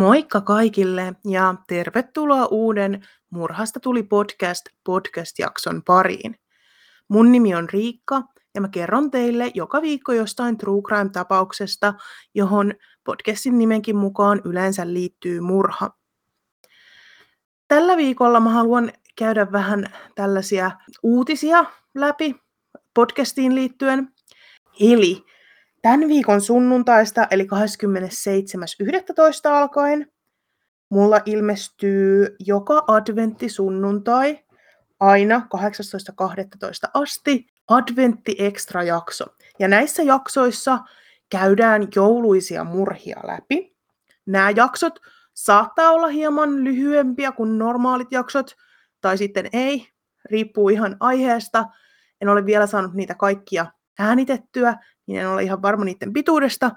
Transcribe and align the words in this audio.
Moikka 0.00 0.40
kaikille 0.40 1.14
ja 1.24 1.54
tervetuloa 1.68 2.46
uuden 2.46 3.06
Murhasta 3.30 3.80
tuli 3.80 4.02
podcast 4.02 4.66
podcast-jakson 4.84 5.82
pariin. 5.86 6.36
Mun 7.08 7.32
nimi 7.32 7.54
on 7.54 7.68
Riikka 7.68 8.22
ja 8.54 8.60
mä 8.60 8.68
kerron 8.68 9.10
teille 9.10 9.50
joka 9.54 9.82
viikko 9.82 10.12
jostain 10.12 10.58
True 10.58 10.82
Crime-tapauksesta, 10.82 11.94
johon 12.34 12.74
podcastin 13.04 13.58
nimenkin 13.58 13.96
mukaan 13.96 14.40
yleensä 14.44 14.92
liittyy 14.92 15.40
murha. 15.40 15.90
Tällä 17.68 17.96
viikolla 17.96 18.40
mä 18.40 18.50
haluan 18.50 18.92
käydä 19.16 19.52
vähän 19.52 19.86
tällaisia 20.14 20.70
uutisia 21.02 21.64
läpi 21.94 22.34
podcastiin 22.94 23.54
liittyen. 23.54 24.08
Eli 24.80 25.24
tämän 25.82 26.08
viikon 26.08 26.40
sunnuntaista, 26.40 27.26
eli 27.30 27.44
27.11. 27.44 27.48
alkaen, 29.50 30.12
mulla 30.88 31.20
ilmestyy 31.26 32.36
joka 32.38 32.84
adventti 32.86 33.48
sunnuntai 33.48 34.38
aina 35.00 35.46
18.12. 35.56 36.90
asti 36.94 37.46
adventti 37.68 38.36
extra 38.38 38.82
jakso. 38.82 39.24
Ja 39.58 39.68
näissä 39.68 40.02
jaksoissa 40.02 40.78
käydään 41.30 41.88
jouluisia 41.96 42.64
murhia 42.64 43.20
läpi. 43.24 43.76
Nämä 44.26 44.50
jaksot 44.50 45.00
saattaa 45.34 45.90
olla 45.90 46.08
hieman 46.08 46.64
lyhyempiä 46.64 47.32
kuin 47.32 47.58
normaalit 47.58 48.12
jaksot, 48.12 48.56
tai 49.00 49.18
sitten 49.18 49.48
ei, 49.52 49.86
riippuu 50.24 50.68
ihan 50.68 50.96
aiheesta. 51.00 51.64
En 52.20 52.28
ole 52.28 52.46
vielä 52.46 52.66
saanut 52.66 52.94
niitä 52.94 53.14
kaikkia 53.14 53.66
äänitettyä, 53.98 54.76
en 55.16 55.28
ole 55.28 55.42
ihan 55.42 55.62
varma 55.62 55.84
niiden 55.84 56.12
pituudesta, 56.12 56.70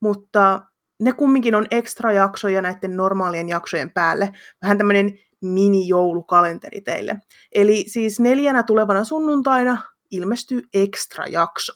mutta 0.00 0.62
ne 1.00 1.12
kumminkin 1.12 1.54
on 1.54 1.66
ekstra 1.70 2.12
jaksoja 2.12 2.62
näiden 2.62 2.96
normaalien 2.96 3.48
jaksojen 3.48 3.90
päälle. 3.90 4.32
Vähän 4.62 4.78
tämmöinen 4.78 5.18
mini-joulukalenteri 5.40 6.80
teille. 6.80 7.20
Eli 7.52 7.84
siis 7.88 8.20
neljänä 8.20 8.62
tulevana 8.62 9.04
sunnuntaina 9.04 9.82
ilmestyy 10.10 10.62
ekstra 10.74 11.26
jakso. 11.26 11.72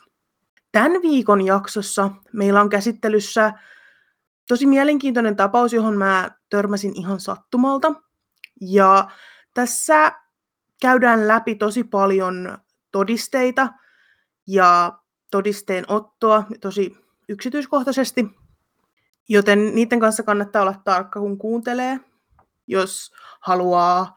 Tämän 0.72 0.92
viikon 1.02 1.46
jaksossa 1.46 2.10
meillä 2.32 2.60
on 2.60 2.68
käsittelyssä 2.68 3.52
tosi 4.48 4.66
mielenkiintoinen 4.66 5.36
tapaus, 5.36 5.72
johon 5.72 5.96
mä 5.96 6.30
törmäsin 6.48 6.92
ihan 6.96 7.20
sattumalta. 7.20 7.92
Ja 8.60 9.10
tässä 9.54 10.12
käydään 10.82 11.28
läpi 11.28 11.54
tosi 11.54 11.84
paljon 11.84 12.58
todisteita 12.92 13.68
ja 14.46 14.98
todisteen 15.30 15.84
ottoa 15.88 16.44
tosi 16.60 16.96
yksityiskohtaisesti, 17.28 18.26
joten 19.28 19.74
niiden 19.74 20.00
kanssa 20.00 20.22
kannattaa 20.22 20.62
olla 20.62 20.80
tarkka, 20.84 21.20
kun 21.20 21.38
kuuntelee, 21.38 22.00
jos 22.66 23.12
haluaa 23.40 24.14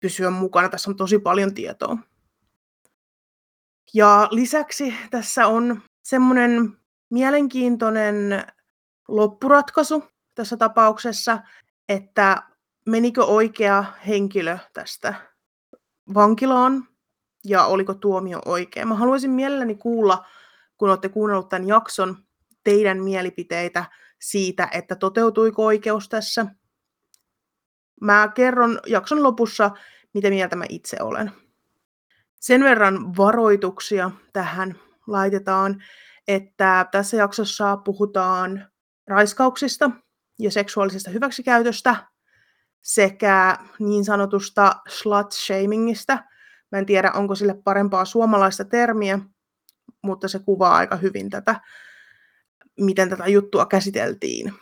pysyä 0.00 0.30
mukana. 0.30 0.68
Tässä 0.68 0.90
on 0.90 0.96
tosi 0.96 1.18
paljon 1.18 1.54
tietoa. 1.54 1.98
Ja 3.94 4.28
lisäksi 4.30 4.94
tässä 5.10 5.46
on 5.46 5.82
semmoinen 6.02 6.76
mielenkiintoinen 7.10 8.44
loppuratkaisu 9.08 10.04
tässä 10.34 10.56
tapauksessa, 10.56 11.38
että 11.88 12.42
menikö 12.86 13.24
oikea 13.24 13.84
henkilö 14.06 14.58
tästä 14.72 15.14
vankilaan 16.14 16.88
ja 17.44 17.64
oliko 17.64 17.94
tuomio 17.94 18.38
oikea. 18.44 18.86
Mä 18.86 18.94
haluaisin 18.94 19.30
mielelläni 19.30 19.74
kuulla 19.74 20.26
kun 20.80 20.88
olette 20.88 21.08
kuunnellut 21.08 21.48
tämän 21.48 21.68
jakson, 21.68 22.16
teidän 22.64 23.02
mielipiteitä 23.02 23.84
siitä, 24.20 24.68
että 24.72 24.96
toteutuiko 24.96 25.64
oikeus 25.64 26.08
tässä. 26.08 26.46
Mä 28.00 28.32
kerron 28.34 28.80
jakson 28.86 29.22
lopussa, 29.22 29.70
mitä 30.14 30.30
mieltä 30.30 30.56
mä 30.56 30.64
itse 30.68 30.96
olen. 31.00 31.32
Sen 32.40 32.64
verran 32.64 33.16
varoituksia 33.16 34.10
tähän 34.32 34.74
laitetaan, 35.06 35.82
että 36.28 36.86
tässä 36.92 37.16
jaksossa 37.16 37.76
puhutaan 37.76 38.66
raiskauksista 39.06 39.90
ja 40.38 40.50
seksuaalisesta 40.50 41.10
hyväksikäytöstä 41.10 41.96
sekä 42.82 43.58
niin 43.78 44.04
sanotusta 44.04 44.76
slut-shamingista. 44.88 46.18
Mä 46.72 46.78
en 46.78 46.86
tiedä, 46.86 47.12
onko 47.14 47.34
sille 47.34 47.54
parempaa 47.64 48.04
suomalaista 48.04 48.64
termiä, 48.64 49.18
mutta 50.02 50.28
se 50.28 50.38
kuvaa 50.38 50.76
aika 50.76 50.96
hyvin 50.96 51.30
tätä, 51.30 51.60
miten 52.80 53.10
tätä 53.10 53.26
juttua 53.26 53.66
käsiteltiin. 53.66 54.54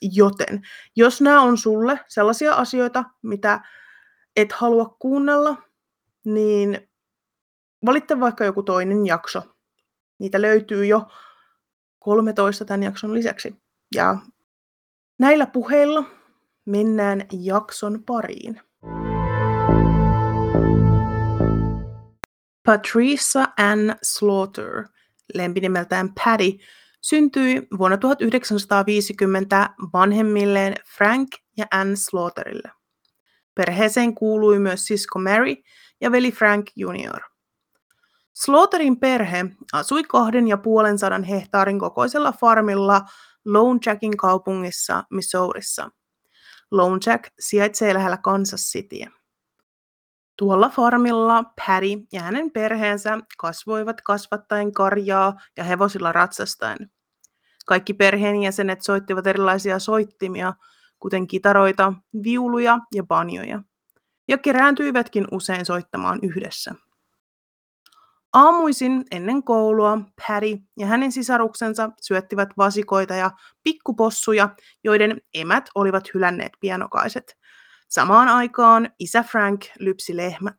Joten, 0.00 0.62
jos 0.96 1.20
nämä 1.20 1.40
on 1.40 1.58
sulle 1.58 2.00
sellaisia 2.08 2.54
asioita, 2.54 3.04
mitä 3.22 3.60
et 4.36 4.52
halua 4.52 4.96
kuunnella, 4.98 5.62
niin 6.24 6.88
valitte 7.86 8.20
vaikka 8.20 8.44
joku 8.44 8.62
toinen 8.62 9.06
jakso. 9.06 9.42
Niitä 10.18 10.42
löytyy 10.42 10.86
jo 10.86 11.08
13 11.98 12.64
tämän 12.64 12.82
jakson 12.82 13.14
lisäksi. 13.14 13.56
Ja 13.94 14.16
näillä 15.18 15.46
puheilla 15.46 16.04
mennään 16.64 17.26
jakson 17.32 18.04
pariin. 18.04 18.60
Patricia 22.68 23.48
Ann 23.56 23.94
Slaughter, 24.02 24.84
lempinimeltään 25.34 26.14
Patty, 26.14 26.58
syntyi 27.00 27.68
vuonna 27.78 27.96
1950 27.96 29.70
vanhemmilleen 29.92 30.74
Frank 30.96 31.28
ja 31.56 31.66
Ann 31.70 31.96
Slaughterille. 31.96 32.72
Perheeseen 33.54 34.14
kuului 34.14 34.58
myös 34.58 34.86
sisko 34.86 35.18
Mary 35.18 35.54
ja 36.00 36.12
veli 36.12 36.32
Frank 36.32 36.66
Jr. 36.76 37.20
Slaughterin 38.34 39.00
perhe 39.00 39.44
asui 39.72 40.04
kahden 40.04 40.48
ja 40.48 40.56
puolen 40.56 40.98
sadan 40.98 41.24
hehtaarin 41.24 41.78
kokoisella 41.78 42.32
farmilla 42.32 43.00
Lone 43.44 43.80
Jackin 43.86 44.16
kaupungissa 44.16 45.04
Missourissa. 45.10 45.90
Lone 46.70 46.98
Jack 47.06 47.24
sijaitsee 47.40 47.94
lähellä 47.94 48.16
Kansas 48.16 48.60
Cityä. 48.60 49.17
Tuolla 50.38 50.68
farmilla 50.68 51.44
Patty 51.44 52.06
ja 52.12 52.22
hänen 52.22 52.50
perheensä 52.50 53.18
kasvoivat 53.38 54.00
kasvattaen 54.00 54.72
karjaa 54.72 55.40
ja 55.56 55.64
hevosilla 55.64 56.12
ratsastaen. 56.12 56.90
Kaikki 57.66 57.94
perheenjäsenet 57.94 58.82
soittivat 58.82 59.26
erilaisia 59.26 59.78
soittimia, 59.78 60.54
kuten 60.98 61.26
kitaroita, 61.26 61.92
viuluja 62.22 62.78
ja 62.94 63.04
banjoja, 63.04 63.62
ja 64.28 64.38
kerääntyivätkin 64.38 65.26
usein 65.30 65.66
soittamaan 65.66 66.18
yhdessä. 66.22 66.74
Aamuisin 68.32 69.04
ennen 69.10 69.42
koulua 69.42 69.98
Patty 70.28 70.58
ja 70.76 70.86
hänen 70.86 71.12
sisaruksensa 71.12 71.90
syöttivät 72.00 72.48
vasikoita 72.56 73.14
ja 73.14 73.30
pikkupossuja, 73.62 74.48
joiden 74.84 75.20
emät 75.34 75.70
olivat 75.74 76.04
hylänneet 76.14 76.52
pienokaiset, 76.60 77.37
Samaan 77.88 78.28
aikaan 78.28 78.90
isä 78.98 79.22
Frank 79.22 79.64
lypsi 79.78 80.16
lehmät. 80.16 80.56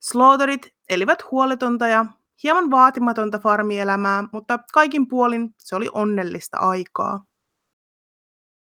Slaughterit 0.00 0.74
elivät 0.88 1.30
huoletonta 1.30 1.88
ja 1.88 2.06
hieman 2.42 2.70
vaatimatonta 2.70 3.38
farmielämää, 3.38 4.24
mutta 4.32 4.58
kaikin 4.72 5.08
puolin 5.08 5.54
se 5.58 5.76
oli 5.76 5.88
onnellista 5.92 6.58
aikaa. 6.58 7.24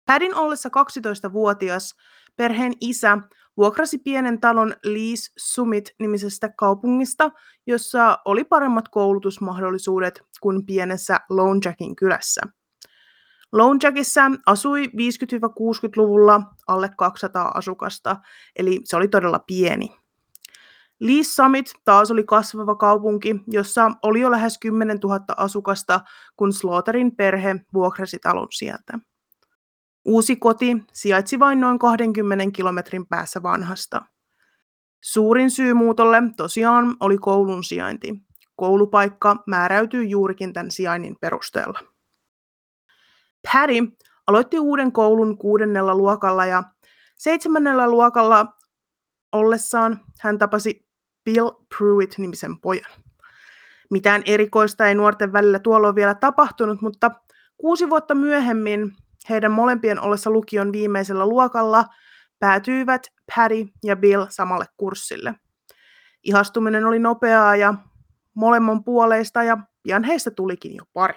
Padin 0.06 0.34
ollessa 0.34 0.68
12-vuotias 0.68 1.94
perheen 2.36 2.72
isä 2.80 3.18
vuokrasi 3.56 3.98
pienen 3.98 4.40
talon 4.40 4.74
Lee's 4.86 5.32
Summit-nimisestä 5.38 6.48
kaupungista, 6.56 7.30
jossa 7.66 8.18
oli 8.24 8.44
paremmat 8.44 8.88
koulutusmahdollisuudet 8.88 10.22
kuin 10.40 10.66
pienessä 10.66 11.20
Lone 11.30 11.60
Jackin 11.64 11.96
kylässä. 11.96 12.40
Lone 13.52 13.78
Jackissa 13.82 14.30
asui 14.46 14.86
50-60-luvulla 14.86 16.42
alle 16.66 16.90
200 16.96 17.50
asukasta, 17.54 18.16
eli 18.56 18.80
se 18.84 18.96
oli 18.96 19.08
todella 19.08 19.38
pieni. 19.38 19.96
Lee 21.00 21.24
Summit 21.24 21.72
taas 21.84 22.10
oli 22.10 22.24
kasvava 22.24 22.74
kaupunki, 22.74 23.36
jossa 23.46 23.90
oli 24.02 24.20
jo 24.20 24.30
lähes 24.30 24.58
10 24.58 24.98
000 25.04 25.20
asukasta, 25.36 26.00
kun 26.36 26.52
Slaughterin 26.52 27.16
perhe 27.16 27.56
vuokrasi 27.74 28.18
talon 28.18 28.48
sieltä. 28.50 28.98
Uusi 30.04 30.36
koti 30.36 30.84
sijaitsi 30.92 31.38
vain 31.38 31.60
noin 31.60 31.78
20 31.78 32.44
kilometrin 32.52 33.06
päässä 33.06 33.42
vanhasta. 33.42 34.02
Suurin 35.00 35.50
syy 35.50 35.74
muutolle 35.74 36.22
tosiaan 36.36 36.96
oli 37.00 37.18
koulun 37.18 37.64
sijainti. 37.64 38.14
Koulupaikka 38.56 39.42
määräytyy 39.46 40.04
juurikin 40.04 40.52
tämän 40.52 40.70
sijainnin 40.70 41.16
perusteella. 41.20 41.80
Patty 43.52 43.96
aloitti 44.26 44.58
uuden 44.58 44.92
koulun 44.92 45.38
kuudennella 45.38 45.94
luokalla 45.94 46.46
ja 46.46 46.62
seitsemännellä 47.16 47.90
luokalla 47.90 48.46
ollessaan 49.32 50.00
hän 50.20 50.38
tapasi 50.38 50.86
Bill 51.24 51.50
Pruitt-nimisen 51.50 52.60
pojan. 52.60 52.90
Mitään 53.90 54.22
erikoista 54.26 54.86
ei 54.86 54.94
nuorten 54.94 55.32
välillä 55.32 55.58
tuolloin 55.58 55.94
vielä 55.94 56.14
tapahtunut, 56.14 56.82
mutta 56.82 57.10
kuusi 57.56 57.90
vuotta 57.90 58.14
myöhemmin 58.14 58.92
heidän 59.30 59.52
molempien 59.52 60.00
ollessa 60.00 60.30
lukion 60.30 60.72
viimeisellä 60.72 61.26
luokalla, 61.26 61.84
päätyivät 62.38 63.02
Patty 63.36 63.66
ja 63.84 63.96
Bill 63.96 64.26
samalle 64.28 64.64
kurssille. 64.76 65.34
Ihastuminen 66.22 66.86
oli 66.86 66.98
nopeaa 66.98 67.56
ja 67.56 67.74
molemman 68.34 68.84
puoleista 68.84 69.42
ja 69.42 69.58
pian 69.82 70.04
heistä 70.04 70.30
tulikin 70.30 70.76
jo 70.76 70.84
pari. 70.92 71.14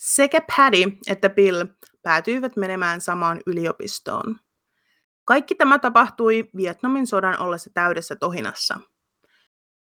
Sekä 0.00 0.40
Patty 0.56 0.98
että 1.06 1.30
Bill 1.30 1.64
päätyivät 2.02 2.56
menemään 2.56 3.00
samaan 3.00 3.40
yliopistoon. 3.46 4.36
Kaikki 5.24 5.54
tämä 5.54 5.78
tapahtui 5.78 6.50
Vietnamin 6.56 7.06
sodan 7.06 7.38
ollessa 7.38 7.70
täydessä 7.74 8.16
tohinassa. 8.16 8.80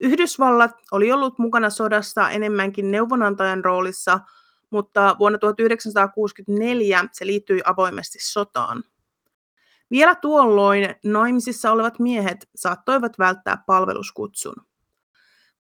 Yhdysvallat 0.01 0.71
oli 0.93 1.13
ollut 1.13 1.39
mukana 1.39 1.71
sodassa 1.71 2.31
enemmänkin 2.31 2.91
neuvonantajan 2.91 3.65
roolissa, 3.65 4.21
mutta 4.71 5.17
vuonna 5.19 5.39
1964 5.39 7.05
se 7.13 7.27
liittyi 7.27 7.61
avoimesti 7.65 8.19
sotaan. 8.21 8.83
Vielä 9.91 10.15
tuolloin 10.15 10.95
naimisissa 11.05 11.73
olevat 11.73 11.99
miehet 11.99 12.49
saattoivat 12.55 13.19
välttää 13.19 13.63
palveluskutsun. 13.67 14.55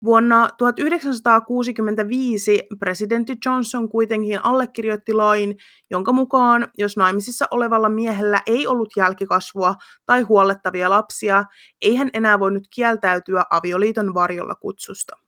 Vuonna 0.05 0.49
1965 0.59 2.62
presidentti 2.79 3.37
Johnson 3.47 3.89
kuitenkin 3.89 4.45
allekirjoitti 4.45 5.12
lain, 5.12 5.56
jonka 5.91 6.12
mukaan 6.12 6.69
jos 6.79 6.97
naimisissa 6.97 7.47
olevalla 7.51 7.89
miehellä 7.89 8.41
ei 8.47 8.67
ollut 8.67 8.89
jälkikasvua 8.97 9.75
tai 10.06 10.23
huollettavia 10.23 10.91
lapsia, 10.91 11.45
ei 11.81 11.97
hän 11.97 12.11
enää 12.12 12.41
voinut 12.41 12.67
kieltäytyä 12.75 13.45
avioliiton 13.51 14.15
varjolla 14.15 14.55
kutsusta. 14.55 15.24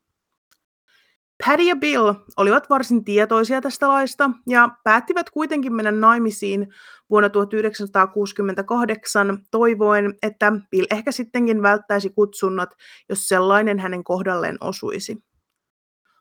Paddy 1.44 1.62
ja 1.62 1.76
Bill 1.76 2.14
olivat 2.36 2.70
varsin 2.70 3.04
tietoisia 3.04 3.60
tästä 3.60 3.88
laista 3.88 4.30
ja 4.46 4.68
päättivät 4.84 5.30
kuitenkin 5.30 5.74
mennä 5.74 5.92
naimisiin 5.92 6.68
vuonna 7.10 7.28
1968 7.28 9.38
toivoen, 9.50 10.14
että 10.22 10.52
Bill 10.70 10.86
ehkä 10.90 11.12
sittenkin 11.12 11.62
välttäisi 11.62 12.10
kutsunnat, 12.10 12.70
jos 13.08 13.28
sellainen 13.28 13.78
hänen 13.78 14.04
kohdalleen 14.04 14.56
osuisi. 14.60 15.18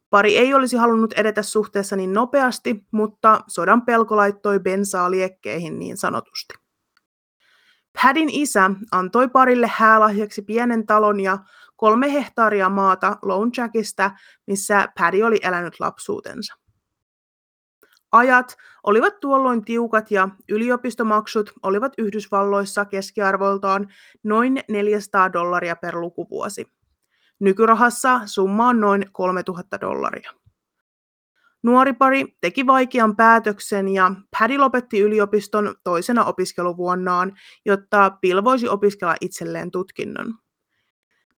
Pari 0.09 0.37
ei 0.37 0.53
olisi 0.53 0.77
halunnut 0.77 1.13
edetä 1.13 1.41
suhteessa 1.41 1.95
niin 1.95 2.13
nopeasti, 2.13 2.85
mutta 2.91 3.39
sodan 3.47 3.81
pelko 3.81 4.15
laittoi 4.15 4.59
bensaa 4.59 5.11
liekkeihin 5.11 5.79
niin 5.79 5.97
sanotusti. 5.97 6.53
Padin 8.03 8.29
isä 8.29 8.71
antoi 8.91 9.27
parille 9.27 9.71
häälahjaksi 9.73 10.41
pienen 10.41 10.85
talon 10.85 11.19
ja 11.19 11.37
kolme 11.75 12.13
hehtaaria 12.13 12.69
maata 12.69 13.17
Lone 13.21 13.51
Jackista, 13.57 14.11
missä 14.47 14.87
Paddy 14.99 15.21
oli 15.21 15.39
elänyt 15.43 15.79
lapsuutensa. 15.79 16.55
Ajat 18.11 18.57
olivat 18.83 19.19
tuolloin 19.19 19.65
tiukat 19.65 20.11
ja 20.11 20.29
yliopistomaksut 20.49 21.53
olivat 21.63 21.93
Yhdysvalloissa 21.97 22.85
keskiarvoltaan 22.85 23.87
noin 24.23 24.59
400 24.69 25.33
dollaria 25.33 25.75
per 25.75 25.95
lukuvuosi. 25.95 26.67
Nykyrahassa 27.39 28.21
summa 28.25 28.67
on 28.67 28.79
noin 28.79 29.05
3000 29.11 29.81
dollaria. 29.81 30.31
Nuori 31.63 31.93
pari 31.93 32.25
teki 32.41 32.65
vaikean 32.65 33.15
päätöksen 33.15 33.87
ja 33.87 34.11
Paddy 34.39 34.57
lopetti 34.57 34.99
yliopiston 34.99 35.75
toisena 35.83 36.25
opiskeluvuonnaan, 36.25 37.33
jotta 37.65 38.11
Bill 38.21 38.43
voisi 38.43 38.67
opiskella 38.67 39.15
itselleen 39.21 39.71
tutkinnon. 39.71 40.44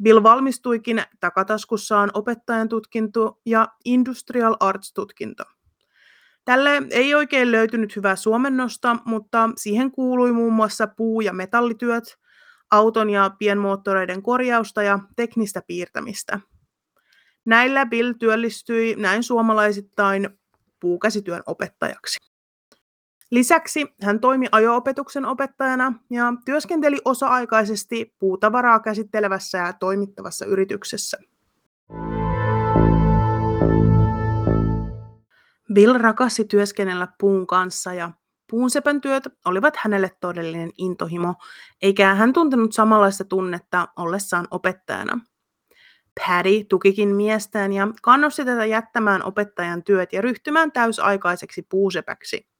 Bill 0.04 0.24
valmistuikin 0.24 1.04
takataskussaan 1.20 2.12
opettajan 2.14 2.70
tutkinto 2.70 3.42
ja 3.46 3.68
Industrial 3.86 4.56
Arts-tutkinto. 4.60 5.44
Tälle 6.46 6.82
ei 6.92 7.16
oikein 7.16 7.52
löytynyt 7.52 7.96
hyvää 7.96 8.16
suomennosta, 8.16 8.98
mutta 9.06 9.50
siihen 9.58 9.92
kuului 9.92 10.32
muun 10.32 10.54
muassa 10.54 10.88
puu- 10.88 11.22
ja 11.22 11.34
metallityöt, 11.34 12.18
auton 12.72 13.10
ja 13.10 13.32
pienmoottoreiden 13.40 14.22
korjausta 14.22 14.84
ja 14.84 15.00
teknistä 15.16 15.62
piirtämistä. 15.68 16.40
Näillä 17.46 17.86
Bill 17.86 18.14
työllistyi 18.20 18.96
näin 18.96 19.24
suomalaisittain 19.24 20.30
puukäsityön 20.80 21.44
opettajaksi. 21.46 22.35
Lisäksi 23.32 23.96
hän 24.02 24.20
toimi 24.20 24.48
ajo-opetuksen 24.52 25.26
opettajana 25.26 25.94
ja 26.10 26.34
työskenteli 26.46 26.98
osa-aikaisesti 27.06 28.16
puutavaraa 28.20 28.80
käsittelevässä 28.80 29.58
ja 29.58 29.74
toimittavassa 29.74 30.46
yrityksessä. 30.46 31.18
Bill 35.74 35.98
rakasti 35.98 36.46
työskennellä 36.46 37.08
puun 37.20 37.48
kanssa 37.48 37.94
ja 37.94 38.12
puunsepän 38.50 39.02
työt 39.02 39.28
olivat 39.46 39.76
hänelle 39.78 40.12
todellinen 40.20 40.72
intohimo, 40.78 41.36
eikä 41.82 42.16
hän 42.16 42.34
tuntenut 42.34 42.74
samanlaista 42.74 43.24
tunnetta 43.24 43.88
ollessaan 43.96 44.48
opettajana. 44.52 45.20
Paddy 46.28 46.64
tukikin 46.64 47.16
miestään 47.16 47.74
ja 47.74 47.88
kannusti 48.02 48.46
tätä 48.46 48.66
jättämään 48.66 49.24
opettajan 49.24 49.84
työt 49.84 50.14
ja 50.14 50.22
ryhtymään 50.22 50.72
täysaikaiseksi 50.72 51.62
puusepäksi. 51.70 52.55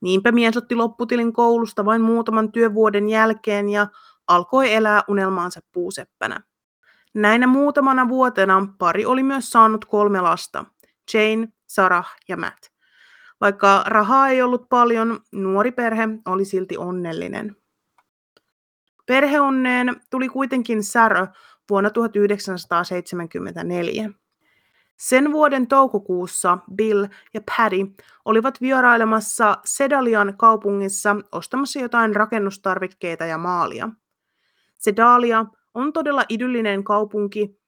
Niinpä 0.00 0.32
mies 0.32 0.56
otti 0.56 0.74
lopputilin 0.74 1.32
koulusta 1.32 1.84
vain 1.84 2.02
muutaman 2.02 2.52
työvuoden 2.52 3.08
jälkeen 3.08 3.68
ja 3.68 3.86
alkoi 4.26 4.74
elää 4.74 5.02
unelmaansa 5.08 5.60
puuseppänä. 5.72 6.40
Näinä 7.14 7.46
muutamana 7.46 8.08
vuotena 8.08 8.68
pari 8.78 9.06
oli 9.06 9.22
myös 9.22 9.50
saanut 9.50 9.84
kolme 9.84 10.20
lasta, 10.20 10.64
Jane, 11.14 11.48
Sarah 11.66 12.16
ja 12.28 12.36
Matt. 12.36 12.58
Vaikka 13.40 13.82
rahaa 13.86 14.28
ei 14.28 14.42
ollut 14.42 14.68
paljon, 14.68 15.20
nuori 15.32 15.72
perhe 15.72 16.08
oli 16.26 16.44
silti 16.44 16.76
onnellinen. 16.76 17.56
Perheonneen 19.06 20.00
tuli 20.10 20.28
kuitenkin 20.28 20.84
särö 20.84 21.26
vuonna 21.70 21.90
1974. 21.90 24.10
Sen 24.98 25.32
vuoden 25.32 25.66
toukokuussa 25.66 26.58
Bill 26.74 27.06
ja 27.34 27.40
Paddy 27.56 27.86
olivat 28.24 28.60
vierailemassa 28.60 29.58
Sedalian 29.64 30.34
kaupungissa 30.36 31.16
ostamassa 31.32 31.78
jotain 31.78 32.16
rakennustarvikkeita 32.16 33.26
ja 33.26 33.38
maalia. 33.38 33.88
Sedalia 34.78 35.44
on 35.74 35.92
todella 35.92 36.24
idyllinen 36.28 36.84
kaupunki, 36.84 37.58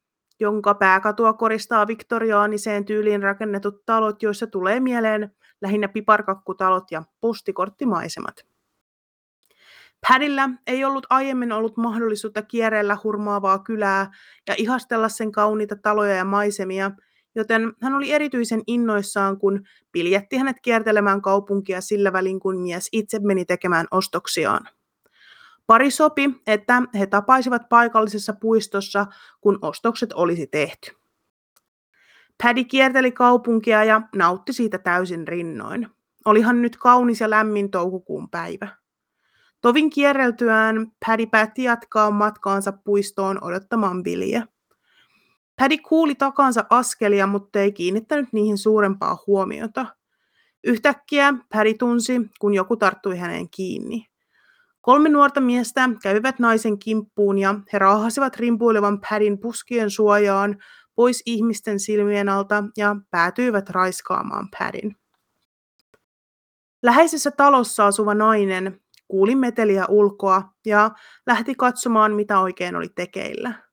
jonka 0.40 0.75
pääkatua 0.75 1.32
koristaa 1.32 1.87
viktoriaaniseen 1.87 2.84
tyyliin 2.84 3.22
rakennetut 3.22 3.87
talot, 3.87 4.22
joissa 4.22 4.46
tulee 4.46 4.80
mieleen 4.80 5.34
lähinnä 5.60 5.88
piparkakkutalot 5.88 6.90
ja 6.90 7.02
postikorttimaisemat. 7.20 8.46
Padilla 10.08 10.50
ei 10.66 10.84
ollut 10.84 11.06
aiemmin 11.10 11.52
ollut 11.52 11.76
mahdollisuutta 11.76 12.42
kierrellä 12.42 12.96
hurmaavaa 13.04 13.58
kylää 13.58 14.10
ja 14.49 14.54
ihastella 14.58 15.08
sen 15.08 15.32
kauniita 15.32 15.76
taloja 15.76 16.14
ja 16.14 16.25
maisemia, 16.25 16.90
joten 17.34 17.72
hän 17.82 17.94
oli 17.94 18.12
erityisen 18.12 18.62
innoissaan, 18.66 19.38
kun 19.38 19.62
piljetti 19.92 20.37
hänet 20.37 20.56
kiertelemään 20.62 21.22
kaupunkia 21.22 21.80
sillä 21.80 22.12
välin, 22.12 22.40
kun 22.40 22.60
mies 22.60 22.88
itse 22.92 23.18
meni 23.18 23.44
tekemään 23.44 23.87
ostoksiaan. 23.90 24.68
Pari 25.66 25.90
sopi, 25.90 26.30
että 26.46 26.82
he 26.99 27.06
tapaisivat 27.06 27.68
paikallisessa 27.68 28.32
puistossa, 28.32 29.06
kun 29.40 29.58
ostokset 29.62 30.12
olisi 30.12 30.46
tehty. 30.46 30.92
Paddy 32.42 32.64
kierteli 32.64 33.12
kaupunkia 33.12 33.84
ja 33.84 34.02
nautti 34.16 34.52
siitä 34.52 34.78
täysin 34.78 35.28
rinnoin. 35.28 35.88
Olihan 36.25 36.62
nyt 36.62 36.76
kaunis 36.76 37.20
ja 37.20 37.30
lämmin 37.30 37.70
toukokuun 37.70 38.30
päivä. 38.30 38.68
Tovin 39.60 39.90
kierreltyään 39.90 40.92
Paddy 41.06 41.26
päätti 41.26 41.62
jatkaa 41.62 42.10
matkaansa 42.10 42.72
puistoon 42.72 43.44
odottamaan 43.44 44.02
Billyä. 44.02 44.46
Paddy 45.61 45.79
kuuli 45.79 46.14
takansa 46.14 46.64
askelia, 46.71 47.26
mutta 47.26 47.59
ei 47.61 47.73
kiinnittänyt 47.73 48.33
niihin 48.33 48.59
suurempaa 48.59 49.19
huomiota. 49.26 49.87
Yhtäkkiä 50.64 51.35
Paddy 51.52 51.75
tunsi, 51.75 52.12
kun 52.38 52.55
joku 52.55 52.76
tarttui 52.76 53.19
häneen 53.19 53.50
kiinni. 53.50 54.07
Kolme 54.81 55.09
nuorta 55.09 55.40
miestä 55.40 55.88
kävivät 56.02 56.38
naisen 56.38 56.79
kimppuun 56.79 57.38
ja 57.38 57.55
he 57.73 57.79
raahasivat 57.79 58.37
rimpuilevan 58.37 59.00
Padin 59.11 59.38
puskien 59.38 59.90
suojaan 59.90 60.57
pois 60.95 61.23
ihmisten 61.26 61.81
silmien 61.81 62.29
alta 62.29 62.64
ja 62.76 62.97
päätyivät 63.11 63.71
raiskaamaan 63.71 64.49
Padin. 64.59 64.97
Läheisessä 66.83 67.31
talossa 67.31 67.87
asuva 67.87 68.14
nainen 68.14 68.81
kuuli 69.09 69.35
meteliä 69.35 69.87
ulkoa 69.88 70.43
ja 70.67 70.90
lähti 71.26 71.55
katsomaan, 71.55 72.12
mitä 72.14 72.40
oikein 72.40 72.76
oli 72.76 72.88
tekeillä. 72.88 73.70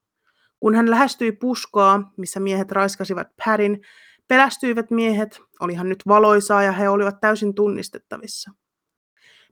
Kun 0.59 0.75
hän 0.75 0.89
lähestyi 0.89 1.31
puskoa, 1.31 2.01
missä 2.17 2.39
miehet 2.39 2.71
raiskasivat 2.71 3.27
Pärin, 3.45 3.81
pelästyivät 4.27 4.91
miehet, 4.91 5.39
olihan 5.59 5.89
nyt 5.89 6.03
valoisaa 6.07 6.63
ja 6.63 6.71
he 6.71 6.89
olivat 6.89 7.19
täysin 7.21 7.55
tunnistettavissa. 7.55 8.51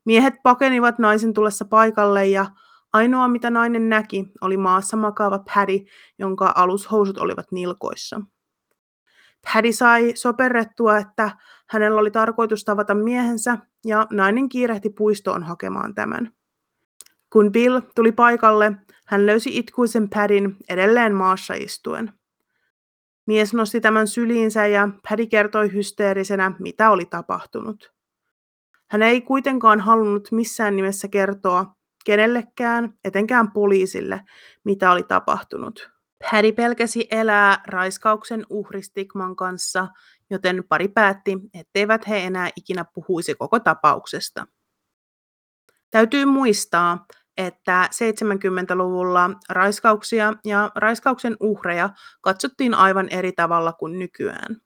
Miehet 0.05 0.33
pakenivat 0.43 1.00
naisen 1.00 1.33
tullessa 1.33 1.65
paikalle 1.65 2.27
ja 2.27 2.45
ainoa 2.93 3.27
mitä 3.27 3.50
nainen 3.50 3.89
näki 3.89 4.25
oli 4.41 4.57
maassa 4.57 4.97
makaava 4.97 5.39
Paddy, 5.39 5.79
jonka 6.19 6.53
alushousut 6.55 7.17
olivat 7.17 7.51
nilkoissa. 7.51 8.21
Paddy 9.53 9.71
sai 9.71 10.12
soperrettua, 10.15 10.97
että 10.97 11.38
hänellä 11.69 12.01
oli 12.01 12.12
tarkoitus 12.12 12.63
tavata 12.63 12.95
miehensä 12.95 13.57
ja 13.85 14.07
nainen 14.12 14.50
kiirehti 14.50 14.89
puistoon 14.89 15.43
hakemaan 15.43 15.95
tämän. 15.95 16.35
Kun 17.36 17.51
Bill 17.51 17.80
tuli 17.96 18.12
paikalle, 18.12 18.72
hän 19.06 19.25
löysi 19.25 19.58
itkuisen 19.58 20.10
Padin 20.10 20.58
edelleen 20.70 21.15
maassa 21.15 21.54
istuen. 21.54 22.13
Mies 23.27 23.54
nosti 23.54 23.82
tämän 23.82 24.08
syliinsä 24.08 24.68
ja 24.68 24.89
Paddy 25.10 25.25
kertoi 25.25 25.74
hysteerisenä, 25.74 26.51
mitä 26.60 26.89
oli 26.89 27.06
tapahtunut. 27.06 27.94
Hän 28.89 29.01
ei 29.01 29.22
kuitenkaan 29.22 29.80
halunnut 29.80 30.32
missään 30.32 30.75
nimessä 30.75 31.08
kertoa 31.08 31.75
kenellekään, 32.06 32.94
etenkään 33.04 33.51
poliisille, 33.51 34.22
mitä 34.63 34.92
oli 34.92 35.04
tapahtunut. 35.04 35.92
Paddy 36.32 36.51
pelkäsi 36.51 37.08
elää 37.12 37.63
raiskauksen 37.68 38.46
uhristigman 38.50 39.36
kanssa, 39.36 39.88
joten 40.30 40.63
pari 40.70 40.88
päätti, 40.88 41.38
etteivät 41.54 42.08
he 42.08 42.18
enää 42.18 42.50
ikinä 42.56 42.86
puhuisi 42.94 43.36
koko 43.36 43.60
tapauksesta. 43.60 44.48
Täytyy 45.92 46.25
muistaa, 46.25 47.06
että 47.38 47.89
70-luvulla 47.92 49.30
raiskauksia 49.50 50.34
ja 50.46 50.72
raiskauksen 50.75 51.38
uhreja 51.39 51.89
katsottiin 52.22 52.74
aivan 52.74 53.10
eri 53.10 53.32
tavalla 53.32 53.74
kuin 53.74 54.00
nykyään. 54.00 54.58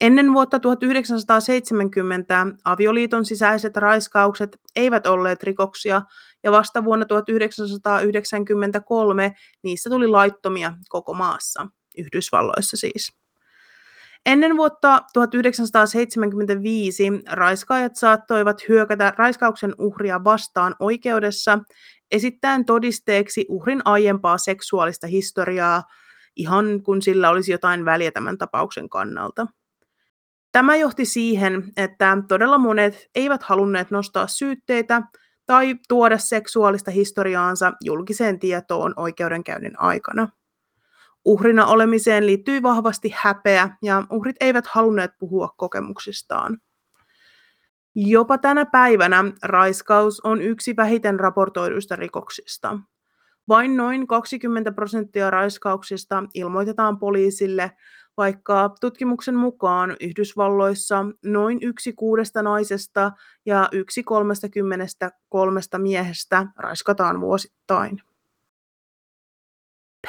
Ennen 0.00 0.32
vuotta 0.32 0.60
1970 0.60 2.46
avioliiton 2.64 3.24
sisäiset 3.24 3.76
raiskaukset 3.76 4.56
eivät 4.76 5.06
olleet 5.06 5.42
rikoksia 5.42 6.02
ja 6.42 6.52
vasta 6.52 6.84
vuonna 6.84 7.06
1993 7.06 9.34
niistä 9.62 9.90
tuli 9.90 10.08
laittomia 10.08 10.72
koko 10.88 11.14
maassa, 11.14 11.66
Yhdysvalloissa 11.98 12.76
siis. 12.76 13.21
Ennen 14.26 14.56
vuotta 14.56 15.00
1975 15.12 17.08
raiskaajat 17.30 17.96
saattoivat 17.96 18.68
hyökätä 18.68 19.12
raiskauksen 19.16 19.74
uhria 19.78 20.24
vastaan 20.24 20.74
oikeudessa 20.78 21.58
esittäen 22.10 22.64
todisteeksi 22.64 23.46
uhrin 23.48 23.82
aiempaa 23.84 24.38
seksuaalista 24.38 25.06
historiaa, 25.06 25.82
ihan 26.36 26.82
kun 26.82 27.02
sillä 27.02 27.30
olisi 27.30 27.52
jotain 27.52 27.84
väliä 27.84 28.10
tämän 28.10 28.38
tapauksen 28.38 28.88
kannalta. 28.88 29.46
Tämä 30.52 30.76
johti 30.76 31.04
siihen, 31.04 31.72
että 31.76 32.18
todella 32.28 32.58
monet 32.58 33.06
eivät 33.14 33.42
halunneet 33.42 33.90
nostaa 33.90 34.26
syytteitä 34.26 35.02
tai 35.46 35.74
tuoda 35.88 36.18
seksuaalista 36.18 36.90
historiaansa 36.90 37.72
julkiseen 37.80 38.38
tietoon 38.38 38.94
oikeudenkäynnin 38.96 39.80
aikana. 39.80 40.28
Uhrina 41.24 41.66
olemiseen 41.66 42.26
liittyi 42.26 42.62
vahvasti 42.62 43.12
häpeä 43.16 43.76
ja 43.82 44.04
uhrit 44.10 44.36
eivät 44.40 44.66
halunneet 44.66 45.10
puhua 45.18 45.54
kokemuksistaan. 45.56 46.58
Jopa 47.94 48.38
tänä 48.38 48.64
päivänä 48.64 49.24
raiskaus 49.42 50.20
on 50.20 50.42
yksi 50.42 50.76
vähiten 50.76 51.20
raportoiduista 51.20 51.96
rikoksista. 51.96 52.78
Vain 53.48 53.76
noin 53.76 54.06
20 54.06 54.72
prosenttia 54.72 55.30
raiskauksista 55.30 56.24
ilmoitetaan 56.34 56.98
poliisille, 56.98 57.72
vaikka 58.16 58.74
tutkimuksen 58.80 59.34
mukaan 59.34 59.96
Yhdysvalloissa 60.00 61.06
noin 61.24 61.58
yksi 61.62 61.92
kuudesta 61.92 62.42
naisesta 62.42 63.12
ja 63.46 63.68
yksi 63.72 64.02
kolmesta 64.02 64.48
kolmesta 65.28 65.78
miehestä 65.78 66.46
raiskataan 66.56 67.20
vuosittain. 67.20 68.02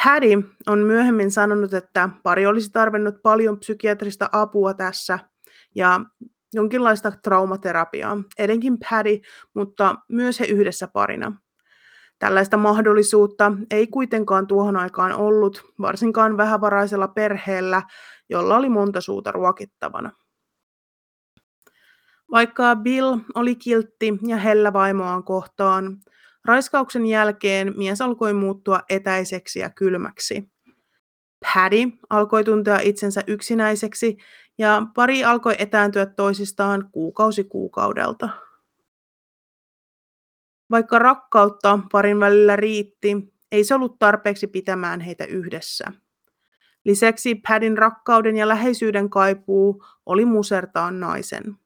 Paddy 0.04 0.44
on 0.68 0.80
myöhemmin 0.80 1.32
sanonut, 1.32 1.74
että 1.74 2.10
pari 2.24 2.46
olisi 2.46 2.70
tarvinnut 2.70 3.16
paljon 3.24 3.60
psykiatrista 3.60 4.30
apua 4.32 4.74
tässä 4.74 5.20
ja 5.76 6.00
jonkinlaista 6.54 7.12
traumaterapiaa, 7.24 8.18
edenkin 8.38 8.78
Paddy, 8.90 9.20
mutta 9.54 9.96
myös 10.10 10.40
he 10.40 10.46
yhdessä 10.46 10.88
parina. 10.88 11.38
Tällaista 12.20 12.58
mahdollisuutta 12.58 13.52
ei 13.72 13.88
kuitenkaan 13.88 14.48
tuohon 14.48 14.78
aikaan 14.78 15.14
ollut, 15.14 15.64
varsinkaan 15.82 16.38
vähävaraisella 16.38 17.08
perheellä, 17.08 17.82
jolla 18.30 18.58
oli 18.58 18.70
monta 18.70 19.02
suuta 19.02 19.32
ruokittavana. 19.32 20.12
Vaikka 22.32 22.76
Bill 22.76 23.18
oli 23.36 23.56
kiltti 23.56 24.14
ja 24.28 24.38
hellä 24.38 24.74
vaimoaan 24.74 25.24
kohtaan, 25.24 25.98
raiskauksen 26.46 27.06
jälkeen 27.06 27.74
mies 27.78 28.02
alkoi 28.02 28.34
muuttua 28.34 28.80
etäiseksi 28.90 29.60
ja 29.60 29.70
kylmäksi. 29.70 30.50
Paddy 31.54 31.92
alkoi 32.10 32.44
tuntea 32.44 32.80
itsensä 32.80 33.22
yksinäiseksi 33.28 34.18
ja 34.58 34.82
pari 34.96 35.24
alkoi 35.24 35.56
etääntyä 35.60 36.06
toisistaan 36.06 36.90
kuukausi 36.92 37.44
kuukaudelta. 37.44 38.30
Vaikka 40.72 41.00
rakkautta 41.00 41.80
parin 41.92 42.20
välillä 42.20 42.56
riitti, 42.56 43.34
ei 43.52 43.64
se 43.64 43.76
ollut 43.76 44.00
tarpeeksi 44.00 44.48
pitämään 44.48 45.00
heitä 45.00 45.26
yhdessä. 45.26 45.92
Lisäksi 46.86 47.36
Padin 47.36 47.78
rakkauden 47.78 48.38
ja 48.38 48.48
läheisyyden 48.48 49.10
kaipuu 49.10 49.86
oli 50.06 50.26
musertaan 50.26 51.00
naisen. 51.00 51.58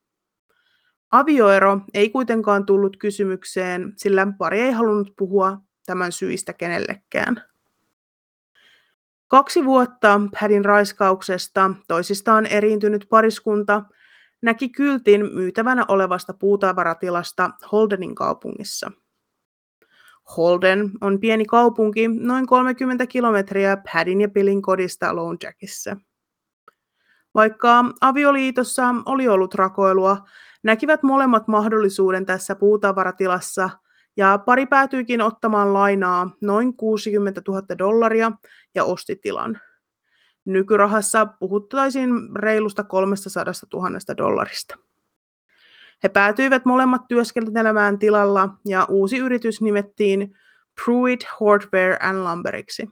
Avioero 1.11 1.81
ei 1.93 2.09
kuitenkaan 2.09 2.65
tullut 2.65 2.97
kysymykseen, 2.97 3.93
sillä 3.95 4.27
pari 4.37 4.59
ei 4.59 4.71
halunnut 4.71 5.13
puhua 5.17 5.57
tämän 5.85 6.11
syistä 6.11 6.53
kenellekään. 6.53 7.43
Kaksi 9.27 9.65
vuotta 9.65 10.21
Padin 10.39 10.65
raiskauksesta 10.65 11.71
toisistaan 11.87 12.45
eriintynyt 12.45 13.05
pariskunta 13.09 13.83
näki 14.41 14.69
kyltin 14.69 15.33
myytävänä 15.33 15.85
olevasta 15.87 16.33
puutavaratilasta 16.33 17.49
Holdenin 17.71 18.15
kaupungissa. 18.15 18.91
Holden 20.37 20.91
on 21.01 21.19
pieni 21.19 21.45
kaupunki 21.45 22.07
noin 22.07 22.47
30 22.47 23.07
kilometriä 23.07 23.77
Padin 23.93 24.21
ja 24.21 24.29
Billin 24.29 24.61
kodista 24.61 25.15
Lone 25.15 25.37
Jackissa. 25.43 25.97
Vaikka 27.35 27.85
avioliitossa 28.01 28.95
oli 29.05 29.27
ollut 29.27 29.55
rakoilua, 29.55 30.17
näkivät 30.67 31.03
molemmat 31.03 31.47
mahdollisuuden 31.47 32.25
tässä 32.25 32.55
puutavaratilassa 32.55 33.69
ja 34.17 34.37
pari 34.45 34.65
päätyikin 34.65 35.21
ottamaan 35.21 35.73
lainaa 35.73 36.29
noin 36.41 36.73
60 36.73 37.41
000 37.47 37.61
dollaria 37.77 38.31
ja 38.75 38.83
osti 38.83 39.15
tilan. 39.15 39.59
Nykyrahassa 40.45 41.25
puhuttaisiin 41.25 42.09
reilusta 42.35 42.83
300 42.83 43.43
000 43.73 43.89
dollarista. 44.17 44.77
He 46.03 46.09
päätyivät 46.09 46.65
molemmat 46.65 47.01
työskentelemään 47.07 47.99
tilalla 47.99 48.49
ja 48.65 48.85
uusi 48.89 49.17
yritys 49.17 49.61
nimettiin 49.61 50.37
Pruitt 50.85 51.23
Hardware 51.39 51.97
and 52.01 52.17
Lumberiksi. 52.17 52.89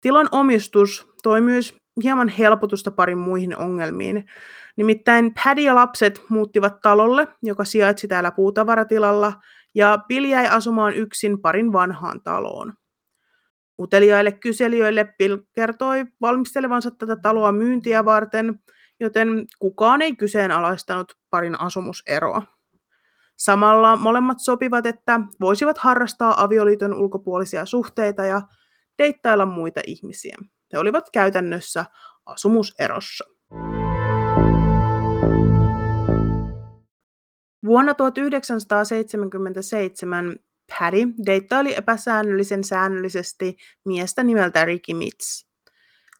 Tilan 0.00 0.28
omistus 0.32 1.08
toi 1.22 1.40
myös 1.40 1.74
hieman 2.02 2.28
helpotusta 2.28 2.90
parin 2.90 3.18
muihin 3.18 3.56
ongelmiin. 3.56 4.24
Nimittäin 4.76 5.34
Paddy 5.44 5.60
ja 5.60 5.74
lapset 5.74 6.22
muuttivat 6.28 6.80
talolle, 6.80 7.28
joka 7.42 7.64
sijaitsi 7.64 8.08
täällä 8.08 8.30
puutavaratilalla, 8.30 9.32
ja 9.74 9.98
Bill 10.08 10.24
jäi 10.24 10.46
asumaan 10.46 10.94
yksin 10.94 11.40
parin 11.40 11.72
vanhaan 11.72 12.20
taloon. 12.22 12.72
Uteliaille 13.78 14.32
kyselijöille 14.32 15.14
Bill 15.18 15.38
kertoi 15.52 16.04
valmistelevansa 16.20 16.90
tätä 16.90 17.16
taloa 17.16 17.52
myyntiä 17.52 18.04
varten, 18.04 18.60
joten 19.00 19.46
kukaan 19.58 20.02
ei 20.02 20.16
kyseenalaistanut 20.16 21.12
parin 21.30 21.60
asumuseroa. 21.60 22.42
Samalla 23.36 23.96
molemmat 23.96 24.38
sopivat, 24.40 24.86
että 24.86 25.20
voisivat 25.40 25.78
harrastaa 25.78 26.42
avioliiton 26.42 26.94
ulkopuolisia 26.94 27.66
suhteita 27.66 28.24
ja 28.24 28.42
deittailla 28.98 29.46
muita 29.46 29.80
ihmisiä. 29.86 30.36
He 30.72 30.78
olivat 30.78 31.10
käytännössä 31.12 31.84
asumuserossa. 32.26 33.33
Vuonna 37.64 37.94
1977 37.94 40.36
Patty 40.68 41.14
deittaili 41.26 41.74
epäsäännöllisen 41.76 42.64
säännöllisesti 42.64 43.56
miestä 43.84 44.22
nimeltä 44.22 44.64
Ricky 44.64 44.94
Mitz. 44.94 45.46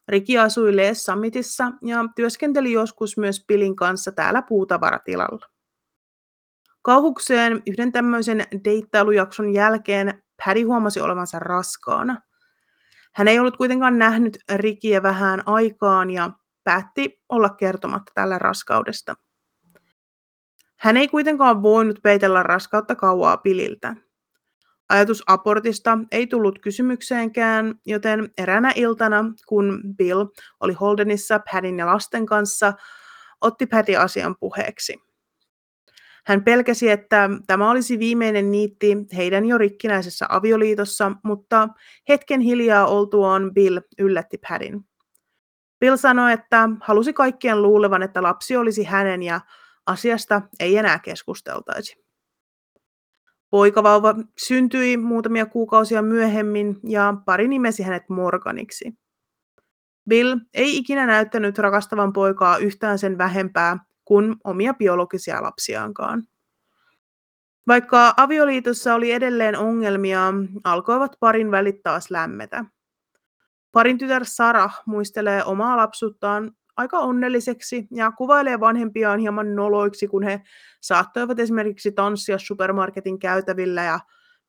Ricky 0.07 0.37
asui 0.37 0.75
Les 0.75 1.05
Summitissa 1.05 1.71
ja 1.81 2.05
työskenteli 2.15 2.71
joskus 2.71 3.17
myös 3.17 3.45
Billin 3.47 3.75
kanssa 3.75 4.11
täällä 4.11 4.41
puutavaratilalla. 4.41 5.45
Kauhukseen 6.81 7.63
yhden 7.67 7.91
tämmöisen 7.91 8.43
deittailujakson 8.63 9.53
jälkeen 9.53 10.23
Paddy 10.45 10.63
huomasi 10.63 11.01
olevansa 11.01 11.39
raskaana. 11.39 12.21
Hän 13.13 13.27
ei 13.27 13.39
ollut 13.39 13.57
kuitenkaan 13.57 13.97
nähnyt 13.97 14.37
Rikiä 14.55 15.03
vähän 15.03 15.43
aikaan 15.45 16.09
ja 16.09 16.31
päätti 16.63 17.21
olla 17.29 17.49
kertomatta 17.49 18.11
tällä 18.15 18.39
raskaudesta. 18.39 19.15
Hän 20.77 20.97
ei 20.97 21.07
kuitenkaan 21.07 21.61
voinut 21.61 21.99
peitellä 22.03 22.43
raskautta 22.43 22.95
kauaa 22.95 23.37
pililtä. 23.37 23.95
Ajatus 24.89 25.23
abortista 25.27 25.99
ei 26.11 26.27
tullut 26.27 26.59
kysymykseenkään, 26.59 27.75
joten 27.85 28.29
eräänä 28.37 28.71
iltana, 28.75 29.25
kun 29.47 29.81
Bill 29.97 30.25
oli 30.59 30.73
Holdenissa 30.73 31.39
Padin 31.51 31.79
ja 31.79 31.85
lasten 31.85 32.25
kanssa, 32.25 32.73
otti 33.41 33.65
Patty 33.65 33.95
asian 33.95 34.35
puheeksi. 34.39 35.05
Hän 36.25 36.43
pelkäsi, 36.43 36.89
että 36.89 37.29
tämä 37.47 37.71
olisi 37.71 37.99
viimeinen 37.99 38.51
niitti 38.51 38.97
heidän 39.17 39.45
jo 39.45 39.57
rikkinäisessä 39.57 40.25
avioliitossa, 40.29 41.11
mutta 41.23 41.67
hetken 42.09 42.41
hiljaa 42.41 42.87
oltuaan 42.87 43.53
Bill 43.53 43.79
yllätti 43.99 44.37
Padin. 44.49 44.85
Bill 45.79 45.95
sanoi, 45.95 46.33
että 46.33 46.69
halusi 46.81 47.13
kaikkien 47.13 47.61
luulevan, 47.61 48.03
että 48.03 48.23
lapsi 48.23 48.57
olisi 48.57 48.83
hänen 48.83 49.23
ja 49.23 49.41
asiasta 49.85 50.41
ei 50.59 50.77
enää 50.77 50.99
keskusteltaisi. 50.99 52.05
Poikavauva 53.49 54.15
syntyi 54.37 54.97
muutamia 54.97 55.45
kuukausia 55.45 56.01
myöhemmin 56.01 56.79
ja 56.83 57.13
pari 57.25 57.47
nimesi 57.47 57.83
hänet 57.83 58.09
Morganiksi. 58.09 58.93
Bill 60.09 60.39
ei 60.53 60.77
ikinä 60.77 61.05
näyttänyt 61.05 61.57
rakastavan 61.57 62.13
poikaa 62.13 62.57
yhtään 62.57 62.99
sen 62.99 63.17
vähempää 63.17 63.77
kuin 64.05 64.35
omia 64.43 64.73
biologisia 64.73 65.43
lapsiaankaan. 65.43 66.23
Vaikka 67.67 68.13
avioliitossa 68.17 68.95
oli 68.95 69.11
edelleen 69.11 69.57
ongelmia, 69.57 70.33
alkoivat 70.63 71.11
parin 71.19 71.51
välit 71.51 71.83
taas 71.83 72.11
lämmetä. 72.11 72.65
Parin 73.71 73.97
tytär 73.97 74.25
Sarah 74.25 74.81
muistelee 74.85 75.43
omaa 75.43 75.77
lapsuuttaan 75.77 76.51
aika 76.77 76.99
onnelliseksi 76.99 77.87
ja 77.91 78.11
kuvailee 78.11 78.59
vanhempiaan 78.59 79.19
hieman 79.19 79.55
noloiksi, 79.55 80.07
kun 80.07 80.23
he 80.23 80.41
saattoivat 80.81 81.39
esimerkiksi 81.39 81.91
tanssia 81.91 82.37
supermarketin 82.37 83.19
käytävillä 83.19 83.83
ja 83.83 83.99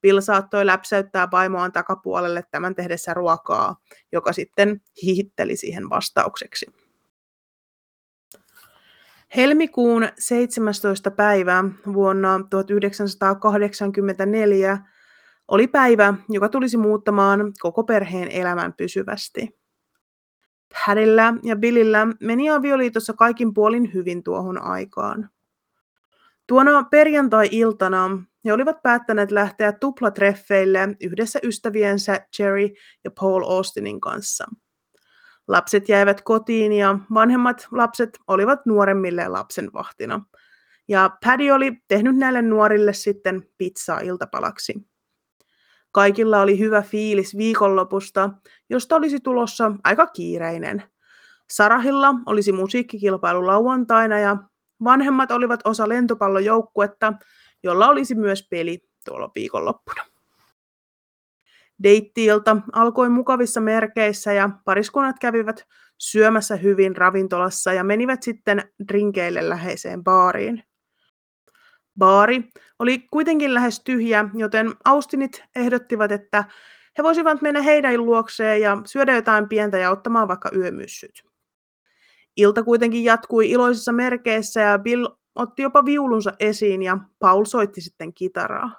Bill 0.02 0.20
saattoi 0.20 0.66
läpsäyttää 0.66 1.28
vaimoaan 1.32 1.72
takapuolelle 1.72 2.42
tämän 2.50 2.74
tehdessä 2.74 3.14
ruokaa, 3.14 3.76
joka 4.12 4.32
sitten 4.32 4.80
hihitteli 5.02 5.56
siihen 5.56 5.90
vastaukseksi. 5.90 6.66
Helmikuun 9.36 10.08
17. 10.18 11.10
päivä 11.10 11.64
vuonna 11.92 12.40
1984 12.50 14.78
oli 15.48 15.66
päivä, 15.66 16.14
joka 16.28 16.48
tulisi 16.48 16.76
muuttamaan 16.76 17.52
koko 17.60 17.84
perheen 17.84 18.30
elämän 18.30 18.72
pysyvästi. 18.72 19.65
Padilla 20.86 21.34
ja 21.42 21.56
Billillä 21.56 22.06
meni 22.20 22.50
avioliitossa 22.50 23.12
kaikin 23.12 23.54
puolin 23.54 23.94
hyvin 23.94 24.22
tuohon 24.22 24.62
aikaan. 24.62 25.30
Tuona 26.46 26.82
perjantai-iltana 26.82 28.18
he 28.44 28.52
olivat 28.52 28.82
päättäneet 28.82 29.30
lähteä 29.30 29.72
tuplatreffeille 29.72 30.88
yhdessä 31.00 31.38
ystäviensä 31.42 32.26
Jerry 32.38 32.68
ja 33.04 33.10
Paul 33.20 33.42
Austinin 33.42 34.00
kanssa. 34.00 34.44
Lapset 35.48 35.88
jäivät 35.88 36.22
kotiin 36.22 36.72
ja 36.72 36.98
vanhemmat 37.14 37.68
lapset 37.70 38.18
olivat 38.26 38.66
nuoremmille 38.66 39.28
lapsenvahtina. 39.28 40.20
Ja 40.88 41.10
Paddy 41.24 41.50
oli 41.50 41.72
tehnyt 41.88 42.16
näille 42.16 42.42
nuorille 42.42 42.92
sitten 42.92 43.42
pizzaa 43.58 44.00
iltapalaksi. 44.00 44.74
Kaikilla 45.96 46.40
oli 46.40 46.58
hyvä 46.58 46.82
fiilis 46.82 47.36
viikonlopusta, 47.36 48.30
josta 48.70 48.96
olisi 48.96 49.20
tulossa 49.20 49.72
aika 49.84 50.06
kiireinen. 50.06 50.82
Sarahilla 51.50 52.14
olisi 52.26 52.52
musiikkikilpailu 52.52 53.46
lauantaina 53.46 54.18
ja 54.18 54.36
vanhemmat 54.84 55.30
olivat 55.30 55.60
osa 55.64 55.88
lentopallojoukkuetta, 55.88 57.12
jolla 57.62 57.88
olisi 57.88 58.14
myös 58.14 58.48
peli 58.50 58.78
tuolla 59.04 59.30
viikonloppuna. 59.34 60.02
Deittiilta 61.82 62.56
alkoi 62.72 63.08
mukavissa 63.08 63.60
merkeissä 63.60 64.32
ja 64.32 64.50
pariskunnat 64.64 65.16
kävivät 65.20 65.64
syömässä 65.98 66.56
hyvin 66.56 66.96
ravintolassa 66.96 67.72
ja 67.72 67.84
menivät 67.84 68.22
sitten 68.22 68.62
drinkeille 68.88 69.48
läheiseen 69.48 70.04
baariin. 70.04 70.64
Baari 71.98 72.50
oli 72.78 72.98
kuitenkin 72.98 73.54
lähes 73.54 73.80
tyhjä, 73.84 74.28
joten 74.34 74.74
Austinit 74.84 75.42
ehdottivat, 75.56 76.12
että 76.12 76.44
he 76.98 77.02
voisivat 77.02 77.42
mennä 77.42 77.62
heidän 77.62 77.96
luokseen 77.96 78.60
ja 78.60 78.78
syödä 78.86 79.14
jotain 79.14 79.48
pientä 79.48 79.78
ja 79.78 79.90
ottamaan 79.90 80.28
vaikka 80.28 80.50
yömyssyt. 80.56 81.22
Ilta 82.36 82.62
kuitenkin 82.62 83.04
jatkui 83.04 83.50
iloisissa 83.50 83.92
merkeissä 83.92 84.60
ja 84.60 84.78
Bill 84.78 85.08
otti 85.34 85.62
jopa 85.62 85.84
viulunsa 85.84 86.32
esiin 86.40 86.82
ja 86.82 86.98
Paul 87.18 87.44
soitti 87.44 87.80
sitten 87.80 88.14
kitaraa. 88.14 88.70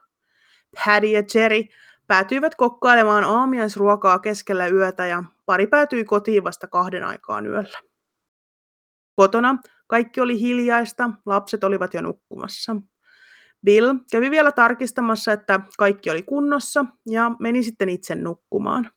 Paddy 0.86 1.08
ja 1.08 1.24
Jerry 1.34 1.64
päätyivät 2.08 2.56
kokkailemaan 2.56 3.24
aamiaisruokaa 3.24 4.20
keskellä 4.20 4.68
yötä 4.68 5.08
ja 5.08 5.24
pari 5.46 5.68
päätyi 5.68 6.06
kotiin 6.06 6.44
vasta 6.44 6.68
kahden 6.68 7.04
aikaan 7.04 7.46
yöllä. 7.46 7.80
Kotona 9.16 9.58
kaikki 9.88 10.22
oli 10.22 10.40
hiljaista, 10.40 11.10
lapset 11.26 11.64
olivat 11.64 11.94
jo 11.94 12.02
nukkumassa. 12.02 12.76
Bill 13.68 13.94
kävi 14.12 14.32
vielä 14.32 14.52
tarkistamassa, 14.52 15.34
että 15.34 15.60
kaikki 15.78 16.10
oli 16.10 16.24
kunnossa 16.24 16.86
ja 17.10 17.32
meni 17.40 17.64
sitten 17.64 17.90
itse 17.90 18.16
nukkumaan. 18.16 18.92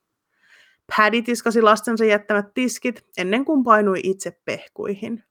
Paddy 0.96 1.22
tiskasi 1.22 1.62
lastensa 1.62 2.04
jättämät 2.04 2.54
tiskit 2.54 3.06
ennen 3.16 3.44
kuin 3.44 3.64
painui 3.64 4.00
itse 4.02 4.40
pehkuihin. 4.44 5.24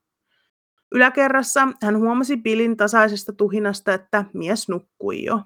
Yläkerrassa 0.91 1.67
hän 1.81 1.97
huomasi 1.97 2.37
Billin 2.37 2.77
tasaisesta 2.77 3.33
tuhinasta, 3.33 3.93
että 3.93 4.25
mies 4.33 4.69
nukkui 4.69 5.23
jo. 5.23 5.41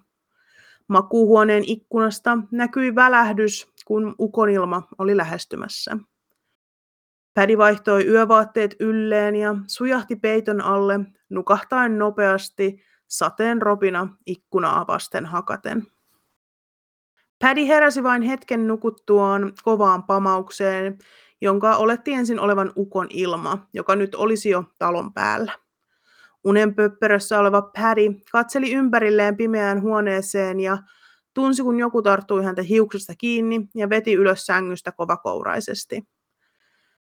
Makuuhuoneen 0.87 1.63
ikkunasta 1.65 2.37
näkyi 2.51 2.95
välähdys, 2.95 3.67
kun 3.85 4.15
ukonilma 4.19 4.83
oli 4.97 5.17
lähestymässä. 5.17 5.97
Pädi 7.33 7.57
vaihtoi 7.57 8.07
yövaatteet 8.07 8.75
ylleen 8.79 9.35
ja 9.35 9.55
sujahti 9.67 10.15
peiton 10.15 10.61
alle, 10.61 10.99
nukahtaen 11.29 11.99
nopeasti 11.99 12.83
sateen 13.17 13.61
ropina 13.61 14.07
ikkunaa 14.25 14.87
vasten 14.87 15.25
hakaten. 15.25 15.87
Paddy 17.39 17.67
heräsi 17.67 18.03
vain 18.03 18.21
hetken 18.21 18.67
nukuttuaan 18.67 19.53
kovaan 19.63 20.03
pamaukseen, 20.03 20.97
jonka 21.41 21.75
oletti 21.75 22.13
ensin 22.13 22.39
olevan 22.39 22.71
ukon 22.77 23.07
ilma, 23.09 23.67
joka 23.73 23.95
nyt 23.95 24.15
olisi 24.15 24.49
jo 24.49 24.63
talon 24.77 25.13
päällä. 25.13 25.51
Unenpöppörössä 26.43 27.39
oleva 27.39 27.61
Paddy 27.61 28.13
katseli 28.31 28.73
ympärilleen 28.73 29.37
pimeään 29.37 29.81
huoneeseen 29.81 30.59
ja 30.59 30.77
tunsi, 31.33 31.63
kun 31.63 31.79
joku 31.79 32.01
tarttui 32.01 32.43
häntä 32.43 32.61
hiuksesta 32.61 33.13
kiinni 33.17 33.67
ja 33.75 33.89
veti 33.89 34.13
ylös 34.13 34.45
sängystä 34.45 34.91
kovakouraisesti. 34.91 36.03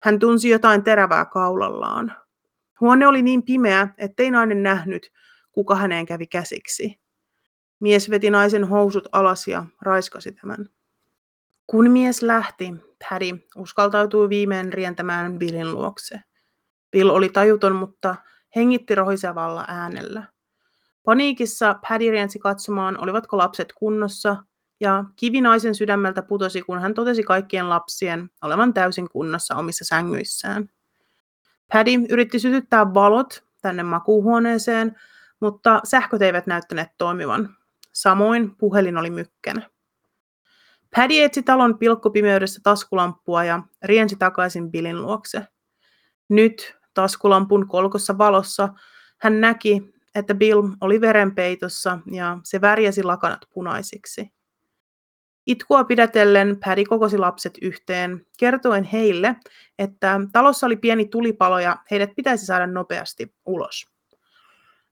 Hän 0.03 0.19
tunsi 0.19 0.49
jotain 0.49 0.83
terävää 0.83 1.25
kaulallaan. 1.25 2.15
Huone 2.81 3.07
oli 3.07 3.21
niin 3.21 3.43
pimeä, 3.43 3.87
ettei 3.97 4.31
nainen 4.31 4.63
nähnyt, 4.63 5.09
kuka 5.53 5.75
häneen 5.75 6.05
kävi 6.05 6.27
käsiksi. 6.27 6.99
Mies 7.79 8.09
veti 8.09 8.29
naisen 8.29 8.63
housut 8.63 9.07
alas 9.11 9.47
ja 9.47 9.65
raiskasi 9.81 10.31
tämän. 10.31 10.69
Kun 11.67 11.91
mies 11.91 12.21
lähti, 12.21 12.73
Paddy 13.09 13.47
uskaltautui 13.55 14.29
viimein 14.29 14.73
rientämään 14.73 15.39
Billin 15.39 15.71
luokse. 15.71 16.19
Bill 16.91 17.09
oli 17.09 17.29
tajuton, 17.29 17.75
mutta 17.75 18.15
hengitti 18.55 18.95
rohisevalla 18.95 19.65
äänellä. 19.67 20.23
Paniikissa 21.03 21.75
Paddy 21.89 22.11
riensi 22.11 22.39
katsomaan, 22.39 23.03
olivatko 23.03 23.37
lapset 23.37 23.73
kunnossa, 23.73 24.35
ja 24.79 25.03
kivi 25.15 25.41
naisen 25.41 25.75
sydämeltä 25.75 26.21
putosi, 26.21 26.61
kun 26.61 26.79
hän 26.79 26.93
totesi 26.93 27.23
kaikkien 27.23 27.69
lapsien 27.69 28.29
olevan 28.41 28.73
täysin 28.73 29.09
kunnossa 29.09 29.55
omissa 29.55 29.85
sängyissään. 29.85 30.69
Paddy 31.73 31.91
yritti 32.09 32.39
sytyttää 32.39 32.93
valot 32.93 33.43
tänne 33.61 33.83
makuuhuoneeseen, 33.83 34.95
mutta 35.43 35.81
sähköt 35.83 36.21
eivät 36.21 36.47
näyttäneet 36.47 36.87
toimivan. 36.97 37.49
Samoin 37.93 38.55
puhelin 38.55 38.97
oli 38.97 39.09
mykkänä. 39.09 39.69
Paddy 40.95 41.23
etsi 41.23 41.43
talon 41.43 41.77
pilkkopimeydessä 41.77 42.59
taskulamppua 42.63 43.43
ja 43.43 43.63
riensi 43.83 44.15
takaisin 44.15 44.71
Billin 44.71 45.01
luokse. 45.01 45.47
Nyt 46.29 46.75
taskulampun 46.93 47.67
kolkossa 47.67 48.17
valossa 48.17 48.69
hän 49.21 49.41
näki, 49.41 49.93
että 50.15 50.35
Bill 50.35 50.61
oli 50.81 51.01
verenpeitossa 51.01 51.99
ja 52.11 52.37
se 52.43 52.61
värjäsi 52.61 53.03
lakanat 53.03 53.41
punaisiksi. 53.53 54.33
Itkua 55.45 55.83
pidätellen 55.83 56.57
Paddy 56.65 56.83
kokosi 56.83 57.17
lapset 57.17 57.53
yhteen, 57.61 58.25
kertoen 58.39 58.83
heille, 58.83 59.35
että 59.79 60.19
talossa 60.31 60.65
oli 60.65 60.77
pieni 60.77 61.05
tulipalo 61.05 61.59
ja 61.59 61.77
heidät 61.91 62.09
pitäisi 62.15 62.45
saada 62.45 62.67
nopeasti 62.67 63.35
ulos. 63.45 63.92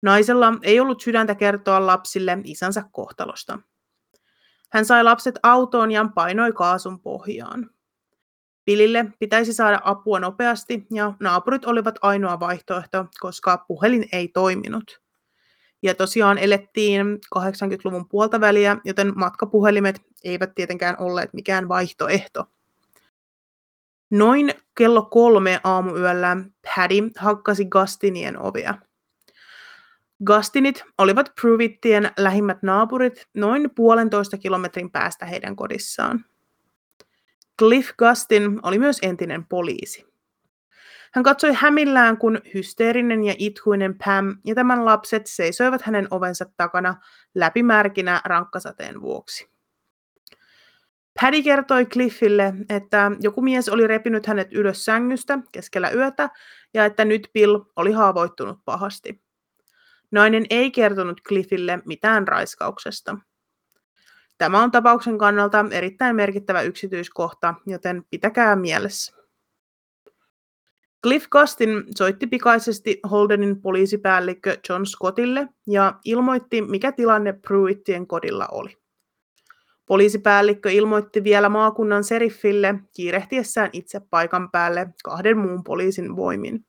Naisella 0.03 0.53
ei 0.63 0.81
ollut 0.81 1.01
sydäntä 1.01 1.35
kertoa 1.35 1.87
lapsille 1.87 2.39
isänsä 2.45 2.85
kohtalosta. 2.93 3.59
Hän 4.73 4.85
sai 4.85 5.05
lapset 5.05 5.39
autoon 5.43 5.91
ja 5.91 6.09
painoi 6.15 6.53
kaasun 6.53 7.01
pohjaan. 7.01 7.71
Pilille 8.65 9.07
pitäisi 9.19 9.53
saada 9.53 9.81
apua 9.85 10.21
nopeasti 10.21 10.87
ja 10.93 11.13
naapurit 11.21 11.65
olivat 11.65 11.95
ainoa 12.03 12.41
vaihtoehto, 12.41 13.07
koska 13.21 13.65
puhelin 13.69 14.09
ei 14.13 14.29
toiminut. 14.29 15.01
Ja 15.83 15.95
tosiaan 15.95 16.39
elettiin 16.39 17.19
80-luvun 17.39 18.09
puolta 18.09 18.41
väliä, 18.41 18.77
joten 18.85 19.13
matkapuhelimet 19.17 20.01
eivät 20.25 20.55
tietenkään 20.55 20.97
olleet 20.99 21.33
mikään 21.33 21.69
vaihtoehto. 21.69 22.45
Noin 24.11 24.55
kello 24.75 25.03
kolme 25.03 25.61
aamuyöllä 25.65 26.37
Paddy 26.77 27.11
hakkasi 27.17 27.65
Gastinien 27.65 28.39
ovea. 28.39 28.75
Gastinit 30.25 30.85
olivat 30.99 31.33
Pruvittien 31.41 32.11
lähimmät 32.17 32.63
naapurit 32.63 33.29
noin 33.35 33.71
puolentoista 33.75 34.39
kilometrin 34.39 34.91
päästä 34.91 35.27
heidän 35.27 35.57
kodissaan. 35.57 36.25
Cliff 37.59 37.91
Gustin 37.99 38.61
oli 38.63 38.79
myös 38.79 38.99
entinen 39.03 39.47
poliisi. 39.47 40.09
Hän 41.13 41.23
katsoi 41.23 41.53
hämillään, 41.55 42.19
kun 42.19 42.41
hysteerinen 42.55 43.25
ja 43.25 43.35
itkuinen 43.39 43.99
Pam 44.05 44.37
ja 44.45 44.55
tämän 44.55 44.85
lapset 44.85 45.23
seisoivat 45.27 45.83
hänen 45.83 46.09
ovensa 46.11 46.47
takana 46.57 46.95
läpimärkinä 47.35 48.21
rankkasateen 48.25 49.01
vuoksi. 49.01 49.49
Paddy 51.21 51.43
kertoi 51.43 51.87
Cliffille, 51.87 52.55
että 52.69 53.11
joku 53.21 53.43
mies 53.43 53.69
oli 53.69 53.87
repinyt 53.87 54.27
hänet 54.27 54.53
ylös 54.53 54.85
sängystä 54.85 55.39
keskellä 55.53 55.91
yötä 55.91 56.29
ja 56.75 56.85
että 56.85 57.05
nyt 57.05 57.31
Bill 57.33 57.61
oli 57.77 57.93
haavoittunut 57.93 58.59
pahasti. 58.65 59.28
Nainen 60.11 60.47
ei 60.51 60.71
kertonut 60.71 61.21
Cliffille 61.29 61.79
mitään 61.87 62.29
raiskauksesta. 62.29 63.19
Tämä 64.39 64.63
on 64.63 64.71
tapauksen 64.71 65.19
kannalta 65.19 65.65
erittäin 65.71 66.17
merkittävä 66.17 66.63
yksityiskohta, 66.63 67.55
joten 67.67 68.05
pitäkää 68.11 68.57
mielessä. 68.57 69.19
Cliff 71.03 71.27
Gustin 71.31 71.85
soitti 71.97 72.27
pikaisesti 72.27 73.01
Holdenin 73.11 73.63
poliisipäällikkö 73.63 74.57
John 74.69 74.87
Scottille 74.87 75.49
ja 75.67 75.95
ilmoitti, 76.05 76.63
mikä 76.63 76.93
tilanne 76.93 77.33
Pruittien 77.33 78.07
kodilla 78.07 78.49
oli. 78.51 78.79
Poliisipäällikkö 79.87 80.71
ilmoitti 80.71 81.25
vielä 81.25 81.49
maakunnan 81.49 82.05
seriffille 82.05 82.75
kiirehtiessään 82.97 83.71
itse 83.73 84.01
paikan 84.11 84.51
päälle 84.51 84.87
kahden 85.05 85.39
muun 85.39 85.65
poliisin 85.65 86.17
voimin. 86.17 86.68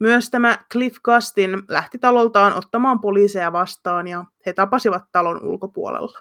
Myös 0.00 0.30
tämä 0.30 0.58
Cliff 0.72 0.96
Gustin 1.04 1.62
lähti 1.68 1.98
taloltaan 1.98 2.52
ottamaan 2.54 3.00
poliiseja 3.00 3.52
vastaan 3.52 4.08
ja 4.08 4.24
he 4.46 4.52
tapasivat 4.52 5.04
talon 5.12 5.44
ulkopuolella. 5.44 6.18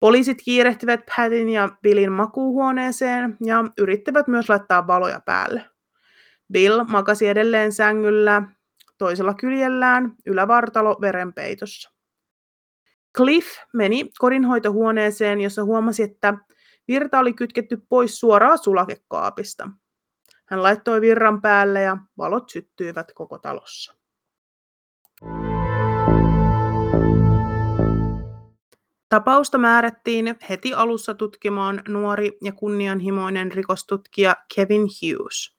Poliisit 0.00 0.42
kiirehtivät 0.44 1.00
Patin 1.16 1.48
ja 1.48 1.68
Billin 1.82 2.12
makuuhuoneeseen 2.12 3.36
ja 3.44 3.64
yrittivät 3.78 4.28
myös 4.28 4.48
laittaa 4.48 4.86
valoja 4.86 5.20
päälle. 5.24 5.64
Bill 6.52 6.84
makasi 6.84 7.28
edelleen 7.28 7.72
sängyllä 7.72 8.42
toisella 8.98 9.34
kyljellään 9.34 10.12
ylävartalo 10.26 10.96
verenpeitossa. 11.00 11.90
Cliff 13.16 13.48
meni 13.74 14.10
kodinhoitohuoneeseen, 14.18 15.40
jossa 15.40 15.64
huomasi, 15.64 16.02
että 16.02 16.34
virta 16.88 17.18
oli 17.18 17.32
kytketty 17.32 17.82
pois 17.88 18.20
suoraan 18.20 18.58
sulakekaapista. 18.58 19.68
Hän 20.50 20.62
laittoi 20.62 21.00
virran 21.00 21.40
päälle 21.40 21.82
ja 21.82 21.96
valot 22.18 22.50
syttyivät 22.50 23.12
koko 23.14 23.38
talossa. 23.38 23.94
Tapausta 29.08 29.58
määrättiin 29.58 30.36
heti 30.50 30.74
alussa 30.74 31.14
tutkimaan 31.14 31.82
nuori 31.88 32.38
ja 32.44 32.52
kunnianhimoinen 32.52 33.52
rikostutkija 33.52 34.36
Kevin 34.54 34.80
Hughes. 34.82 35.58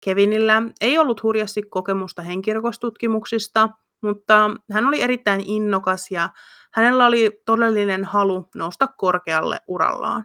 Kevinillä 0.00 0.62
ei 0.80 0.98
ollut 0.98 1.22
hurjasti 1.22 1.62
kokemusta 1.62 2.22
henkirikostutkimuksista, 2.22 3.68
mutta 4.00 4.50
hän 4.72 4.86
oli 4.86 5.02
erittäin 5.02 5.40
innokas 5.40 6.10
ja 6.10 6.28
hänellä 6.72 7.06
oli 7.06 7.42
todellinen 7.46 8.04
halu 8.04 8.48
nousta 8.54 8.86
korkealle 8.86 9.60
urallaan. 9.66 10.24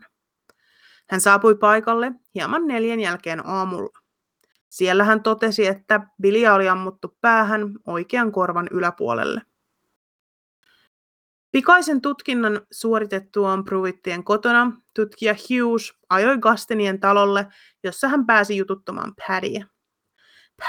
Hän 1.10 1.22
saapui 1.22 1.56
paikalle 1.56 2.12
hieman 2.36 2.67
neljän 2.67 3.00
jälkeen 3.00 3.48
aamulla. 3.48 4.00
Siellä 4.70 5.04
hän 5.04 5.24
totesi, 5.24 5.67
että 5.67 6.02
Billia 6.22 6.54
oli 6.54 6.70
ammuttu 6.70 7.17
päähän 7.22 7.62
oikean 7.88 8.32
korvan 8.32 8.67
yläpuolelle. 8.72 9.41
Pikaisen 11.52 12.02
tutkinnan 12.02 12.62
suoritettuaan 12.72 13.63
Pruittien 13.63 14.24
kotona 14.24 14.72
tutkija 14.96 15.34
Hughes 15.34 15.93
ajoi 16.10 16.38
Gastenien 16.38 17.00
talolle, 17.00 17.48
jossa 17.84 18.08
hän 18.08 18.26
pääsi 18.26 18.58
jututtamaan 18.58 19.13
Paddyä. 19.28 19.65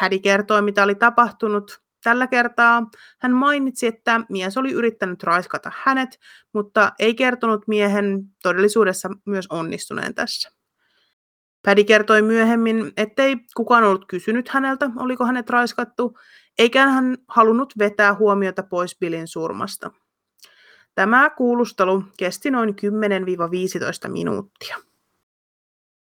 Paddy 0.00 0.18
kertoi, 0.18 0.62
mitä 0.62 0.82
oli 0.82 0.94
tapahtunut. 0.94 1.87
Tällä 2.02 2.26
kertaa 2.26 2.90
hän 3.20 3.32
mainitsi, 3.32 3.86
että 3.86 4.20
mies 4.28 4.56
oli 4.56 4.72
yrittänyt 4.72 5.22
raiskata 5.22 5.72
hänet, 5.74 6.18
mutta 6.54 6.92
ei 6.98 7.14
kertonut 7.14 7.68
miehen 7.68 8.24
todellisuudessa 8.42 9.08
myös 9.26 9.46
onnistuneen 9.50 10.14
tässä. 10.14 10.50
Paddy 11.64 11.84
kertoi 11.84 12.22
myöhemmin, 12.22 12.92
ettei 12.96 13.36
kukaan 13.56 13.84
ollut 13.84 14.04
kysynyt 14.08 14.48
häneltä, 14.48 14.90
oliko 14.96 15.24
hänet 15.24 15.50
raiskattu, 15.50 16.18
eikä 16.58 16.86
hän 16.86 17.16
halunnut 17.28 17.74
vetää 17.78 18.14
huomiota 18.14 18.62
pois 18.62 18.98
Billin 18.98 19.28
surmasta. 19.28 19.90
Tämä 20.94 21.30
kuulustelu 21.30 22.04
kesti 22.18 22.50
noin 22.50 22.76
10-15 24.06 24.08
minuuttia. 24.10 24.76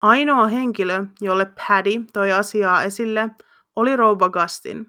Ainoa 0.02 0.46
henkilö, 0.46 1.04
jolle 1.20 1.44
Paddy 1.44 2.04
toi 2.12 2.32
asiaa 2.32 2.82
esille, 2.82 3.30
oli 3.76 3.96
rouva 3.96 4.28
Gustin. 4.28 4.86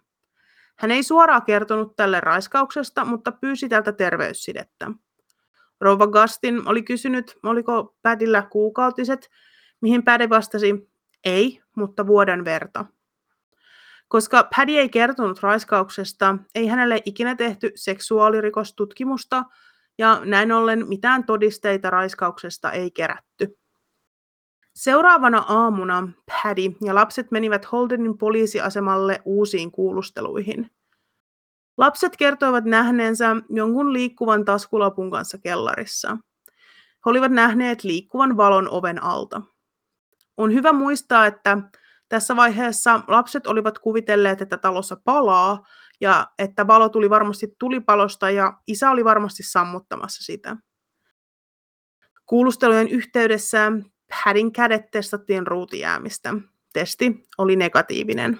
Hän 0.75 0.91
ei 0.91 1.03
suoraan 1.03 1.43
kertonut 1.43 1.95
tälle 1.95 2.19
raiskauksesta, 2.19 3.05
mutta 3.05 3.31
pyysi 3.31 3.69
tältä 3.69 3.91
terveyssidettä. 3.91 4.91
Rouva 5.81 6.07
Gustin 6.07 6.67
oli 6.67 6.83
kysynyt, 6.83 7.37
oliko 7.43 7.95
Paddyllä 8.01 8.47
kuukautiset, 8.51 9.29
mihin 9.81 10.03
Paddy 10.03 10.29
vastasi, 10.29 10.89
ei, 11.25 11.61
mutta 11.75 12.07
vuoden 12.07 12.45
verta. 12.45 12.85
Koska 14.07 14.49
Paddy 14.55 14.71
ei 14.71 14.89
kertonut 14.89 15.43
raiskauksesta, 15.43 16.37
ei 16.55 16.67
hänelle 16.67 17.01
ikinä 17.05 17.35
tehty 17.35 17.71
seksuaalirikostutkimusta, 17.75 19.43
ja 19.97 20.21
näin 20.25 20.51
ollen 20.51 20.87
mitään 20.87 21.23
todisteita 21.23 21.89
raiskauksesta 21.89 22.71
ei 22.71 22.91
kerätty. 22.91 23.57
Seuraavana 24.75 25.45
aamuna 25.47 26.07
Paddy 26.25 26.75
ja 26.81 26.95
lapset 26.95 27.31
menivät 27.31 27.71
Holdenin 27.71 28.17
poliisiasemalle 28.17 29.21
uusiin 29.25 29.71
kuulusteluihin. 29.71 30.71
Lapset 31.77 32.17
kertoivat 32.17 32.65
nähneensä 32.65 33.35
jonkun 33.49 33.93
liikkuvan 33.93 34.45
taskulapun 34.45 35.11
kanssa 35.11 35.37
kellarissa. 35.37 36.17
He 36.77 37.09
olivat 37.09 37.31
nähneet 37.31 37.83
liikkuvan 37.83 38.37
valon 38.37 38.69
oven 38.69 39.03
alta. 39.03 39.41
On 40.37 40.53
hyvä 40.53 40.73
muistaa, 40.73 41.25
että 41.25 41.57
tässä 42.09 42.35
vaiheessa 42.35 43.01
lapset 43.07 43.47
olivat 43.47 43.79
kuvitelleet, 43.79 44.41
että 44.41 44.57
talossa 44.57 44.97
palaa, 45.03 45.63
ja 46.01 46.27
että 46.39 46.67
valo 46.67 46.89
tuli 46.89 47.09
varmasti 47.09 47.55
tulipalosta 47.59 48.29
ja 48.29 48.53
isä 48.67 48.91
oli 48.91 49.03
varmasti 49.03 49.43
sammuttamassa 49.43 50.23
sitä. 50.23 50.57
Kuulustelujen 52.25 52.87
yhteydessä 52.87 53.71
Padin 54.09 54.51
kädet 54.51 54.91
testattiin 54.91 55.47
ruutijäämistä. 55.47 56.33
Testi 56.73 57.25
oli 57.37 57.55
negatiivinen. 57.55 58.39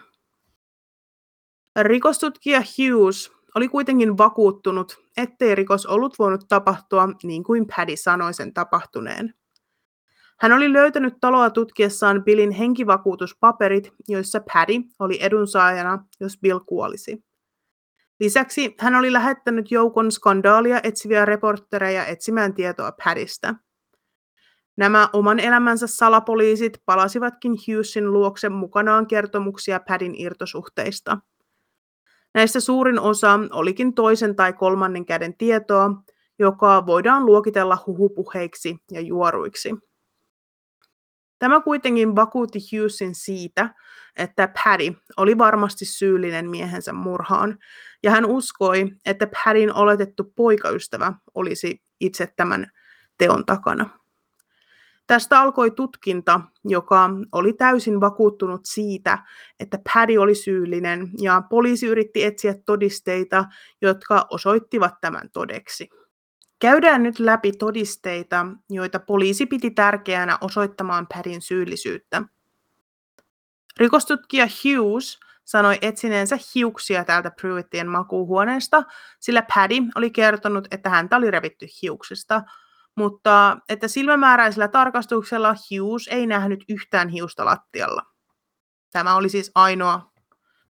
Rikostutkija 1.82 2.60
Hughes 2.60 3.32
oli 3.56 3.67
kuitenkin 3.67 4.17
vakuuttunut, 4.17 4.97
ettei 5.17 5.56
rikos 5.56 5.86
ollut 5.86 6.19
voinut 6.19 6.45
tapahtua 6.47 7.10
niin 7.23 7.43
kuin 7.43 7.67
Paddy 7.75 7.95
sanoi 7.95 8.34
sen 8.34 8.54
tapahtuneen. 8.54 9.34
Hän 10.39 10.51
oli 10.51 10.73
löytänyt 10.73 11.13
taloa 11.21 11.49
tutkiessaan 11.49 12.23
Billin 12.23 12.51
henkivakuutuspaperit, 12.51 13.93
joissa 14.08 14.39
Paddy 14.54 14.73
oli 14.99 15.17
edunsaajana, 15.21 16.06
jos 16.19 16.39
Bill 16.39 16.60
kuolisi. 16.60 17.23
Lisäksi 18.19 18.75
hän 18.80 18.95
oli 18.95 19.13
lähettänyt 19.13 19.71
joukon 19.71 20.12
skandaalia 20.12 20.80
etsiviä 20.84 21.25
reporttereja 21.25 22.06
etsimään 22.06 22.54
tietoa 22.54 22.91
Paddystä. 23.04 23.56
Nämä 24.78 25.10
oman 25.14 25.40
elämänsä 25.40 25.88
salapoliisit 25.88 26.82
palasivatkin 26.86 27.52
Hughesin 27.52 28.14
luokse 28.14 28.50
mukanaan 28.50 29.08
kertomuksia 29.08 29.80
Padin 29.80 30.16
irtosuhteista. 30.18 31.18
Näistä 32.34 32.60
suurin 32.60 33.00
osa 33.00 33.40
olikin 33.52 33.94
toisen 33.94 34.36
tai 34.36 34.54
kolmannen 34.54 35.06
käden 35.06 35.38
tietoa, 35.38 35.92
joka 36.40 36.86
voidaan 36.86 37.26
luokitella 37.26 37.78
huhupuheiksi 37.88 38.78
ja 38.92 39.02
juoruiksi. 39.02 39.76
Tämä 41.40 41.62
kuitenkin 41.62 42.16
vakuutti 42.16 42.60
Hughesin 42.60 43.16
siitä, 43.16 43.76
että 44.16 44.50
Paddy 44.64 44.94
oli 45.18 45.38
varmasti 45.38 45.86
syyllinen 45.86 46.50
miehensä 46.50 46.94
murhaan, 46.94 47.58
ja 48.04 48.12
hän 48.12 48.26
uskoi, 48.26 48.92
että 49.06 49.28
Paddyn 49.28 49.76
oletettu 49.76 50.34
poikaystävä 50.36 51.14
olisi 51.36 51.82
itse 52.00 52.34
tämän 52.36 52.72
teon 53.18 53.46
takana. 53.46 54.05
Tästä 55.08 55.41
alkoi 55.41 55.72
tutkinta, 55.72 56.41
joka 56.63 57.10
oli 57.32 57.54
täysin 57.54 58.02
vakuuttunut 58.02 58.62
siitä, 58.63 59.18
että 59.60 59.80
Paddy 59.94 60.18
oli 60.18 60.36
syyllinen, 60.36 61.10
ja 61.22 61.41
poliisi 61.50 61.88
yritti 61.88 62.24
etsiä 62.24 62.56
todisteita, 62.65 63.46
jotka 63.82 64.28
osoittivat 64.30 64.94
tämän 65.02 65.30
todeksi. 65.34 65.89
Käydään 66.60 67.04
nyt 67.04 67.20
läpi 67.20 67.52
todisteita, 67.52 68.46
joita 68.70 69.00
poliisi 69.00 69.46
piti 69.46 69.72
tärkeänä 69.72 70.38
osoittamaan 70.41 71.08
Paddyn 71.13 71.41
syyllisyyttä. 71.41 72.24
Rikostutkija 73.78 74.46
Hughes 74.46 75.20
sanoi 75.44 75.78
etsineensä 75.82 76.38
hiuksia 76.56 77.04
täältä 77.04 77.32
Prewittien 77.41 77.88
makuuhuoneesta, 77.88 78.84
sillä 79.20 79.44
Paddy 79.56 79.76
oli 79.96 80.12
kertonut, 80.12 80.68
että 80.72 80.89
häntä 80.89 81.18
oli 81.18 81.32
revitty 81.32 81.65
hiuksista, 81.82 82.44
mutta 82.95 83.58
että 83.69 83.88
silmämääräisellä 83.88 84.67
tarkastuksella 84.67 85.55
Hughes 85.71 86.08
ei 86.08 86.27
nähnyt 86.27 86.65
yhtään 86.69 87.10
hiusta 87.10 87.45
lattialla. 87.45 88.03
Tämä 88.91 89.15
oli 89.15 89.29
siis 89.29 89.51
ainoa 89.55 90.12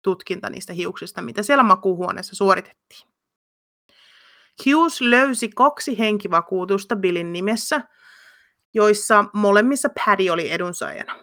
tutkinta 0.03 0.51
niistä 0.51 0.73
hiuksista, 0.73 1.23
mitä 1.23 1.43
siellä 1.43 1.63
makuuhuoneessa 1.63 2.37
suoritettiin. 2.37 3.09
Hughes 4.67 5.01
löysi 5.01 5.49
kaksi 5.49 5.99
henkivakuutusta 5.99 6.97
Billin 6.97 7.33
nimessä, 7.33 7.81
joissa 8.75 9.25
molemmissa 9.33 9.89
Paddy 9.89 10.29
oli 10.29 10.51
edunsaajana. 10.51 11.17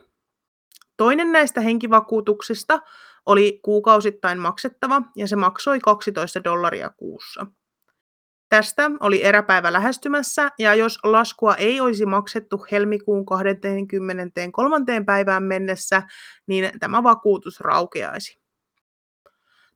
Toinen 0.97 1.31
näistä 1.31 1.61
henkivakuutuksista 1.61 2.79
oli 3.25 3.59
kuukausittain 3.63 4.39
maksettava 4.39 5.01
ja 5.15 5.27
se 5.27 5.35
maksoi 5.35 5.79
12 5.79 6.43
dollaria 6.43 6.89
kuussa. 6.89 7.45
Tästä 8.49 8.91
oli 8.99 9.23
eräpäivä 9.23 9.73
lähestymässä 9.73 10.51
ja 10.59 10.75
jos 10.75 10.99
laskua 11.03 11.55
ei 11.55 11.81
olisi 11.81 12.05
maksettu 12.05 12.65
helmikuun 12.71 13.25
23. 13.25 14.75
päivään 15.05 15.43
mennessä, 15.43 16.03
niin 16.47 16.71
tämä 16.79 17.03
vakuutus 17.03 17.59
raukeaisi. 17.59 18.39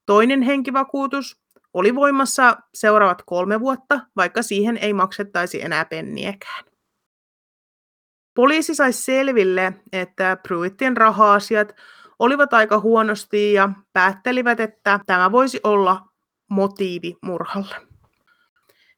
Toinen 0.05 0.41
henkivakuutus 0.41 1.41
oli 1.73 1.95
voimassa 1.95 2.57
seuraavat 2.73 3.21
kolme 3.25 3.59
vuotta, 3.59 3.99
vaikka 4.15 4.41
siihen 4.41 4.77
ei 4.77 4.93
maksettaisi 4.93 5.61
enää 5.61 5.85
penniäkään. 5.85 6.63
Poliisi 8.35 8.75
sai 8.75 8.93
selville, 8.93 9.73
että 9.91 10.37
Pruittien 10.47 10.97
raha-asiat 10.97 11.75
olivat 12.19 12.53
aika 12.53 12.79
huonosti 12.79 13.53
ja 13.53 13.69
päättelivät, 13.93 14.59
että 14.59 14.99
tämä 15.05 15.31
voisi 15.31 15.59
olla 15.63 16.01
motiivi 16.49 17.15
murhalle. 17.21 17.92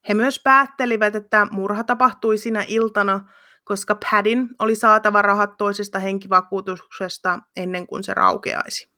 He 0.10 0.14
myös 0.14 0.40
päättelivät, 0.40 1.16
että 1.16 1.48
murha 1.52 1.84
tapahtui 1.84 2.38
sinä 2.38 2.66
iltana, 2.68 3.30
koska 3.64 3.96
Padin 4.12 4.50
oli 4.60 4.76
saatava 4.76 5.22
rahat 5.22 5.58
toisesta 5.58 6.00
henkivakuutuksesta 6.00 7.40
ennen 7.56 7.88
kuin 7.88 8.04
se 8.04 8.14
raukeaisi. 8.14 8.92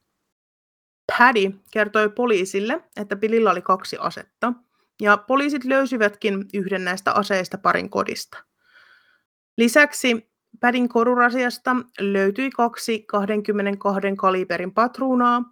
Paddy 1.17 1.51
kertoi 1.71 2.09
poliisille, 2.09 2.83
että 2.97 3.15
Billillä 3.15 3.51
oli 3.51 3.61
kaksi 3.61 3.97
asetta, 3.99 4.53
ja 5.01 5.17
poliisit 5.17 5.65
löysivätkin 5.65 6.45
yhden 6.53 6.85
näistä 6.85 7.11
aseista 7.11 7.57
parin 7.57 7.89
kodista. 7.89 8.43
Lisäksi 9.57 10.31
Padin 10.59 10.89
korurasiasta 10.89 11.75
löytyi 11.99 12.49
kaksi 12.49 12.99
22 12.99 14.01
kaliberin 14.17 14.73
patruunaa 14.73 15.43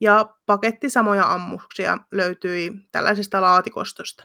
ja 0.00 0.34
paketti 0.46 0.90
samoja 0.90 1.32
ammuksia 1.32 1.98
löytyi 2.12 2.72
tällaisesta 2.92 3.40
laatikostosta. 3.40 4.24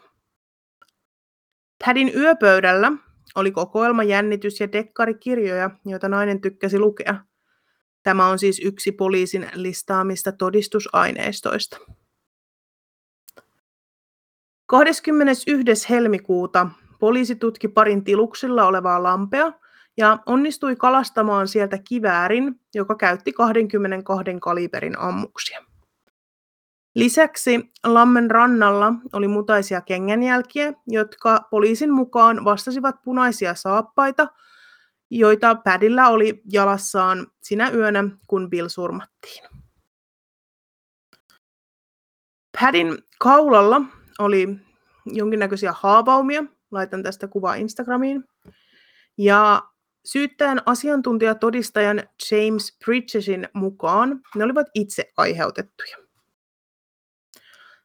Padin 1.86 2.12
yöpöydällä 2.16 2.92
oli 3.36 3.52
kokoelma 3.52 4.04
jännitys- 4.04 4.60
ja 4.60 4.72
dekkarikirjoja, 4.72 5.70
joita 5.86 6.10
nainen 6.10 6.42
tykkäsi 6.42 6.80
lukea– 6.80 7.16
Tämä 8.06 8.28
on 8.28 8.40
siis 8.40 8.62
yksi 8.66 8.92
poliisin 8.92 9.50
listaamista 9.54 10.32
todistusaineistoista. 10.32 11.78
21. 14.66 15.90
helmikuuta 15.90 16.68
poliisi 17.00 17.36
tutki 17.36 17.68
parin 17.68 18.04
tiluksilla 18.04 18.66
olevaa 18.66 19.04
lampea 19.04 19.54
ja 19.98 20.20
onnistui 20.26 20.76
kalastamaan 20.76 21.48
sieltä 21.48 21.78
kiväärin, 21.78 22.60
joka 22.76 22.96
käytti 22.96 23.34
22 23.34 24.32
kaliberin 24.42 25.00
ammuksia. 25.00 25.75
Lisäksi 26.96 27.72
lammen 27.84 28.32
rannalla 28.32 28.94
oli 29.14 29.28
mutaisia 29.28 29.82
kengänjälkiä, 29.82 30.74
jotka 30.88 31.40
poliisin 31.52 31.94
mukaan 31.94 32.46
vastasivat 32.46 32.96
punaisia 33.04 33.56
saappaita– 33.56 34.28
joita 35.10 35.56
Padilla 35.56 36.08
oli 36.08 36.42
jalassaan 36.52 37.28
sinä 37.42 37.70
yönä, 37.70 38.04
kun 38.28 38.50
Bill 38.50 38.68
surmattiin. 38.68 39.44
Padin 42.62 42.98
kaulalla 43.20 43.82
oli 44.20 44.48
jonkinnäköisiä 45.06 45.74
haavaumia, 45.80 46.44
laitan 46.72 47.04
tästä 47.04 47.28
kuvaa 47.28 47.56
Instagramiin, 47.56 48.24
ja 49.18 49.64
syyttäjän 50.06 50.62
asiantuntijatodistajan 50.66 52.04
James 52.32 52.78
Bridgesin 52.86 53.50
mukaan 53.54 54.22
ne 54.36 54.44
olivat 54.44 54.68
itse 54.74 55.12
aiheutettuja. 55.18 56.05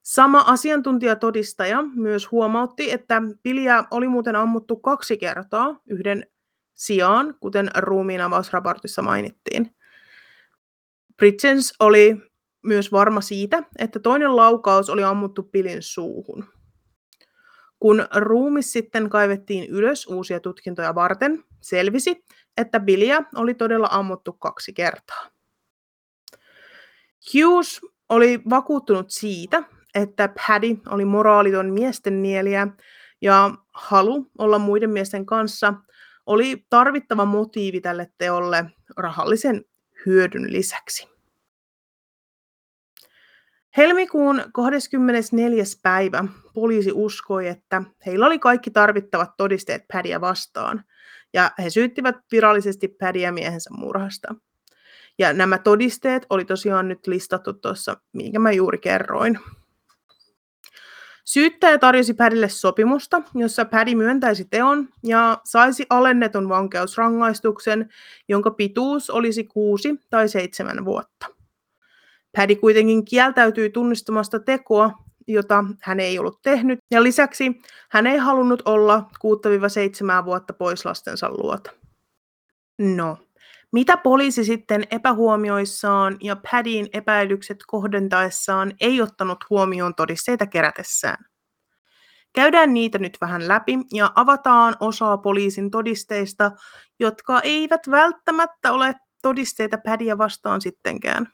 Sama 0.03 0.41
asiantuntijatodistaja 0.41 1.83
myös 1.83 2.31
huomautti, 2.31 2.93
että 2.93 3.23
Billiä 3.43 3.85
oli 3.91 4.09
muuten 4.09 4.37
ammuttu 4.37 4.77
kaksi 4.77 5.17
kertaa 5.17 5.81
yhden 5.87 6.27
sijaan, 6.75 7.35
kuten 7.41 7.71
ruumiin 7.77 8.21
avausraportissa 8.21 9.03
mainittiin. 9.03 9.75
Bridgens 11.17 11.75
oli 11.81 12.17
myös 12.63 12.93
varma 12.93 13.21
siitä, 13.21 13.63
että 13.79 13.99
toinen 13.99 14.37
laukaus 14.37 14.91
oli 14.91 15.05
ammuttu 15.05 15.43
pilin 15.43 15.83
suuhun. 15.83 16.45
Kun 17.79 18.07
ruumis 18.17 18.73
sitten 18.73 19.11
kaivettiin 19.11 19.71
ylös 19.71 20.07
uusia 20.07 20.41
tutkintoja 20.41 20.95
varten, 20.95 21.45
selvisi, 21.61 22.25
että 22.57 22.81
Billiä 22.81 23.23
oli 23.35 23.55
todella 23.55 23.89
ammuttu 23.91 24.33
kaksi 24.33 24.73
kertaa. 24.73 25.31
Hughes 27.35 27.81
oli 28.09 28.43
vakuuttunut 28.51 29.11
siitä, 29.11 29.63
että 29.95 30.29
Paddy 30.29 30.77
oli 30.89 31.05
moraaliton 31.05 31.73
miesten 31.73 32.23
nieliä 32.23 32.69
ja 33.21 33.51
halu 33.73 34.31
olla 34.39 34.59
muiden 34.59 34.91
miesten 34.91 35.27
kanssa 35.27 35.75
oli 36.27 36.67
tarvittava 36.71 37.25
motiivi 37.25 37.81
tälle 37.81 38.11
teolle 38.19 38.65
rahallisen 38.97 39.65
hyödyn 40.07 40.53
lisäksi. 40.53 41.09
Helmikuun 43.77 44.43
24. 44.53 45.65
päivä 45.83 46.25
poliisi 46.55 46.93
uskoi, 46.95 47.49
että 47.49 47.83
heillä 48.07 48.27
oli 48.27 48.39
kaikki 48.39 48.71
tarvittavat 48.71 49.31
todisteet 49.37 49.83
Pädiä 49.93 50.21
vastaan, 50.21 50.85
ja 51.33 51.51
he 51.59 51.71
syyttivät 51.71 52.17
virallisesti 52.33 52.89
Pädiä 52.89 53.33
miehensä 53.33 53.71
murhasta. 53.73 54.35
Ja 55.19 55.33
nämä 55.33 55.59
todisteet 55.59 56.27
oli 56.31 56.45
tosiaan 56.45 56.89
nyt 56.89 57.07
listattu 57.07 57.53
tuossa, 57.53 57.97
minkä 58.13 58.39
mä 58.39 58.53
juuri 58.53 58.79
kerroin. 58.79 59.39
Syyttäjä 61.33 61.79
tarjosi 61.79 62.15
Padille 62.15 62.49
sopimusta, 62.49 63.23
jossa 63.35 63.65
Paddy 63.65 63.95
myöntäisi 63.95 64.45
teon 64.45 64.89
ja 65.03 65.39
saisi 65.45 65.87
alennetun 65.91 66.49
vankeusrangaistuksen, 66.49 67.89
jonka 68.29 68.51
pituus 68.51 69.11
olisi 69.11 69.45
kuusi 69.45 70.01
tai 70.11 70.29
seitsemän 70.29 70.85
vuotta. 70.85 71.27
Paddy 72.37 72.57
kuitenkin 72.57 73.05
kieltäytyi 73.05 73.71
tunnistamasta 73.71 74.41
tekoa, 74.41 74.91
jota 75.27 75.65
hän 75.81 76.01
ei 76.01 76.19
ollut 76.19 76.43
tehnyt, 76.43 76.79
ja 76.91 77.03
lisäksi 77.03 77.61
hän 77.91 78.07
ei 78.07 78.19
halunnut 78.19 78.63
olla 78.65 79.11
6-7 80.23 80.25
vuotta 80.25 80.53
pois 80.53 80.85
lastensa 80.85 81.31
luota. 81.31 81.71
No, 82.79 83.19
mitä 83.73 83.97
poliisi 83.97 84.45
sitten 84.45 84.85
epähuomioissaan 84.91 86.17
ja 86.21 86.37
Padin 86.51 86.89
epäilykset 86.93 87.59
kohdentaessaan 87.67 88.73
ei 88.81 89.03
ottanut 89.03 89.39
huomioon 89.51 89.95
todisteita 89.95 90.47
kerätessään? 90.47 91.25
Käydään 92.33 92.75
niitä 92.75 92.99
nyt 92.99 93.19
vähän 93.21 93.49
läpi 93.49 93.79
ja 93.93 94.13
avataan 94.15 94.77
osaa 94.81 95.19
poliisin 95.19 95.71
todisteista, 95.71 96.51
jotka 96.99 97.41
eivät 97.41 97.81
välttämättä 97.91 98.73
ole 98.73 98.95
todisteita 99.23 99.79
Padia 99.79 100.19
vastaan 100.19 100.61
sittenkään. 100.61 101.33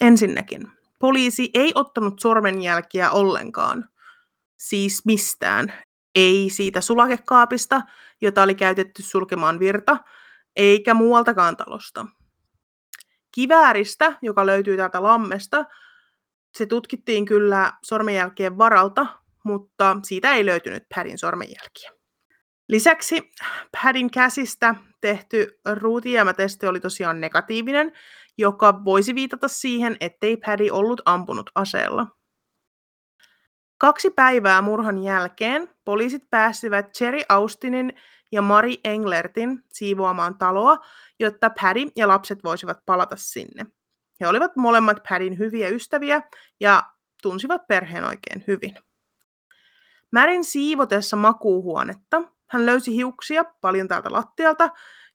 Ensinnäkin, 0.00 0.68
poliisi 0.98 1.50
ei 1.54 1.72
ottanut 1.74 2.20
sormenjälkiä 2.20 3.10
ollenkaan. 3.10 3.88
Siis 4.56 5.04
mistään. 5.04 5.72
Ei 6.14 6.50
siitä 6.50 6.80
sulakekaapista, 6.80 7.82
jota 8.20 8.42
oli 8.42 8.54
käytetty 8.54 9.02
sulkemaan 9.02 9.58
virta, 9.58 9.96
eikä 10.56 10.94
muualtakaan 10.94 11.56
talosta. 11.56 12.06
Kivääristä, 13.34 14.18
joka 14.22 14.46
löytyy 14.46 14.76
täältä 14.76 15.02
lammesta, 15.02 15.64
se 16.58 16.66
tutkittiin 16.66 17.24
kyllä 17.24 17.72
sormenjälkien 17.82 18.58
varalta, 18.58 19.06
mutta 19.44 19.96
siitä 20.04 20.32
ei 20.32 20.46
löytynyt 20.46 20.82
Padin 20.94 21.18
sormenjälkiä. 21.18 21.90
Lisäksi 22.68 23.30
Padin 23.82 24.10
käsistä 24.10 24.74
tehty 25.00 25.60
ruutijäämätesti 25.74 26.66
oli 26.66 26.80
tosiaan 26.80 27.20
negatiivinen, 27.20 27.92
joka 28.38 28.84
voisi 28.84 29.14
viitata 29.14 29.48
siihen, 29.48 29.96
ettei 30.00 30.36
Paddy 30.36 30.68
ollut 30.70 31.00
ampunut 31.04 31.50
aseella. 31.54 32.06
Kaksi 33.78 34.10
päivää 34.10 34.62
murhan 34.62 35.02
jälkeen 35.02 35.68
poliisit 35.84 36.30
pääsivät 36.30 36.86
Jerry 37.00 37.20
Austinin 37.28 37.92
ja 38.32 38.42
Mari 38.42 38.80
Englertin 38.84 39.64
siivoamaan 39.72 40.38
taloa, 40.38 40.76
jotta 41.18 41.50
Paddy 41.60 41.88
ja 41.96 42.08
lapset 42.08 42.44
voisivat 42.44 42.78
palata 42.86 43.16
sinne. 43.16 43.66
He 44.20 44.28
olivat 44.28 44.56
molemmat 44.56 45.02
Padin 45.08 45.38
hyviä 45.38 45.68
ystäviä 45.68 46.22
ja 46.60 46.82
tunsivat 47.22 47.66
perheen 47.66 48.04
oikein 48.04 48.44
hyvin. 48.46 48.74
Märin 50.12 50.44
siivotessa 50.44 51.16
makuuhuonetta 51.16 52.22
hän 52.50 52.66
löysi 52.66 52.96
hiuksia 52.96 53.44
paljon 53.60 53.88
täältä 53.88 54.12
lattialta, 54.12 54.70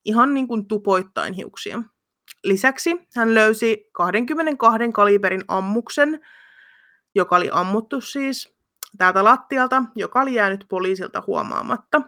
ihan 0.06 0.34
niin 0.34 0.47
kuin 0.47 0.67
tupoittain 0.67 1.34
hiuksia. 1.34 1.84
Lisäksi 2.43 3.08
hän 3.15 3.34
löysi 3.34 3.89
22 3.91 4.91
kaliberin 4.93 5.43
ammuksen, 5.47 6.19
joka 7.15 7.36
oli 7.36 7.49
ammuttu 7.51 8.01
siis 8.01 8.56
täältä 8.97 9.23
lattialta, 9.23 9.84
joka 9.95 10.21
oli 10.21 10.34
jäänyt 10.34 10.65
poliisilta 10.69 11.23
huomaamatta. 11.28 12.01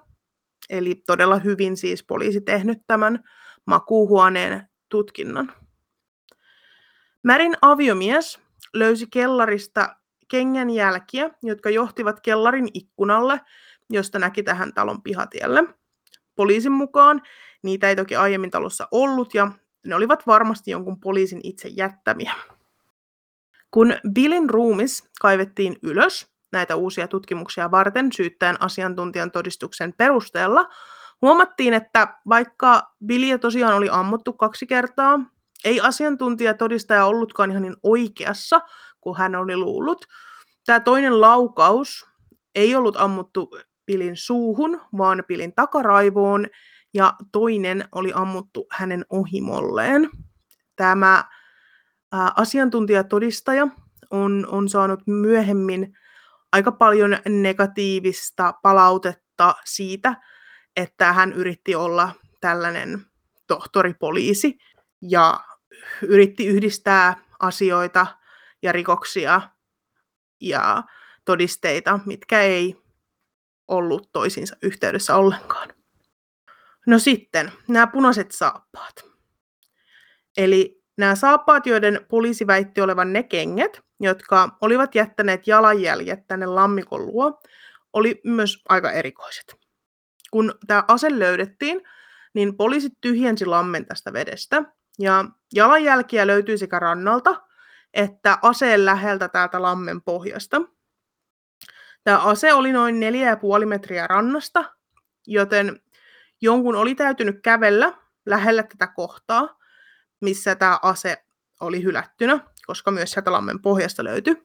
Eli 0.70 0.96
todella 1.06 1.40
hyvin 1.40 1.78
siis 1.78 2.04
poliisi 2.04 2.42
tehnyt 2.42 2.78
tämän 2.88 3.24
makuuhuoneen 3.66 4.68
tutkinnon. 4.90 5.52
Märin 7.24 7.58
aviomies 7.62 8.40
löysi 8.74 9.08
kellarista 9.12 9.96
kengänjälkiä, 10.28 11.30
jotka 11.44 11.70
johtivat 11.70 12.20
kellarin 12.20 12.68
ikkunalle, 12.74 13.42
josta 13.90 14.20
näki 14.20 14.44
tähän 14.44 14.74
talon 14.74 15.04
pihatielle. 15.04 15.64
Poliisin 16.36 16.72
mukaan 16.72 17.22
niitä 17.64 17.90
ei 17.90 17.96
toki 17.96 18.16
aiemmin 18.16 18.52
talossa 18.52 18.88
ollut 18.92 19.34
ja 19.34 19.52
ne 19.86 19.96
olivat 19.96 20.28
varmasti 20.28 20.72
jonkun 20.72 21.00
poliisin 21.00 21.40
itse 21.44 21.68
jättämiä. 21.68 22.34
Kun 23.72 23.94
Billin 24.14 24.50
ruumis 24.50 25.10
kaivettiin 25.22 25.76
ylös 25.84 26.37
näitä 26.52 26.76
uusia 26.76 27.08
tutkimuksia 27.08 27.72
varten 27.72 28.12
syyttäjän 28.12 28.58
asiantuntijan 28.60 29.32
todistuksen 29.32 29.94
perusteella, 29.98 30.70
huomattiin, 31.22 31.74
että 31.74 32.08
vaikka 32.30 32.94
Billiä 33.06 33.38
tosiaan 33.38 33.76
oli 33.76 33.90
ammuttu 33.92 34.34
kaksi 34.34 34.68
kertaa, 34.68 35.20
ei 35.66 35.82
asiantuntijatodistaja 35.82 37.06
ollutkaan 37.06 37.52
ihan 37.52 37.64
niin 37.64 37.78
oikeassa 37.84 38.62
kuin 39.02 39.18
hän 39.18 39.36
oli 39.36 39.58
luullut. 39.58 40.06
Tämä 40.66 40.80
toinen 40.80 41.22
laukaus 41.22 42.06
ei 42.56 42.76
ollut 42.76 42.98
ammuttu 42.98 43.58
Pilin 43.86 44.16
suuhun, 44.18 44.82
vaan 44.98 45.24
Pilin 45.28 45.54
takaraivoon, 45.56 46.48
ja 46.94 47.14
toinen 47.32 47.88
oli 47.92 48.12
ammuttu 48.16 48.68
hänen 48.72 49.06
ohimolleen. 49.10 50.10
Tämä 50.76 51.24
ää, 52.12 52.32
asiantuntijatodistaja 52.36 53.68
on, 54.12 54.48
on 54.52 54.70
saanut 54.70 55.00
myöhemmin 55.08 55.98
aika 56.52 56.72
paljon 56.72 57.18
negatiivista 57.30 58.54
palautetta 58.64 59.56
siitä, 59.66 60.16
että 60.76 61.14
hän 61.14 61.34
yritti 61.34 61.76
olla 61.76 62.12
tällainen 62.42 63.06
tohtoripoliisi 63.48 64.58
ja 65.02 65.40
yritti 66.02 66.48
yhdistää 66.48 67.18
asioita 67.40 68.08
ja 68.62 68.72
rikoksia 68.72 69.42
ja 70.42 70.84
todisteita, 71.26 72.00
mitkä 72.06 72.42
ei 72.42 72.76
ollut 73.68 74.10
toisiinsa 74.12 74.56
yhteydessä 74.62 75.16
ollenkaan. 75.16 75.70
No 76.88 77.00
sitten, 77.00 77.52
nämä 77.68 77.88
punaiset 77.88 78.32
saappaat. 78.32 79.06
Eli 80.38 80.84
nämä 80.98 81.16
saappaat, 81.16 81.66
joiden 81.66 82.06
poliisi 82.10 82.48
väitti 82.48 82.82
olevan 82.82 83.14
ne 83.14 83.24
kengät, 83.24 83.87
jotka 84.00 84.58
olivat 84.62 84.96
jättäneet 84.96 85.48
jalanjäljet 85.48 86.28
tänne 86.28 86.46
lammikon 86.46 87.06
luo, 87.06 87.42
oli 87.94 88.22
myös 88.24 88.64
aika 88.70 88.92
erikoiset. 88.92 89.56
Kun 90.32 90.54
tämä 90.68 90.84
ase 90.88 91.20
löydettiin, 91.20 91.82
niin 92.34 92.58
poliisit 92.58 92.94
tyhjensi 93.02 93.46
lammen 93.46 93.86
tästä 93.86 94.14
vedestä, 94.14 94.64
ja 95.00 95.26
jalanjälkiä 95.54 96.28
löytyi 96.28 96.58
sekä 96.58 96.80
rannalta 96.80 97.48
että 97.94 98.38
aseen 98.42 98.86
läheltä 98.86 99.30
täältä 99.30 99.62
lammen 99.62 100.02
pohjasta. 100.02 100.62
Tämä 102.04 102.20
ase 102.20 102.54
oli 102.54 102.72
noin 102.72 102.96
4,5 103.60 103.66
metriä 103.66 104.08
rannasta, 104.08 104.74
joten 105.28 105.82
jonkun 106.42 106.76
oli 106.76 106.96
täytynyt 106.96 107.40
kävellä 107.44 107.94
lähellä 108.26 108.64
tätä 108.64 108.88
kohtaa, 108.88 109.58
missä 110.22 110.56
tämä 110.56 110.80
ase 110.82 111.24
oli 111.60 111.84
hylättynä, 111.84 112.40
koska 112.68 112.92
myös 112.92 113.12
sieltä 113.12 113.32
lammen 113.32 113.62
pohjasta 113.62 114.04
löytyi 114.04 114.44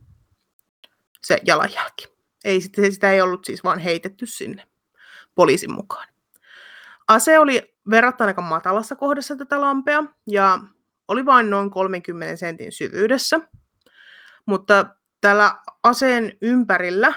se 1.25 1.39
jalanjälki. 1.47 2.09
Ei, 2.45 2.61
sitä 2.61 3.13
ei 3.13 3.21
ollut 3.21 3.45
siis 3.45 3.65
vaan 3.65 3.79
heitetty 3.79 4.27
sinne 4.27 4.67
poliisin 5.35 5.73
mukaan. 5.73 6.09
Ase 7.09 7.39
oli 7.39 7.75
verrattain 7.91 8.29
aika 8.29 8.43
matalassa 8.43 8.97
kohdassa 8.97 9.37
tätä 9.37 9.61
lampea 9.61 10.05
ja 10.27 10.59
oli 11.09 11.27
vain 11.27 11.51
noin 11.51 11.71
30 11.71 12.37
sentin 12.37 12.73
syvyydessä. 12.73 13.41
Mutta 14.47 14.87
tällä 15.21 15.59
aseen 15.83 16.39
ympärillä, 16.43 17.15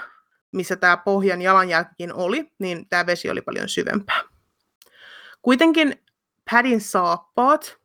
missä 0.52 0.76
tämä 0.76 0.98
pohjan 0.98 1.42
jalanjälkikin 1.42 2.14
oli, 2.14 2.52
niin 2.60 2.90
tämä 2.90 3.06
vesi 3.06 3.30
oli 3.30 3.42
paljon 3.42 3.70
syvempää. 3.70 4.22
Kuitenkin 5.42 6.04
Padin 6.52 6.82
saappaat 6.82 7.78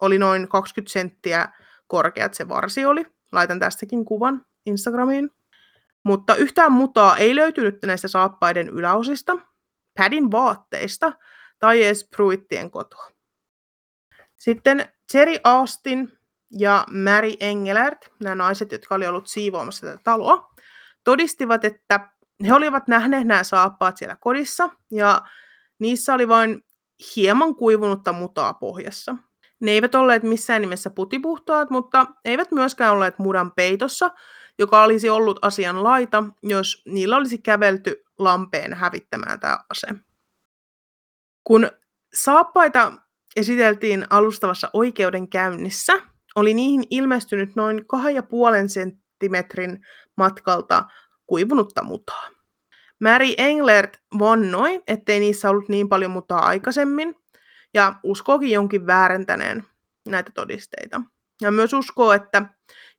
oli 0.00 0.18
noin 0.18 0.48
20 0.48 0.92
senttiä 0.92 1.48
korkeat 1.94 2.34
se 2.34 2.48
varsi 2.48 2.84
oli. 2.84 3.06
Laitan 3.32 3.60
tästäkin 3.60 4.04
kuvan 4.04 4.46
Instagramiin. 4.66 5.30
Mutta 6.04 6.34
yhtään 6.34 6.72
mutaa 6.72 7.16
ei 7.16 7.36
löytynyt 7.36 7.78
näistä 7.82 8.08
saappaiden 8.08 8.68
yläosista, 8.68 9.38
Padin 9.98 10.30
vaatteista 10.30 11.12
tai 11.58 11.82
edes 11.84 12.08
Pruittien 12.16 12.70
kotoa. 12.70 13.10
Sitten 14.36 14.88
Jerry 15.14 15.36
Austin 15.44 16.18
ja 16.50 16.86
Mary 17.04 17.32
Engelert, 17.40 17.98
nämä 18.20 18.34
naiset, 18.34 18.72
jotka 18.72 18.94
oli 18.94 19.06
ollut 19.06 19.26
siivoamassa 19.26 19.86
tätä 19.86 20.00
taloa, 20.04 20.50
todistivat, 21.04 21.64
että 21.64 22.08
he 22.46 22.54
olivat 22.54 22.88
nähneet 22.88 23.26
nämä 23.26 23.44
saappaat 23.44 23.96
siellä 23.96 24.16
kodissa 24.20 24.70
ja 24.90 25.22
niissä 25.78 26.14
oli 26.14 26.28
vain 26.28 26.64
hieman 27.16 27.54
kuivunutta 27.54 28.12
mutaa 28.12 28.54
pohjassa. 28.54 29.16
Ne 29.60 29.70
eivät 29.70 29.94
olleet 29.94 30.22
missään 30.22 30.60
nimessä 30.60 30.90
putipuhtaat, 30.90 31.70
mutta 31.70 32.06
eivät 32.24 32.52
myöskään 32.52 32.92
olleet 32.92 33.18
mudan 33.18 33.52
peitossa, 33.52 34.10
joka 34.58 34.82
olisi 34.82 35.10
ollut 35.10 35.38
asian 35.42 35.84
laita, 35.84 36.24
jos 36.42 36.82
niillä 36.86 37.16
olisi 37.16 37.38
kävelty 37.38 38.02
lampeen 38.18 38.74
hävittämään 38.74 39.40
tämä 39.40 39.58
ase. 39.70 39.86
Kun 41.44 41.70
saappaita 42.14 42.92
esiteltiin 43.36 44.06
alustavassa 44.10 44.70
oikeudenkäynnissä, 44.72 45.92
oli 46.36 46.54
niihin 46.54 46.84
ilmestynyt 46.90 47.56
noin 47.56 47.78
2,5 47.78 48.68
senttimetrin 48.68 49.86
matkalta 50.16 50.84
kuivunutta 51.26 51.84
mutaa. 51.84 52.28
Mary 53.00 53.34
Englert 53.38 53.96
vannoi, 54.18 54.82
ettei 54.86 55.20
niissä 55.20 55.50
ollut 55.50 55.68
niin 55.68 55.88
paljon 55.88 56.10
mutaa 56.10 56.46
aikaisemmin, 56.46 57.16
ja 57.74 57.94
uskookin 58.02 58.50
jonkin 58.50 58.86
väärentäneen 58.86 59.64
näitä 60.08 60.30
todisteita. 60.34 61.00
Ja 61.40 61.50
myös 61.50 61.72
uskoo, 61.72 62.12
että 62.12 62.42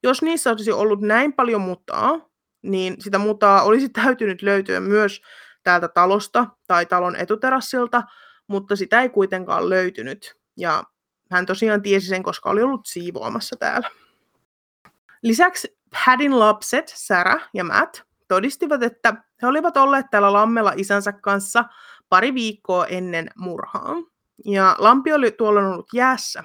jos 0.03 0.21
niissä 0.21 0.51
olisi 0.51 0.71
ollut 0.71 1.01
näin 1.01 1.34
paljon 1.34 1.61
mutaa, 1.61 2.30
niin 2.61 2.95
sitä 2.99 3.17
mutaa 3.17 3.63
olisi 3.63 3.89
täytynyt 3.89 4.41
löytyä 4.41 4.80
myös 4.80 5.21
täältä 5.63 5.88
talosta 5.88 6.47
tai 6.67 6.86
talon 6.86 7.15
etuterassilta, 7.15 8.03
mutta 8.47 8.76
sitä 8.76 9.01
ei 9.01 9.09
kuitenkaan 9.09 9.69
löytynyt. 9.69 10.36
Ja 10.57 10.84
hän 11.32 11.45
tosiaan 11.45 11.82
tiesi 11.82 12.07
sen, 12.07 12.23
koska 12.23 12.49
oli 12.49 12.63
ollut 12.63 12.86
siivoamassa 12.86 13.55
täällä. 13.55 13.89
Lisäksi 15.23 15.78
Padin 16.05 16.39
lapset, 16.39 16.93
Sarah 16.95 17.49
ja 17.53 17.63
Matt, 17.63 18.01
todistivat, 18.28 18.84
että 18.84 19.13
he 19.41 19.47
olivat 19.47 19.78
olleet 19.78 20.05
täällä 20.11 20.34
lammella 20.34 20.73
isänsä 20.76 21.11
kanssa 21.11 21.63
pari 22.09 22.34
viikkoa 22.34 22.86
ennen 22.86 23.30
murhaa. 23.38 23.95
Ja 24.45 24.75
lampi 24.79 25.13
oli 25.13 25.31
tuolla 25.31 25.59
ollut 25.59 25.93
jäässä. 25.93 26.43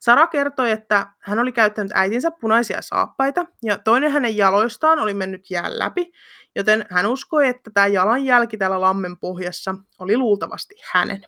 Sara 0.00 0.26
kertoi, 0.26 0.70
että 0.70 1.06
hän 1.18 1.38
oli 1.38 1.52
käyttänyt 1.52 1.92
äitinsä 1.94 2.30
punaisia 2.30 2.82
saappaita 2.82 3.46
ja 3.62 3.78
toinen 3.78 4.12
hänen 4.12 4.36
jaloistaan 4.36 4.98
oli 4.98 5.14
mennyt 5.14 5.50
jään 5.50 5.78
läpi, 5.78 6.12
joten 6.56 6.86
hän 6.90 7.06
uskoi, 7.06 7.48
että 7.48 7.70
tämä 7.74 7.86
jalanjälki 7.86 8.56
täällä 8.56 8.80
lammen 8.80 9.18
pohjassa 9.18 9.74
oli 9.98 10.16
luultavasti 10.16 10.74
hänen. 10.92 11.22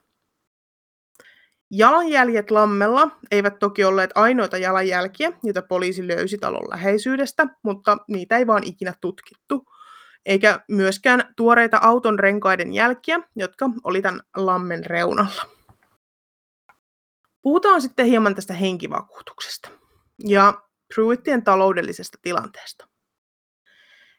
Jalanjäljet 1.70 2.50
lammella 2.50 3.10
eivät 3.30 3.58
toki 3.58 3.84
olleet 3.84 4.10
ainoita 4.14 4.58
jalanjälkiä, 4.58 5.32
joita 5.42 5.62
poliisi 5.62 6.08
löysi 6.08 6.38
talon 6.38 6.70
läheisyydestä, 6.70 7.46
mutta 7.62 7.96
niitä 8.08 8.36
ei 8.38 8.46
vaan 8.46 8.64
ikinä 8.64 8.94
tutkittu. 9.00 9.66
eikä 10.26 10.60
myöskään 10.68 11.34
tuoreita 11.36 11.78
auton 11.82 12.18
renkaiden 12.18 12.72
jälkiä, 12.72 13.20
jotka 13.36 13.70
oli 13.84 14.02
tämän 14.02 14.20
lammen 14.36 14.86
reunalla. 14.86 15.63
Puhutaan 17.44 17.82
sitten 17.82 18.06
hieman 18.06 18.34
tästä 18.34 18.54
henkivakuutuksesta 18.54 19.68
ja 20.18 20.62
Pruittien 20.94 21.44
taloudellisesta 21.44 22.18
tilanteesta. 22.22 22.88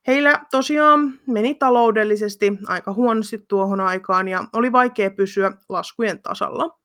Heillä 0.08 0.46
tosiaan 0.52 1.14
meni 1.28 1.56
taloudellisesti 1.56 2.54
aika 2.68 2.94
huonosti 2.94 3.46
tuohon 3.48 3.82
aikaan 3.82 4.28
ja 4.28 4.48
oli 4.54 4.72
vaikea 4.72 5.12
pysyä 5.12 5.52
laskujen 5.70 6.22
tasalla. 6.22 6.80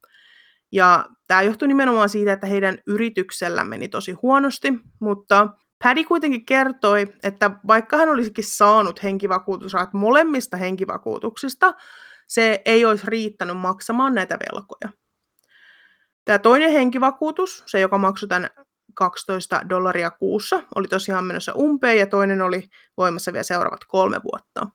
Ja 0.73 1.07
tämä 1.27 1.43
johtui 1.43 1.69
nimenomaan 1.69 2.09
siitä, 2.09 2.33
että 2.33 2.47
heidän 2.47 2.79
yrityksellä 2.87 3.65
meni 3.65 3.89
tosi 3.89 4.13
huonosti, 4.13 4.73
mutta 5.01 5.49
Paddy 5.85 6.05
kuitenkin 6.05 6.47
kertoi, 6.47 7.15
että 7.23 7.51
vaikka 7.67 7.97
hän 7.97 8.09
olisikin 8.09 8.45
saanut 8.45 9.03
henkivakuutusrahat 9.03 9.93
molemmista 9.93 10.57
henkivakuutuksista, 10.57 11.75
se 12.29 12.63
ei 12.65 12.85
olisi 12.85 13.07
riittänyt 13.07 13.57
maksamaan 13.57 14.15
näitä 14.15 14.39
velkoja. 14.39 15.00
Tämä 16.25 16.39
toinen 16.39 16.73
henkivakuutus, 16.73 17.63
se 17.67 17.81
joka 17.81 17.99
maksoi 17.99 18.29
tämän 18.29 18.51
12 18.95 19.61
dollaria 19.69 20.11
kuussa, 20.11 20.63
oli 20.75 20.89
tosiaan 20.89 21.25
menossa 21.25 21.53
umpeen 21.53 21.99
ja 21.99 22.07
toinen 22.07 22.43
oli 22.43 22.69
voimassa 22.97 23.33
vielä 23.33 23.43
seuraavat 23.43 23.85
kolme 23.89 24.21
vuotta. 24.25 24.67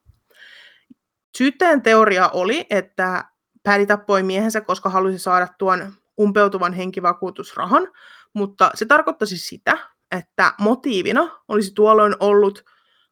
Syyttäjän 1.38 1.82
teoria 1.82 2.30
oli, 2.30 2.66
että 2.70 3.26
Paddy 3.64 3.86
tappoi 3.86 4.24
miehensä, 4.24 4.62
koska 4.62 4.90
halusi 4.90 5.20
saada 5.20 5.48
tuon 5.60 5.94
umpeutuvan 6.22 6.74
henkivakuutusrahan, 6.74 7.88
mutta 8.34 8.72
se 8.76 8.86
tarkoittaisi 8.86 9.38
sitä, 9.38 9.78
että 10.12 10.54
motiivina 10.60 11.42
olisi 11.48 11.72
tuolloin 11.74 12.16
ollut 12.20 12.64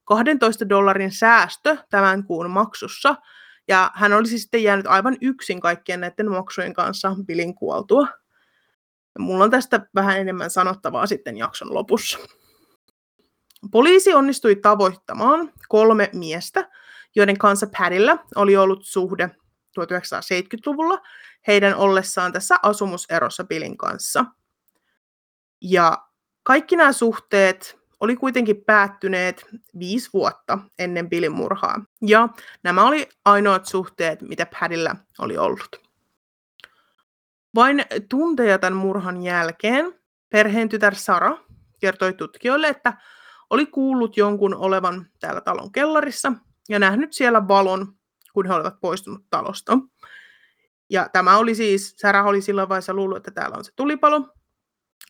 12 0.03 0.69
dollarin 0.69 1.11
säästö 1.11 1.77
tämän 1.89 2.23
kuun 2.23 2.49
maksussa, 2.49 3.15
ja 3.67 3.91
hän 3.93 4.13
olisi 4.13 4.39
sitten 4.39 4.63
jäänyt 4.63 4.87
aivan 4.87 5.17
yksin 5.21 5.59
kaikkien 5.59 6.01
näiden 6.01 6.31
maksujen 6.31 6.73
kanssa 6.73 7.15
Billin 7.25 7.55
kuoltua. 7.55 8.07
Mulla 9.19 9.43
on 9.43 9.51
tästä 9.51 9.87
vähän 9.95 10.19
enemmän 10.19 10.49
sanottavaa 10.49 11.07
sitten 11.07 11.37
jakson 11.37 11.73
lopussa. 11.73 12.19
Poliisi 13.71 14.13
onnistui 14.13 14.55
tavoittamaan 14.55 15.53
kolme 15.67 16.09
miestä, 16.13 16.69
joiden 17.15 17.37
kanssa 17.37 17.67
Padilla 17.77 18.17
oli 18.35 18.57
ollut 18.57 18.85
suhde 18.85 19.29
1970-luvulla 19.79 21.01
heidän 21.47 21.75
ollessaan 21.75 22.33
tässä 22.33 22.55
asumuserossa 22.63 23.43
Billin 23.43 23.77
kanssa. 23.77 24.25
Ja 25.61 25.97
kaikki 26.43 26.75
nämä 26.75 26.91
suhteet 26.91 27.83
oli 27.99 28.15
kuitenkin 28.15 28.63
päättyneet 28.65 29.45
viisi 29.79 30.09
vuotta 30.13 30.59
ennen 30.79 31.09
Billin 31.09 31.31
murhaa. 31.31 31.85
Ja 32.01 32.29
nämä 32.63 32.87
oli 32.87 33.09
ainoat 33.25 33.65
suhteet, 33.65 34.21
mitä 34.21 34.47
Padilla 34.59 34.95
oli 35.19 35.37
ollut. 35.37 35.82
Vain 37.55 37.85
tunteja 38.09 38.59
tämän 38.59 38.77
murhan 38.77 39.23
jälkeen 39.23 39.99
perheen 40.29 40.69
tytär 40.69 40.95
Sara 40.95 41.37
kertoi 41.79 42.13
tutkijoille, 42.13 42.67
että 42.67 42.93
oli 43.49 43.65
kuullut 43.65 44.17
jonkun 44.17 44.55
olevan 44.55 45.07
täällä 45.19 45.41
talon 45.41 45.71
kellarissa 45.71 46.33
ja 46.69 46.79
nähnyt 46.79 47.13
siellä 47.13 47.47
valon, 47.47 47.93
kun 48.33 48.47
he 48.47 48.53
olivat 48.53 48.79
poistunut 48.81 49.25
talosta. 49.29 49.77
Ja 50.89 51.09
tämä 51.13 51.37
oli 51.37 51.55
siis, 51.55 51.93
Sara 51.97 52.23
oli 52.23 52.41
silloin 52.41 52.69
vaiheessa 52.69 52.93
luullut, 52.93 53.17
että 53.17 53.31
täällä 53.31 53.57
on 53.57 53.63
se 53.63 53.71
tulipalo, 53.75 54.33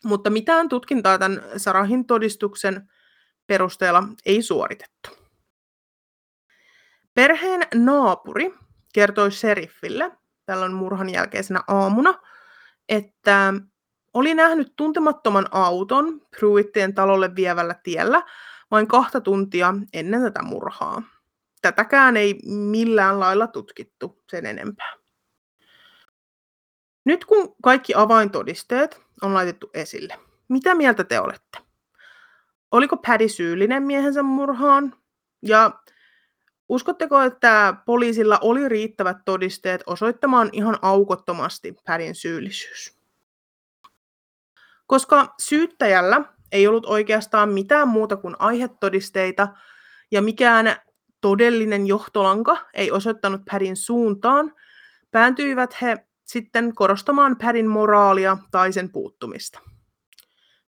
mutta 0.04 0.30
mitään 0.30 0.68
tutkintaa 0.68 1.18
tämän 1.18 1.42
Sarahin 1.56 2.06
todistuksen 2.06 2.90
perusteella 3.46 4.02
ei 4.26 4.42
suoritettu. 4.42 5.10
Perheen 7.14 7.62
naapuri 7.74 8.54
kertoi 8.94 9.32
seriffille 9.32 10.12
tällöin 10.46 10.72
murhan 10.72 11.10
jälkeisenä 11.10 11.60
aamuna, 11.68 12.14
että 12.88 13.54
oli 14.14 14.34
nähnyt 14.34 14.72
tuntemattoman 14.76 15.46
auton 15.50 16.20
Pruittien 16.38 16.94
talolle 16.94 17.36
vievällä 17.36 17.74
tiellä 17.82 18.22
vain 18.70 18.88
kahta 18.88 19.20
tuntia 19.20 19.74
ennen 19.92 20.22
tätä 20.22 20.42
murhaa. 20.42 21.02
Tätäkään 21.62 22.16
ei 22.16 22.38
millään 22.44 23.20
lailla 23.20 23.46
tutkittu 23.46 24.22
sen 24.30 24.46
enempää. 24.46 24.94
Nyt 27.04 27.24
kun 27.24 27.54
kaikki 27.62 27.94
avaintodisteet 27.94 29.00
on 29.22 29.34
laitettu 29.34 29.70
esille, 29.74 30.18
mitä 30.48 30.74
mieltä 30.74 31.04
te 31.04 31.20
olette? 31.20 31.58
Oliko 32.70 32.96
Paddy 32.96 33.28
syyllinen 33.28 33.82
miehensä 33.82 34.22
murhaan? 34.22 34.96
Ja 35.42 35.70
uskotteko, 36.68 37.20
että 37.20 37.74
poliisilla 37.86 38.38
oli 38.42 38.68
riittävät 38.68 39.16
todisteet 39.24 39.82
osoittamaan 39.86 40.50
ihan 40.52 40.78
aukottomasti 40.82 41.76
Paddyn 41.86 42.14
syyllisyys? 42.14 42.98
Koska 44.86 45.34
syyttäjällä 45.40 46.24
ei 46.52 46.66
ollut 46.66 46.86
oikeastaan 46.86 47.48
mitään 47.48 47.88
muuta 47.88 48.16
kuin 48.16 48.36
aihetodisteita 48.38 49.48
ja 50.10 50.22
mikään 50.22 50.76
todellinen 51.20 51.86
johtolanka 51.86 52.56
ei 52.74 52.90
osoittanut 52.90 53.40
Padin 53.50 53.76
suuntaan, 53.76 54.52
pääntyivät 55.10 55.82
he 55.82 55.96
sitten 56.24 56.74
korostamaan 56.74 57.36
Padin 57.36 57.68
moraalia 57.68 58.38
tai 58.50 58.72
sen 58.72 58.92
puuttumista. 58.92 59.60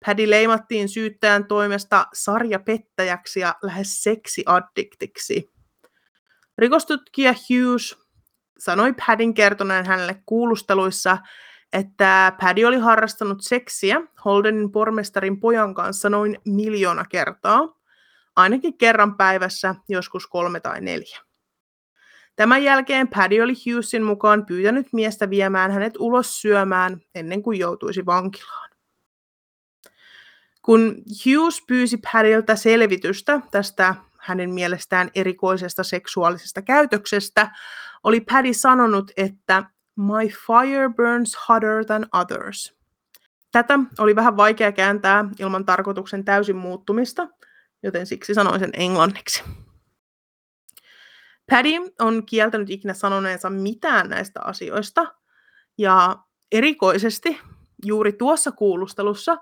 Paddy 0.05 0.29
leimattiin 0.29 0.89
syyttäjän 0.89 1.45
toimesta 1.45 2.07
sarjapettäjäksi 2.13 3.39
ja 3.39 3.55
lähes 3.63 4.03
seksiaddiktiksi. 4.03 5.52
Rikostutkija 6.57 7.33
Hughes 7.33 7.97
sanoi 8.59 8.93
Padin 9.07 9.33
kertoneen 9.33 9.85
hänelle 9.85 10.21
kuulusteluissa, 10.25 11.17
että 11.73 12.33
Paddy 12.41 12.63
oli 12.63 12.77
harrastanut 12.77 13.37
seksiä 13.41 14.01
Holdenin 14.25 14.71
pormestarin 14.71 15.39
pojan 15.39 15.73
kanssa 15.73 16.09
noin 16.09 16.37
miljoona 16.45 17.05
kertaa, 17.05 17.79
ainakin 18.35 18.77
kerran 18.77 19.17
päivässä, 19.17 19.75
joskus 19.89 20.27
kolme 20.27 20.59
tai 20.59 20.81
neljä. 20.81 21.19
Tämän 22.35 22.63
jälkeen 22.63 23.07
Paddy 23.07 23.39
oli 23.41 23.53
Hughesin 23.53 24.03
mukaan 24.03 24.45
pyytänyt 24.45 24.87
miestä 24.93 25.29
viemään 25.29 25.71
hänet 25.71 25.93
ulos 25.99 26.41
syömään 26.41 27.01
ennen 27.15 27.43
kuin 27.43 27.59
joutuisi 27.59 28.05
vankilaan. 28.05 28.69
Kun 30.61 30.95
Hughes 31.25 31.61
pyysi 31.67 31.97
Paddyltä 31.97 32.55
selvitystä 32.55 33.41
tästä 33.51 33.95
hänen 34.23 34.53
mielestään 34.53 35.11
erikoisesta 35.15 35.83
seksuaalisesta 35.83 36.61
käytöksestä, 36.61 37.51
oli 38.03 38.21
Paddy 38.21 38.53
sanonut, 38.53 39.11
että 39.17 39.63
My 39.95 40.27
fire 40.27 40.89
burns 40.97 41.37
hotter 41.49 41.85
than 41.85 42.05
others. 42.13 42.75
Tätä 43.51 43.79
oli 43.99 44.15
vähän 44.15 44.37
vaikea 44.37 44.71
kääntää 44.71 45.25
ilman 45.39 45.65
tarkoituksen 45.65 46.25
täysin 46.25 46.55
muuttumista, 46.55 47.27
joten 47.83 48.05
siksi 48.05 48.33
sanoin 48.33 48.59
sen 48.59 48.71
englanniksi. 48.73 49.43
Paddy 51.51 51.93
on 51.99 52.25
kieltänyt 52.25 52.69
ikinä 52.69 52.93
sanoneensa 52.93 53.49
mitään 53.49 54.09
näistä 54.09 54.41
asioista, 54.43 55.15
ja 55.77 56.17
erikoisesti 56.51 57.39
juuri 57.85 58.13
tuossa 58.13 58.51
kuulustelussa 58.51 59.37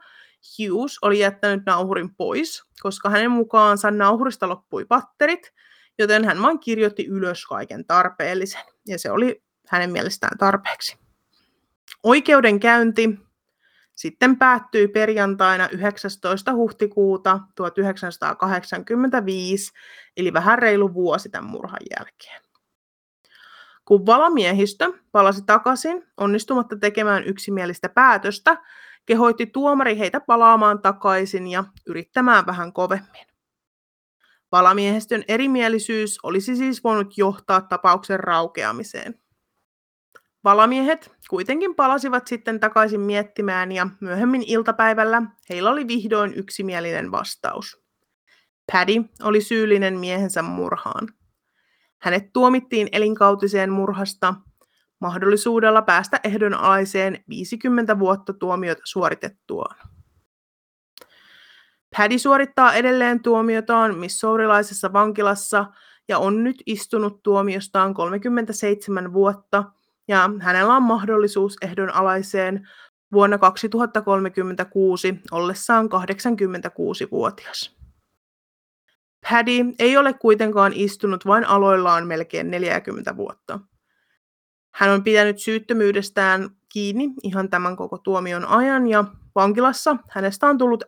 Hughes 0.60 0.98
oli 1.02 1.20
jättänyt 1.20 1.66
nauhurin 1.66 2.16
pois, 2.16 2.64
koska 2.82 3.10
hänen 3.10 3.32
mukaansa 3.32 3.92
nauhurista 3.92 4.50
loppui 4.50 4.86
patterit, 4.86 5.54
joten 6.00 6.26
hän 6.26 6.42
vain 6.42 6.60
kirjoitti 6.60 7.06
ylös 7.06 7.46
kaiken 7.46 7.86
tarpeellisen, 7.86 8.64
ja 8.88 9.00
se 9.00 9.12
oli 9.12 9.44
hänen 9.68 9.92
mielestään 9.92 10.38
tarpeeksi. 10.38 10.98
Oikeudenkäynti 12.04 13.20
sitten 13.96 14.38
päättyi 14.38 14.88
perjantaina 14.88 15.70
19. 15.70 16.54
huhtikuuta 16.54 17.40
1985, 17.56 19.72
eli 20.18 20.34
vähän 20.34 20.60
reilu 20.60 20.94
vuosi 20.94 21.30
tämän 21.30 21.50
murhan 21.50 21.80
jälkeen. 21.98 22.42
Kun 23.86 24.06
valamiehistö 24.06 24.94
palasi 25.12 25.42
takaisin 25.46 26.08
onnistumatta 26.18 26.76
tekemään 26.76 27.24
yksimielistä 27.24 27.90
päätöstä, 27.90 28.58
kehoitti 29.06 29.46
tuomari 29.46 29.98
heitä 29.98 30.20
palaamaan 30.20 30.82
takaisin 30.82 31.48
ja 31.48 31.64
yrittämään 31.88 32.46
vähän 32.46 32.74
kovemmin. 32.74 33.26
Valamiehistön 34.52 35.24
erimielisyys 35.28 36.20
olisi 36.24 36.56
siis 36.56 36.84
voinut 36.84 37.18
johtaa 37.18 37.62
tapauksen 37.62 38.20
raukeamiseen. 38.20 39.22
Valamiehet 40.44 41.12
kuitenkin 41.30 41.76
palasivat 41.76 42.28
sitten 42.28 42.60
takaisin 42.60 43.00
miettimään 43.00 43.72
ja 43.72 43.88
myöhemmin 44.02 44.44
iltapäivällä 44.48 45.22
heillä 45.50 45.70
oli 45.70 45.88
vihdoin 45.88 46.34
yksimielinen 46.34 47.12
vastaus. 47.12 47.82
Paddy 48.72 49.04
oli 49.24 49.42
syyllinen 49.42 50.00
miehensä 50.00 50.42
murhaan. 50.42 51.08
Hänet 52.02 52.34
tuomittiin 52.34 52.88
elinkautiseen 52.92 53.72
murhasta 53.72 54.34
mahdollisuudella 55.02 55.82
päästä 55.82 56.20
ehdonalaiseen 56.24 57.24
50 57.30 58.00
vuotta 58.00 58.34
tuomiota 58.34 58.82
suoritettuaan. 58.86 59.78
Paddy 61.98 62.20
suorittaa 62.20 62.74
edelleen 62.74 63.24
tuomiotaan 63.24 63.98
missourilaisessa 63.98 64.94
vankilassa 64.94 65.66
ja 66.08 66.20
on 66.20 66.44
nyt 66.44 66.64
istunut 66.66 67.24
tuomiostaan 67.24 67.94
37 67.94 69.14
vuotta 69.14 69.64
ja 70.08 70.30
hänellä 70.40 70.76
on 70.76 70.84
mahdollisuus 70.84 71.58
ehdonalaiseen 71.62 72.70
vuonna 73.14 73.38
2036 73.38 75.16
ollessaan 75.32 75.86
86-vuotias. 75.86 77.76
Paddy 79.30 79.74
ei 79.80 79.98
ole 79.98 80.14
kuitenkaan 80.14 80.74
istunut 80.76 81.26
vain 81.26 81.46
aloillaan 81.46 82.08
melkein 82.08 82.52
40 82.52 83.18
vuotta. 83.18 83.60
Hän 84.72 84.90
on 84.90 85.04
pitänyt 85.04 85.40
syyttömyydestään 85.40 86.50
kiinni 86.70 87.10
ihan 87.24 87.50
tämän 87.50 87.76
koko 87.76 87.98
tuomion 87.98 88.46
ajan 88.46 88.88
ja 88.88 89.04
vankilassa 89.36 89.98
hänestä 90.10 90.48
on 90.48 90.58
tullut 90.58 90.84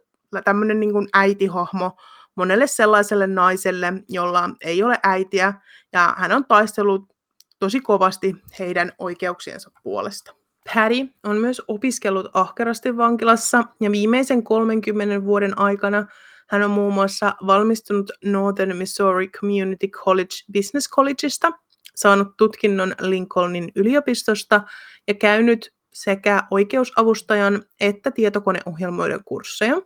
tämmöinen 0.45 0.79
niin 0.79 0.93
kuin 0.93 1.07
äitihahmo 1.13 1.97
monelle 2.36 2.67
sellaiselle 2.67 3.27
naiselle, 3.27 3.93
jolla 4.09 4.49
ei 4.61 4.84
ole 4.84 4.99
äitiä 5.03 5.53
ja 5.93 6.15
hän 6.17 6.31
on 6.31 6.45
taistellut 6.45 7.13
tosi 7.59 7.79
kovasti 7.79 8.36
heidän 8.59 8.91
oikeuksiensa 8.97 9.71
puolesta. 9.84 10.34
Patty 10.73 11.13
on 11.23 11.38
myös 11.38 11.61
opiskellut 11.67 12.29
ahkerasti 12.34 12.97
vankilassa 12.97 13.63
ja 13.79 13.91
viimeisen 13.91 14.43
30 14.43 15.23
vuoden 15.23 15.59
aikana 15.59 16.07
hän 16.49 16.63
on 16.63 16.71
muun 16.71 16.93
muassa 16.93 17.36
valmistunut 17.47 18.11
Northern 18.25 18.77
Missouri 18.77 19.27
Community 19.27 19.88
College 19.88 20.36
Business 20.53 20.89
Collegeista, 20.89 21.51
saanut 21.95 22.37
tutkinnon 22.37 22.95
Lincolnin 23.01 23.71
yliopistosta 23.75 24.61
ja 25.07 25.13
käynyt 25.13 25.73
sekä 25.93 26.43
oikeusavustajan 26.51 27.63
että 27.79 28.11
tietokoneohjelmoiden 28.11 29.19
kursseja. 29.25 29.81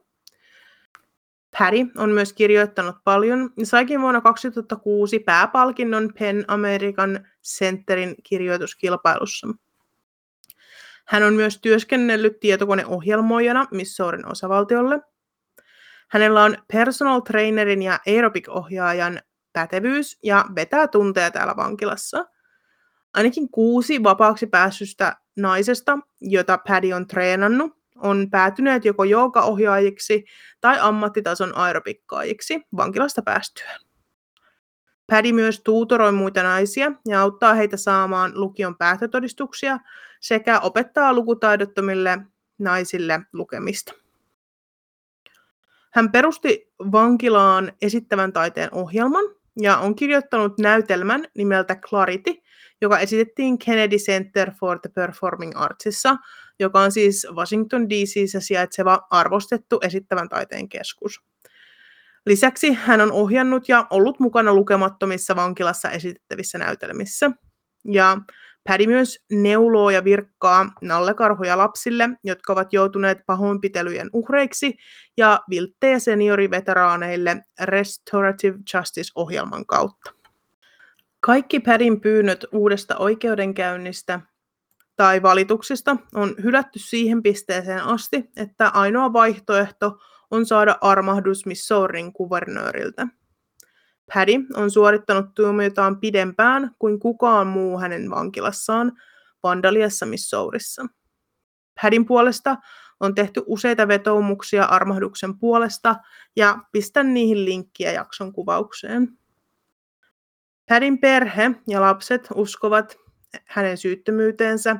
Patty 1.59 1.91
on 1.97 2.09
myös 2.09 2.33
kirjoittanut 2.33 2.95
paljon 3.03 3.53
ja 3.57 3.65
saikin 3.65 4.01
vuonna 4.01 4.21
2006 4.21 5.19
pääpalkinnon 5.19 6.13
Pen 6.19 6.45
American 6.47 7.27
Centerin 7.43 8.15
kirjoituskilpailussa. 8.23 9.47
Hän 11.05 11.23
on 11.23 11.33
myös 11.33 11.59
työskennellyt 11.61 12.39
tietokoneohjelmoijana 12.39 13.67
Missourin 13.71 14.31
osavaltiolle. 14.31 15.01
Hänellä 16.07 16.43
on 16.43 16.57
personal 16.73 17.19
trainerin 17.19 17.81
ja 17.81 17.99
aerobic-ohjaajan 18.07 19.21
pätevyys 19.57 20.19
ja 20.23 20.45
vetää 20.55 20.87
tunteja 20.87 21.31
täällä 21.31 21.55
vankilassa. 21.55 22.25
Ainakin 23.13 23.49
kuusi 23.49 24.03
vapaaksi 24.03 24.47
päässystä 24.47 25.17
naisesta, 25.35 25.99
jota 26.21 26.57
Paddy 26.67 26.93
on 26.93 27.07
treenannut, 27.07 27.71
on 27.95 28.27
päätyneet 28.31 28.85
joko 28.85 29.03
joogaohjaajiksi 29.03 30.25
tai 30.61 30.77
ammattitason 30.79 31.57
aerobikkaajiksi 31.57 32.61
vankilasta 32.77 33.21
päästyään. 33.21 33.79
Paddy 35.07 35.31
myös 35.31 35.61
tuutoroi 35.63 36.11
muita 36.11 36.43
naisia 36.43 36.91
ja 37.07 37.21
auttaa 37.21 37.53
heitä 37.53 37.77
saamaan 37.77 38.31
lukion 38.35 38.77
päätötodistuksia 38.77 39.77
sekä 40.19 40.59
opettaa 40.59 41.13
lukutaidottomille 41.13 42.19
naisille 42.59 43.21
lukemista. 43.33 43.93
Hän 45.93 46.11
perusti 46.11 46.73
vankilaan 46.91 47.71
esittävän 47.81 48.33
taiteen 48.33 48.69
ohjelman 48.73 49.36
ja 49.61 49.77
on 49.77 49.95
kirjoittanut 49.95 50.59
näytelmän 50.59 51.25
nimeltä 51.35 51.75
Clarity, 51.75 52.33
joka 52.81 52.99
esitettiin 52.99 53.57
Kennedy 53.57 53.97
Center 53.97 54.51
for 54.59 54.79
the 54.79 54.89
Performing 54.95 55.51
Artsissa, 55.55 56.17
joka 56.59 56.81
on 56.81 56.91
siis 56.91 57.27
Washington 57.31 57.89
DC:ssä 57.89 58.39
sijaitseva 58.39 59.07
arvostettu 59.09 59.79
esittävän 59.81 60.29
taiteen 60.29 60.69
keskus. 60.69 61.21
Lisäksi 62.25 62.73
hän 62.73 63.01
on 63.01 63.11
ohjannut 63.11 63.69
ja 63.69 63.87
ollut 63.89 64.19
mukana 64.19 64.53
lukemattomissa 64.53 65.35
vankilassa 65.35 65.89
esitettävissä 65.89 66.57
näytelmissä. 66.57 67.31
Ja 67.85 68.17
Paddy 68.67 68.87
myös 68.87 69.19
neuloo 69.31 69.89
ja 69.89 70.03
virkkaa 70.03 70.71
nallekarhoja 70.81 71.57
lapsille, 71.57 72.09
jotka 72.23 72.53
ovat 72.53 72.73
joutuneet 72.73 73.17
pahoinpitelyjen 73.25 74.09
uhreiksi, 74.13 74.77
ja 75.17 75.39
vilttejä 75.49 75.99
senioriveteraaneille 75.99 77.37
Restorative 77.61 78.57
Justice-ohjelman 78.73 79.65
kautta. 79.65 80.11
Kaikki 81.19 81.59
Padin 81.59 82.01
pyynnöt 82.01 82.45
uudesta 82.51 82.97
oikeudenkäynnistä 82.97 84.19
tai 84.95 85.21
valituksista 85.21 85.97
on 86.15 86.35
hylätty 86.43 86.79
siihen 86.79 87.23
pisteeseen 87.23 87.83
asti, 87.83 88.29
että 88.37 88.69
ainoa 88.69 89.13
vaihtoehto 89.13 89.97
on 90.31 90.45
saada 90.45 90.77
armahdus 90.81 91.45
Missourin 91.45 92.13
kuvernööriltä. 92.13 93.07
Paddy 94.13 94.33
on 94.53 94.71
suorittanut 94.71 95.33
tuomiotaan 95.35 95.99
pidempään 95.99 96.71
kuin 96.79 96.99
kukaan 96.99 97.47
muu 97.47 97.79
hänen 97.79 98.09
vankilassaan 98.09 98.91
Vandaliassa 99.43 100.05
Missourissa. 100.05 100.85
Paddyn 101.81 102.05
puolesta 102.05 102.57
on 102.99 103.15
tehty 103.15 103.43
useita 103.45 103.87
vetoumuksia 103.87 104.63
armahduksen 104.63 105.39
puolesta 105.39 105.95
ja 106.35 106.57
pistän 106.71 107.13
niihin 107.13 107.45
linkkiä 107.45 107.91
jakson 107.91 108.33
kuvaukseen. 108.33 109.17
Paddyn 110.69 110.99
perhe 110.99 111.51
ja 111.67 111.81
lapset 111.81 112.27
uskovat 112.35 112.97
hänen 113.45 113.77
syyttömyyteensä 113.77 114.75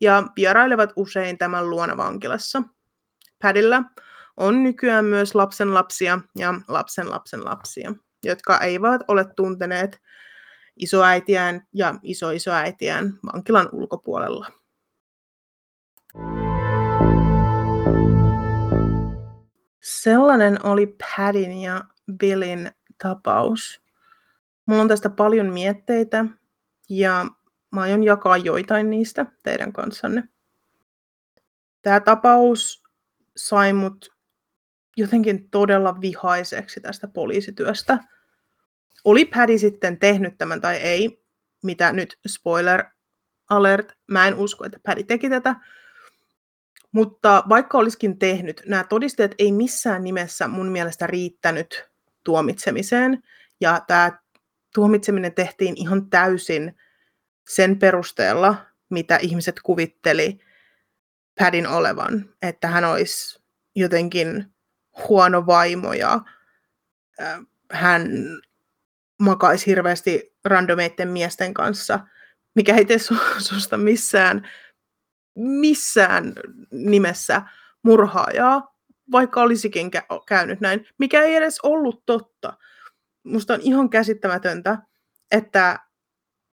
ja 0.00 0.22
vierailevat 0.36 0.92
usein 0.96 1.38
tämän 1.38 1.70
luona 1.70 1.96
vankilassa. 1.96 2.62
Padilla 3.42 3.82
on 4.36 4.62
nykyään 4.62 5.04
myös 5.04 5.34
lapsen 5.34 5.74
lapsia 5.74 6.20
ja 6.36 6.54
lapsen 6.68 7.10
lapsen 7.10 7.44
lapsia 7.44 7.94
jotka 8.24 8.58
eivät 8.58 9.00
ole 9.08 9.24
tunteneet 9.36 10.00
isoäitiään 10.76 11.66
ja 11.72 11.94
isoisoäitiään 12.02 13.18
vankilan 13.32 13.68
ulkopuolella. 13.72 14.46
Sellainen 19.80 20.66
oli 20.66 20.86
Padin 20.86 21.62
ja 21.62 21.84
Billin 22.18 22.70
tapaus. 23.02 23.82
Mulla 24.66 24.82
on 24.82 24.88
tästä 24.88 25.10
paljon 25.10 25.52
mietteitä 25.52 26.24
ja 26.88 27.26
mä 27.70 27.80
aion 27.80 28.04
jakaa 28.04 28.36
joitain 28.36 28.90
niistä 28.90 29.26
teidän 29.42 29.72
kanssanne. 29.72 30.28
Tämä 31.82 32.00
tapaus 32.00 32.82
sai 33.36 33.72
mut 33.72 34.17
jotenkin 34.98 35.50
todella 35.50 36.00
vihaiseksi 36.00 36.80
tästä 36.80 37.08
poliisityöstä. 37.08 37.98
Oli 39.04 39.24
Paddy 39.24 39.58
sitten 39.58 39.98
tehnyt 39.98 40.38
tämän 40.38 40.60
tai 40.60 40.76
ei, 40.76 41.24
mitä 41.62 41.92
nyt 41.92 42.18
spoiler 42.28 42.84
alert, 43.50 43.92
mä 44.06 44.28
en 44.28 44.34
usko, 44.34 44.64
että 44.64 44.80
Paddy 44.86 45.02
teki 45.02 45.30
tätä, 45.30 45.56
mutta 46.92 47.44
vaikka 47.48 47.78
olisikin 47.78 48.18
tehnyt, 48.18 48.62
nämä 48.66 48.84
todisteet 48.84 49.34
ei 49.38 49.52
missään 49.52 50.04
nimessä 50.04 50.48
mun 50.48 50.68
mielestä 50.68 51.06
riittänyt 51.06 51.88
tuomitsemiseen, 52.24 53.22
ja 53.60 53.80
tämä 53.86 54.18
tuomitseminen 54.74 55.34
tehtiin 55.34 55.74
ihan 55.76 56.10
täysin 56.10 56.76
sen 57.48 57.78
perusteella, 57.78 58.66
mitä 58.90 59.16
ihmiset 59.16 59.60
kuvitteli 59.62 60.38
Padin 61.38 61.66
olevan, 61.66 62.34
että 62.42 62.68
hän 62.68 62.84
olisi 62.84 63.42
jotenkin 63.74 64.54
huono 65.08 65.46
vaimo 65.46 65.92
ja 65.92 66.20
hän 67.72 68.10
makaisi 69.22 69.66
hirveästi 69.66 70.36
randomeiden 70.44 71.08
miesten 71.08 71.54
kanssa, 71.54 72.00
mikä 72.54 72.76
ei 72.76 72.84
tee 72.84 72.98
susta 73.38 73.76
missään, 73.76 74.48
missään 75.36 76.32
nimessä 76.70 77.42
murhaajaa, 77.82 78.74
vaikka 79.12 79.42
olisikin 79.42 79.90
käynyt 80.26 80.60
näin, 80.60 80.86
mikä 80.98 81.22
ei 81.22 81.34
edes 81.34 81.60
ollut 81.62 82.02
totta. 82.06 82.52
Musta 83.24 83.54
on 83.54 83.60
ihan 83.60 83.90
käsittämätöntä, 83.90 84.78
että 85.30 85.78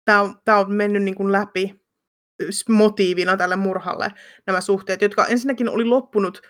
tämä 0.06 0.22
on, 0.22 0.36
on 0.48 0.74
mennyt 0.74 1.04
niin 1.04 1.16
kuin 1.16 1.32
läpi 1.32 1.80
motiivina 2.70 3.38
tälle 3.38 3.56
murhalle 3.56 4.14
nämä 4.48 4.62
suhteet, 4.62 5.02
jotka 5.02 5.26
ensinnäkin 5.26 5.70
oli 5.70 5.86
loppunut 5.86 6.42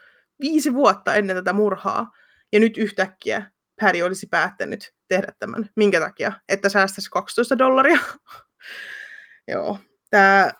viisi 0.42 0.74
vuotta 0.74 1.16
ennen 1.16 1.36
tätä 1.36 1.54
murhaa, 1.54 2.12
ja 2.52 2.60
nyt 2.60 2.78
yhtäkkiä 2.78 3.52
Päri 3.82 4.04
olisi 4.04 4.28
päättänyt 4.28 4.94
tehdä 5.08 5.34
tämän. 5.40 5.70
Minkä 5.76 6.00
takia? 6.00 6.32
Että 6.50 6.70
säästäisi 6.70 7.10
12 7.10 7.58
dollaria. 7.58 8.00
Joo. 9.52 9.80
Tämä 10.10 10.52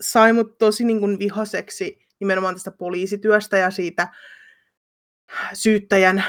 sai 0.00 0.32
mut 0.32 0.58
tosi 0.58 0.84
niin 0.84 1.00
kuin 1.00 1.18
vihaseksi 1.18 2.06
nimenomaan 2.20 2.54
tästä 2.54 2.70
poliisityöstä 2.70 3.58
ja 3.58 3.70
siitä 3.70 4.08
syyttäjän 5.52 6.24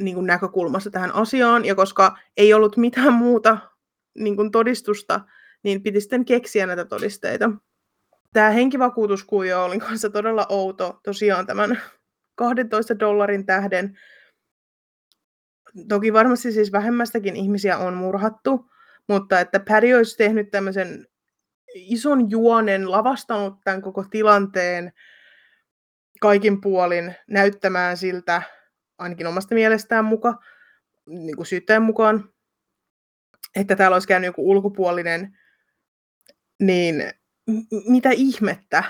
niin 0.00 0.14
kuin 0.14 0.26
näkökulmasta 0.26 0.90
tähän 0.90 1.14
asiaan. 1.14 1.64
Ja 1.64 1.74
koska 1.74 2.18
ei 2.36 2.54
ollut 2.54 2.76
mitään 2.76 3.12
muuta 3.12 3.58
niin 4.14 4.36
kuin 4.36 4.50
todistusta, 4.50 5.20
niin 5.62 5.82
piti 5.82 6.00
sitten 6.00 6.24
keksiä 6.24 6.66
näitä 6.66 6.84
todisteita. 6.84 7.50
Tämä 8.32 8.50
henkivakuutuskuvio 8.50 9.64
oli 9.64 9.78
kanssa 9.78 10.10
todella 10.10 10.46
outo 10.48 11.00
tosiaan 11.04 11.46
tämän 11.46 11.82
12 12.34 12.98
dollarin 12.98 13.46
tähden. 13.46 13.98
toki 15.88 16.12
varmasti 16.12 16.52
siis 16.52 16.72
vähemmästäkin 16.72 17.36
ihmisiä 17.36 17.78
on 17.78 17.94
murhattu, 17.94 18.70
mutta 19.08 19.40
että 19.40 19.60
Paddy 19.60 19.94
olisi 19.94 20.16
tehnyt 20.16 20.50
tämmöisen 20.50 21.06
ison 21.74 22.30
juonen, 22.30 22.90
lavastanut 22.90 23.54
tämän 23.64 23.82
koko 23.82 24.04
tilanteen 24.10 24.92
kaikin 26.20 26.60
puolin 26.60 27.14
näyttämään 27.28 27.96
siltä, 27.96 28.42
ainakin 28.98 29.26
omasta 29.26 29.54
mielestään 29.54 30.04
muka, 30.04 30.34
niin 31.06 31.36
kuin 31.36 31.46
syyttäjän 31.46 31.82
mukaan, 31.82 32.32
että 33.56 33.76
täällä 33.76 33.94
olisi 33.94 34.08
käynyt 34.08 34.26
joku 34.26 34.50
ulkopuolinen, 34.50 35.38
niin 36.60 37.12
mitä 37.88 38.10
ihmettä? 38.10 38.84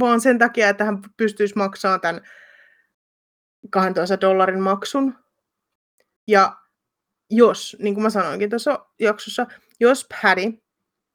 Vaan 0.00 0.20
sen 0.20 0.38
takia, 0.38 0.68
että 0.68 0.84
hän 0.84 0.98
pystyisi 1.16 1.56
maksamaan 1.56 2.00
tämän 2.00 2.20
12 3.70 4.20
dollarin 4.20 4.60
maksun. 4.60 5.14
Ja 6.28 6.56
jos, 7.30 7.76
niin 7.80 7.94
kuin 7.94 8.02
mä 8.02 8.10
sanoinkin 8.10 8.50
tuossa 8.50 8.86
jaksossa, 9.00 9.46
jos 9.80 10.08
Paddy 10.22 10.52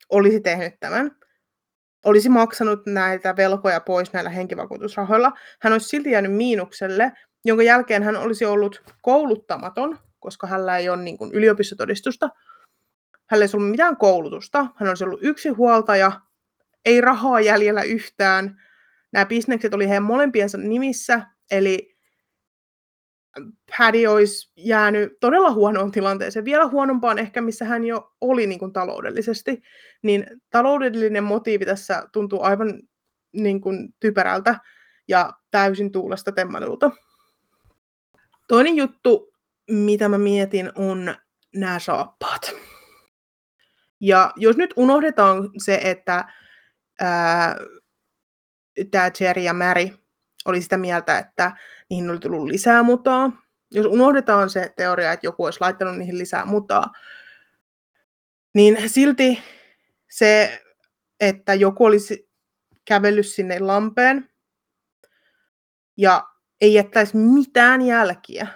olisi 0.09 0.39
tehnyt 0.39 0.73
tämän, 0.79 1.11
olisi 2.05 2.29
maksanut 2.29 2.85
näitä 2.85 3.35
velkoja 3.35 3.81
pois 3.81 4.13
näillä 4.13 4.29
henkivakuutusrahoilla, 4.29 5.31
hän 5.61 5.73
olisi 5.73 5.87
silti 5.87 6.11
jäänyt 6.11 6.33
miinukselle, 6.33 7.11
jonka 7.45 7.63
jälkeen 7.63 8.03
hän 8.03 8.15
olisi 8.15 8.45
ollut 8.45 8.83
kouluttamaton, 9.01 9.99
koska 10.19 10.47
hänellä 10.47 10.77
ei 10.77 10.89
ole 10.89 11.03
niin 11.03 11.17
kuin 11.17 11.33
ylioppistotodistusta. 11.33 12.29
Hänellä 13.29 13.45
ei 13.45 13.49
ollut 13.53 13.71
mitään 13.71 13.97
koulutusta. 13.97 14.67
Hän 14.75 14.89
olisi 14.89 15.03
ollut 15.03 15.19
yksi 15.23 15.49
huoltaja, 15.49 16.21
ei 16.85 17.01
rahaa 17.01 17.41
jäljellä 17.41 17.83
yhtään. 17.83 18.61
Nämä 19.11 19.25
bisnekset 19.25 19.73
oli 19.73 19.87
heidän 19.87 20.03
molempiensa 20.03 20.57
nimissä, 20.57 21.21
eli 21.51 21.97
Paddy 23.77 24.05
olisi 24.05 24.51
jäänyt 24.55 25.19
todella 25.19 25.51
huonoon 25.51 25.91
tilanteeseen, 25.91 26.45
vielä 26.45 26.67
huonompaan 26.67 27.19
ehkä, 27.19 27.41
missä 27.41 27.65
hän 27.65 27.85
jo 27.85 28.15
oli 28.21 28.47
niin 28.47 28.59
kuin 28.59 28.73
taloudellisesti, 28.73 29.61
niin 30.01 30.25
taloudellinen 30.49 31.23
motiivi 31.23 31.65
tässä 31.65 32.07
tuntuu 32.11 32.41
aivan 32.41 32.81
niin 33.31 33.61
kuin 33.61 33.95
typerältä 33.99 34.59
ja 35.07 35.33
täysin 35.51 35.91
tuulesta 35.91 36.31
temmatulta. 36.31 36.91
Toinen 38.47 38.75
juttu, 38.75 39.33
mitä 39.69 40.09
mä 40.09 40.17
mietin, 40.17 40.71
on 40.75 41.15
nämä 41.55 41.79
saappaat. 41.79 42.55
Ja 43.99 44.31
jos 44.35 44.57
nyt 44.57 44.73
unohdetaan 44.75 45.49
se, 45.57 45.79
että 45.83 46.25
tämä 48.91 49.11
Jerry 49.19 49.41
ja 49.41 49.53
Mary 49.53 49.89
oli 50.45 50.61
sitä 50.61 50.77
mieltä, 50.77 51.17
että 51.17 51.51
niihin 51.89 52.09
oli 52.09 52.19
tullut 52.19 52.47
lisää 52.47 52.83
mutaa. 52.83 53.31
Jos 53.71 53.85
unohdetaan 53.85 54.49
se 54.49 54.73
teoria, 54.75 55.11
että 55.11 55.27
joku 55.27 55.43
olisi 55.43 55.61
laittanut 55.61 55.97
niihin 55.97 56.17
lisää 56.17 56.45
mutaa, 56.45 56.91
niin 58.53 58.89
silti 58.89 59.43
se, 60.09 60.63
että 61.19 61.53
joku 61.53 61.85
olisi 61.85 62.29
kävellyt 62.85 63.27
sinne 63.27 63.59
lampeen 63.59 64.29
ja 65.97 66.27
ei 66.61 66.73
jättäisi 66.73 67.17
mitään 67.17 67.81
jälkiä, 67.81 68.47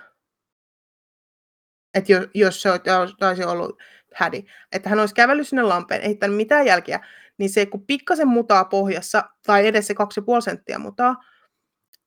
että 1.94 2.12
jos, 2.12 2.26
jos 2.34 2.62
se 2.62 2.70
olisi 2.72 3.44
ollut 3.44 3.84
hädi, 4.14 4.43
että 4.72 4.89
hän 4.89 4.99
olisi 4.99 5.16
kävellyt 5.16 5.47
sinne 5.47 5.64
lampeen, 5.64 6.01
ei 6.01 6.12
jättänyt 6.12 6.38
mitään 6.38 6.66
jälkiä, 6.66 6.99
niin 7.38 7.49
se 7.49 7.66
kun 7.66 7.86
pikkasen 7.86 8.28
mutaa 8.28 8.66
pohjassa, 8.66 9.24
tai 9.45 9.68
edes 9.68 9.88
se 9.88 9.93
2,5 9.93 10.41
senttiä 10.41 10.80
mutaa, 10.80 11.16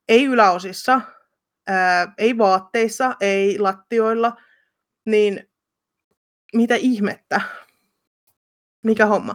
ei 0.08 0.24
yläosissa, 0.24 1.00
ää, 1.66 2.12
ei 2.18 2.38
vaatteissa, 2.38 3.14
ei 3.20 3.58
lattioilla, 3.58 4.36
niin 5.04 5.50
mitä 6.54 6.74
ihmettä? 6.74 7.40
Mikä 8.82 9.06
homma? 9.06 9.34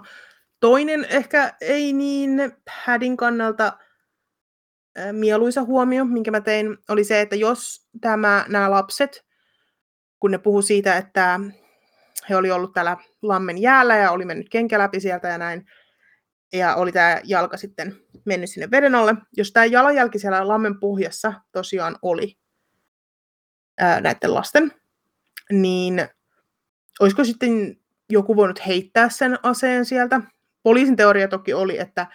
Toinen 0.59 1.05
ehkä 1.09 1.53
ei 1.61 1.93
niin 1.93 2.31
hädin 2.69 3.17
kannalta 3.17 3.77
ää, 4.95 5.13
mieluisa 5.13 5.63
huomio, 5.63 6.05
minkä 6.05 6.31
mä 6.31 6.41
tein, 6.41 6.77
oli 6.89 7.03
se, 7.03 7.21
että 7.21 7.35
jos 7.35 7.87
tämä, 8.01 8.45
nämä 8.47 8.71
lapset, 8.71 9.25
kun 10.19 10.31
ne 10.31 10.37
puhu 10.37 10.61
siitä, 10.61 10.97
että 10.97 11.39
he 12.29 12.35
oli 12.35 12.51
ollut 12.51 12.73
täällä 12.73 12.97
lammen 13.21 13.57
jäällä 13.57 13.95
ja 13.97 14.11
oli 14.11 14.25
mennyt 14.25 14.49
kenkä 14.49 14.79
läpi 14.79 14.99
sieltä 14.99 15.27
ja 15.27 15.37
näin, 15.37 15.65
ja 16.53 16.75
oli 16.75 16.91
tämä 16.91 17.21
jalka 17.23 17.57
sitten 17.57 17.95
mennyt 18.25 18.49
sinne 18.49 18.71
veden 18.71 18.95
alle. 18.95 19.15
Jos 19.37 19.51
tämä 19.51 19.65
jalanjälki 19.65 20.19
siellä 20.19 20.47
lammen 20.47 20.79
pohjassa 20.79 21.33
tosiaan 21.51 21.97
oli 22.01 22.37
ää, 23.79 24.01
näiden 24.01 24.33
lasten, 24.33 24.71
niin 25.51 26.07
olisiko 26.99 27.23
sitten 27.23 27.77
joku 28.09 28.35
voinut 28.35 28.67
heittää 28.67 29.09
sen 29.09 29.39
aseen 29.43 29.85
sieltä? 29.85 30.21
Poliisin 30.63 30.95
teoria 30.95 31.27
toki 31.27 31.53
oli, 31.53 31.79
että, 31.79 32.07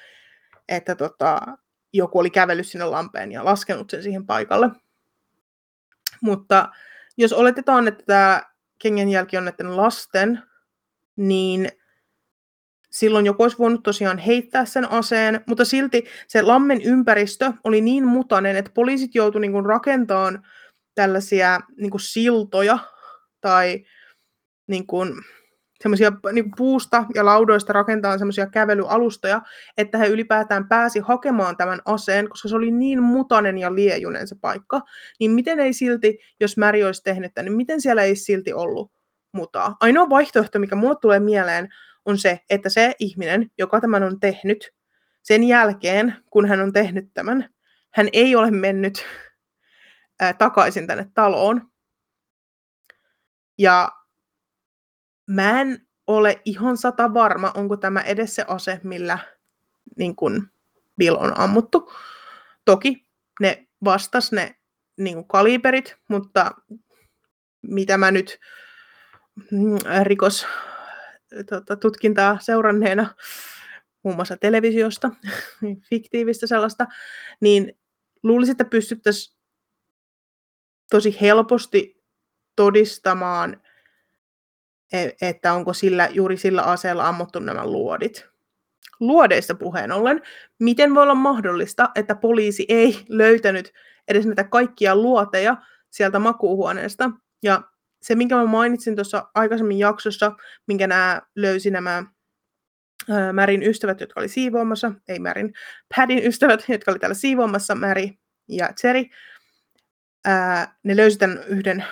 että 0.68 0.94
tota, 0.94 1.40
joku 1.92 2.18
oli 2.18 2.30
kävellyt 2.30 2.66
sinne 2.66 2.84
lampeen 2.84 3.32
ja 3.32 3.44
laskenut 3.44 3.90
sen 3.90 4.02
siihen 4.02 4.26
paikalle. 4.26 4.70
Mutta 6.20 6.68
jos 7.16 7.32
oletetaan, 7.32 7.88
että 7.88 8.04
tämä 8.06 8.42
kengänjälki 8.84 9.36
on 9.36 9.44
näiden 9.44 9.76
lasten, 9.76 10.42
niin 11.16 11.68
silloin 12.90 13.26
joku 13.26 13.42
olisi 13.42 13.58
voinut 13.58 13.82
tosiaan 13.82 14.18
heittää 14.18 14.64
sen 14.64 14.90
aseen, 14.90 15.40
mutta 15.46 15.64
silti 15.64 16.04
se 16.28 16.42
lammen 16.42 16.82
ympäristö 16.82 17.52
oli 17.64 17.80
niin 17.80 18.06
mutainen, 18.06 18.56
että 18.56 18.70
poliisit 18.74 19.14
joutuivat 19.14 19.52
niin 19.52 19.66
rakentamaan 19.66 20.46
tällaisia 20.94 21.60
niin 21.76 22.00
siltoja 22.00 22.78
tai 23.40 23.84
niin 24.66 24.86
kuin, 24.86 25.12
semmoisia 25.80 26.12
niin 26.32 26.50
puusta 26.56 27.04
ja 27.14 27.24
laudoista 27.24 27.72
rakentaa 27.72 28.18
semmoisia 28.18 28.46
kävelyalustoja, 28.46 29.42
että 29.78 29.98
he 29.98 30.06
ylipäätään 30.06 30.68
pääsi 30.68 31.00
hakemaan 31.00 31.56
tämän 31.56 31.80
aseen, 31.84 32.28
koska 32.28 32.48
se 32.48 32.56
oli 32.56 32.70
niin 32.70 33.02
mutanen 33.02 33.58
ja 33.58 33.74
liejunen 33.74 34.28
se 34.28 34.36
paikka, 34.40 34.80
niin 35.20 35.30
miten 35.30 35.60
ei 35.60 35.72
silti, 35.72 36.18
jos 36.40 36.56
Märi 36.56 36.84
olisi 36.84 37.02
tehnyt 37.02 37.34
tämän, 37.34 37.44
niin 37.44 37.56
miten 37.56 37.80
siellä 37.80 38.02
ei 38.02 38.16
silti 38.16 38.52
ollut 38.52 38.92
mutaa? 39.32 39.76
Ainoa 39.80 40.10
vaihtoehto, 40.10 40.58
mikä 40.58 40.76
mulle 40.76 40.96
tulee 41.00 41.20
mieleen, 41.20 41.68
on 42.04 42.18
se, 42.18 42.40
että 42.50 42.68
se 42.68 42.94
ihminen, 42.98 43.50
joka 43.58 43.80
tämän 43.80 44.02
on 44.02 44.20
tehnyt, 44.20 44.74
sen 45.22 45.44
jälkeen, 45.44 46.16
kun 46.30 46.48
hän 46.48 46.60
on 46.60 46.72
tehnyt 46.72 47.14
tämän, 47.14 47.48
hän 47.90 48.08
ei 48.12 48.36
ole 48.36 48.50
mennyt 48.50 49.06
ää, 50.20 50.32
takaisin 50.32 50.86
tänne 50.86 51.10
taloon. 51.14 51.70
Ja 53.58 53.88
mä 55.26 55.60
en 55.60 55.86
ole 56.06 56.40
ihan 56.44 56.76
sata 56.76 57.14
varma, 57.14 57.52
onko 57.54 57.76
tämä 57.76 58.00
edes 58.00 58.34
se 58.34 58.44
ase, 58.48 58.80
millä 58.82 59.18
niin 59.96 60.16
kun 60.16 60.48
Bill 60.98 61.16
on 61.16 61.40
ammuttu. 61.40 61.92
Toki 62.64 63.06
ne 63.40 63.66
vastas 63.84 64.32
ne 64.32 64.56
niin 64.96 65.14
kuin 65.14 65.28
kaliberit, 65.28 65.96
mutta 66.08 66.50
mitä 67.62 67.98
mä 67.98 68.10
nyt 68.10 68.40
mm, 69.50 69.78
rikos 70.02 70.46
tota, 71.50 71.76
seuranneena 72.40 73.14
muun 74.02 74.16
muassa 74.16 74.36
televisiosta, 74.36 75.10
fiktiivistä 75.90 76.46
sellaista, 76.46 76.86
niin 77.40 77.78
luulisin, 78.22 78.52
että 78.52 78.64
pystyttäisiin 78.64 79.36
tosi 80.90 81.20
helposti 81.20 82.04
todistamaan, 82.56 83.62
että 85.20 85.52
onko 85.52 85.72
sillä, 85.72 86.08
juuri 86.12 86.36
sillä 86.36 86.62
aseella 86.62 87.08
ammuttu 87.08 87.38
nämä 87.38 87.66
luodit. 87.66 88.26
Luodeista 89.00 89.54
puheen 89.54 89.92
ollen, 89.92 90.22
miten 90.60 90.94
voi 90.94 91.02
olla 91.02 91.14
mahdollista, 91.14 91.90
että 91.94 92.14
poliisi 92.14 92.66
ei 92.68 92.98
löytänyt 93.08 93.72
edes 94.08 94.26
näitä 94.26 94.44
kaikkia 94.44 94.96
luoteja 94.96 95.56
sieltä 95.90 96.18
makuuhuoneesta, 96.18 97.10
ja 97.42 97.62
se, 98.02 98.14
minkä 98.14 98.36
mä 98.36 98.46
mainitsin 98.46 98.94
tuossa 98.94 99.28
aikaisemmin 99.34 99.78
jaksossa, 99.78 100.32
minkä 100.66 100.86
nämä 100.86 101.22
löysi 101.36 101.70
nämä 101.70 102.04
ää, 103.10 103.32
Märin 103.32 103.62
ystävät, 103.62 104.00
jotka 104.00 104.20
oli 104.20 104.28
siivoamassa, 104.28 104.92
ei 105.08 105.18
Märin, 105.18 105.52
Padin 105.96 106.26
ystävät, 106.26 106.64
jotka 106.68 106.90
oli 106.90 106.98
täällä 106.98 107.14
siivoamassa, 107.14 107.74
Märi 107.74 108.18
ja 108.48 108.68
Cherry, 108.80 109.04
ää, 110.24 110.76
ne 110.82 110.96
löysi 110.96 111.18
tämän 111.18 111.38
yhden 111.46 111.84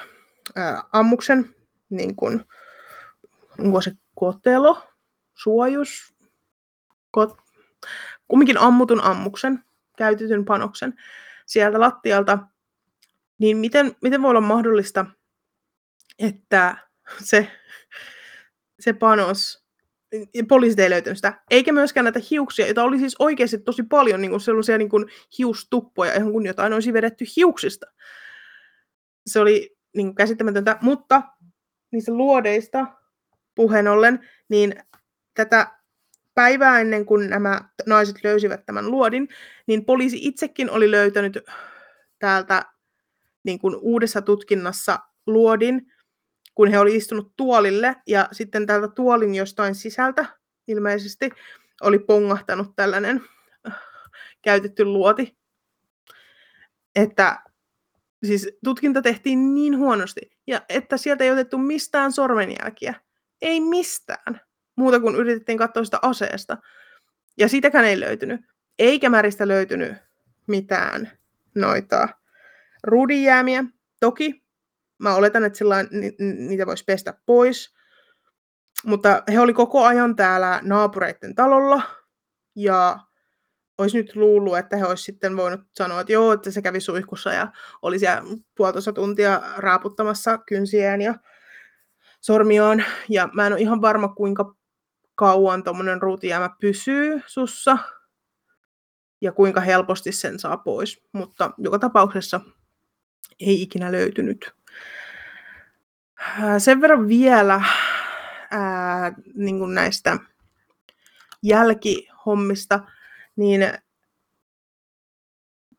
ää, 0.56 0.82
ammuksen, 0.92 1.54
niin 1.90 2.16
kuin, 2.16 2.44
onko 3.58 3.80
se 3.80 3.92
kotelo, 4.14 4.82
suojus, 5.34 6.14
kot, 7.10 7.36
kumminkin 8.28 8.58
ammutun 8.58 9.00
ammuksen, 9.00 9.64
käytetyn 9.96 10.44
panoksen 10.44 10.94
sieltä 11.46 11.80
lattialta, 11.80 12.38
niin 13.38 13.56
miten, 13.56 13.96
miten 14.02 14.22
voi 14.22 14.30
olla 14.30 14.40
mahdollista, 14.40 15.06
että 16.18 16.76
se, 17.18 17.52
se 18.80 18.92
panos, 18.92 19.64
poliisit 20.48 20.78
ei 20.78 20.90
löytänyt 20.90 21.18
sitä, 21.18 21.42
eikä 21.50 21.72
myöskään 21.72 22.04
näitä 22.04 22.20
hiuksia, 22.30 22.66
joita 22.66 22.82
oli 22.82 22.98
siis 22.98 23.16
oikeasti 23.18 23.58
tosi 23.58 23.82
paljon 23.82 24.20
niin 24.20 24.30
kuin 24.30 24.40
sellaisia 24.40 24.78
niin 24.78 24.88
kuin 24.88 25.06
hiustuppoja, 25.38 26.14
ihan 26.14 26.32
kun 26.32 26.46
jotain 26.46 26.72
olisi 26.72 26.92
vedetty 26.92 27.24
hiuksista. 27.36 27.86
Se 29.26 29.40
oli 29.40 29.76
niin 29.96 30.14
käsittämätöntä, 30.14 30.78
mutta 30.80 31.22
niistä 31.90 32.12
luodeista 32.12 32.86
puheen 33.54 33.88
ollen, 33.88 34.28
niin 34.48 34.74
tätä 35.34 35.66
päivää 36.34 36.80
ennen 36.80 37.06
kuin 37.06 37.30
nämä 37.30 37.60
naiset 37.86 38.16
löysivät 38.24 38.66
tämän 38.66 38.90
luodin, 38.90 39.28
niin 39.66 39.84
poliisi 39.84 40.18
itsekin 40.20 40.70
oli 40.70 40.90
löytänyt 40.90 41.38
täältä 42.18 42.64
niin 43.44 43.58
kuin 43.58 43.76
uudessa 43.76 44.22
tutkinnassa 44.22 44.98
luodin, 45.26 45.92
kun 46.54 46.70
he 46.70 46.78
oli 46.78 46.96
istunut 46.96 47.32
tuolille, 47.36 47.96
ja 48.06 48.28
sitten 48.32 48.66
täältä 48.66 48.88
tuolin 48.88 49.34
jostain 49.34 49.74
sisältä 49.74 50.26
ilmeisesti 50.68 51.30
oli 51.80 51.98
pongahtanut 51.98 52.76
tällainen 52.76 53.22
käytetty 54.42 54.84
luoti. 54.84 55.36
Että 56.96 57.42
siis 58.26 58.48
tutkinta 58.64 59.02
tehtiin 59.02 59.54
niin 59.54 59.78
huonosti, 59.78 60.20
ja 60.46 60.62
että 60.68 60.96
sieltä 60.96 61.24
ei 61.24 61.30
otettu 61.30 61.58
mistään 61.58 62.12
sormenjälkiä. 62.12 62.94
Ei 63.42 63.60
mistään. 63.60 64.40
Muuta 64.76 65.00
kuin 65.00 65.16
yritettiin 65.16 65.58
katsoa 65.58 65.84
sitä 65.84 65.98
aseesta. 66.02 66.58
Ja 67.38 67.48
sitäkään 67.48 67.84
ei 67.84 68.00
löytynyt. 68.00 68.40
Eikä 68.78 69.10
märistä 69.10 69.48
löytynyt 69.48 69.92
mitään 70.46 71.10
noita 71.54 72.08
ruudinjäämiä. 72.82 73.64
Toki 74.00 74.42
mä 74.98 75.14
oletan, 75.14 75.44
että 75.44 75.58
sillä 75.58 75.82
ni- 75.82 76.16
niitä 76.18 76.66
voisi 76.66 76.84
pestä 76.84 77.14
pois. 77.26 77.74
Mutta 78.84 79.22
he 79.32 79.40
oli 79.40 79.52
koko 79.52 79.84
ajan 79.84 80.16
täällä 80.16 80.60
naapureiden 80.62 81.34
talolla. 81.34 81.82
Ja 82.54 82.98
olisi 83.78 83.96
nyt 83.96 84.16
luullut, 84.16 84.58
että 84.58 84.76
he 84.76 84.86
olisi 84.86 85.04
sitten 85.04 85.36
voinut 85.36 85.60
sanoa, 85.74 86.00
että 86.00 86.12
joo, 86.12 86.32
että 86.32 86.50
se 86.50 86.62
kävi 86.62 86.80
suihkussa 86.80 87.32
ja 87.32 87.52
oli 87.82 87.98
siellä 87.98 88.22
puolitoista 88.56 88.92
tuntia 88.92 89.42
raaputtamassa 89.56 90.38
kynsiään 90.38 91.00
ja 91.02 91.14
sormiaan. 92.22 92.84
Ja 93.08 93.28
mä 93.32 93.46
en 93.46 93.52
ole 93.52 93.60
ihan 93.60 93.80
varma, 93.82 94.08
kuinka 94.08 94.54
kauan 95.14 95.64
tuommoinen 95.64 96.02
ruutijäämä 96.02 96.50
pysyy 96.60 97.22
sussa 97.26 97.78
ja 99.20 99.32
kuinka 99.32 99.60
helposti 99.60 100.12
sen 100.12 100.38
saa 100.38 100.56
pois. 100.56 101.02
Mutta 101.12 101.50
joka 101.58 101.78
tapauksessa 101.78 102.40
ei 103.40 103.62
ikinä 103.62 103.92
löytynyt. 103.92 104.54
Sen 106.58 106.80
verran 106.80 107.08
vielä 107.08 107.62
ää, 108.50 109.12
niin 109.34 109.58
kuin 109.58 109.74
näistä 109.74 110.18
jälkihommista, 111.42 112.80
niin 113.36 113.60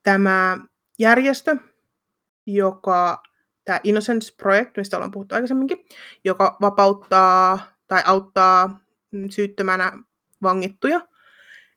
tämä 0.03 0.57
järjestö, 0.99 1.57
joka, 2.45 3.23
tämä 3.65 3.79
Innocence 3.83 4.35
Project, 4.37 4.77
mistä 4.77 4.97
ollaan 4.97 5.11
puhuttu 5.11 5.35
aikaisemminkin, 5.35 5.85
joka 6.23 6.57
vapauttaa 6.61 7.59
tai 7.87 8.01
auttaa 8.05 8.79
syyttömänä 9.29 9.91
vangittuja, 10.41 11.01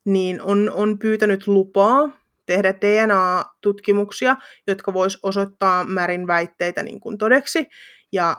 niin 0.05 0.43
on, 0.43 0.71
on 0.75 0.99
pyytänyt 0.99 1.47
lupaa 1.47 2.11
tehdä 2.47 2.75
DNA-tutkimuksia, 2.75 4.37
jotka 4.67 4.93
vois 4.93 5.19
osoittaa 5.23 5.85
Märin 5.85 6.27
väitteitä 6.27 6.83
niin 6.83 7.01
kuin 7.01 7.19
todeksi 7.19 7.69
ja 8.13 8.37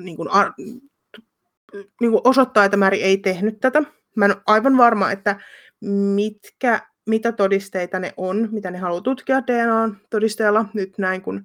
niin 0.00 0.16
kuin, 0.16 0.30
ar- 0.30 0.52
niin 2.00 2.10
kuin 2.10 2.20
osoittaa, 2.24 2.64
että 2.64 2.76
Märi 2.76 3.02
ei 3.02 3.16
tehnyt 3.16 3.60
tätä. 3.60 3.82
Mä 4.16 4.24
en 4.24 4.30
ole 4.30 4.42
aivan 4.46 4.76
varma, 4.76 5.10
että 5.10 5.40
mitkä, 6.14 6.80
mitä 7.06 7.32
todisteita 7.32 7.98
ne 7.98 8.12
on, 8.16 8.48
mitä 8.52 8.70
ne 8.70 8.78
haluaa 8.78 9.00
tutkia 9.00 9.40
DNA-todisteella 9.40 10.64
nyt 10.74 10.98
näin, 10.98 11.22
kun 11.22 11.44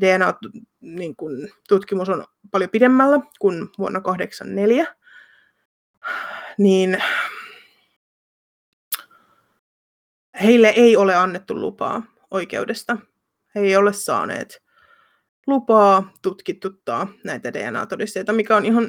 DNA-tutkimus 0.00 2.08
niin 2.08 2.18
on 2.18 2.24
paljon 2.50 2.70
pidemmällä 2.70 3.20
kuin 3.38 3.68
vuonna 3.78 4.00
1984, 4.00 4.86
niin 6.58 7.02
heille 10.42 10.68
ei 10.68 10.96
ole 10.96 11.14
annettu 11.14 11.60
lupaa 11.60 12.02
oikeudesta. 12.30 12.96
He 13.54 13.60
ei 13.60 13.76
ole 13.76 13.92
saaneet 13.92 14.62
lupaa 15.46 16.12
tutkituttaa 16.22 17.08
näitä 17.24 17.52
DNA-todisteita, 17.52 18.32
mikä 18.32 18.56
on 18.56 18.64
ihan 18.64 18.86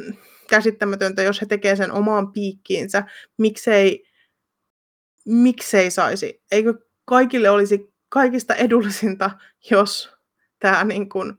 käsittämätöntä, 0.49 1.24
jos 1.24 1.41
he 1.41 1.45
tekevät 1.45 1.78
sen 1.78 1.91
omaan 1.91 2.32
piikkiinsä. 2.32 3.03
Miksei, 3.38 4.05
miksei 5.26 5.91
saisi? 5.91 6.43
Eikö 6.51 6.74
kaikille 7.05 7.49
olisi 7.49 7.93
kaikista 8.09 8.55
edullisinta, 8.55 9.32
jos 9.72 10.11
tämä 10.62 10.84
niin 10.84 11.09
kuin, 11.09 11.34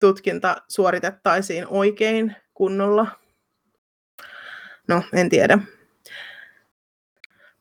tutkinta 0.00 0.56
suoritettaisiin 0.68 1.66
oikein 1.66 2.36
kunnolla? 2.54 3.06
No, 4.88 5.02
en 5.12 5.28
tiedä. 5.28 5.58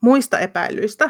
Muista 0.01 0.39
epäilyistä. 0.39 1.09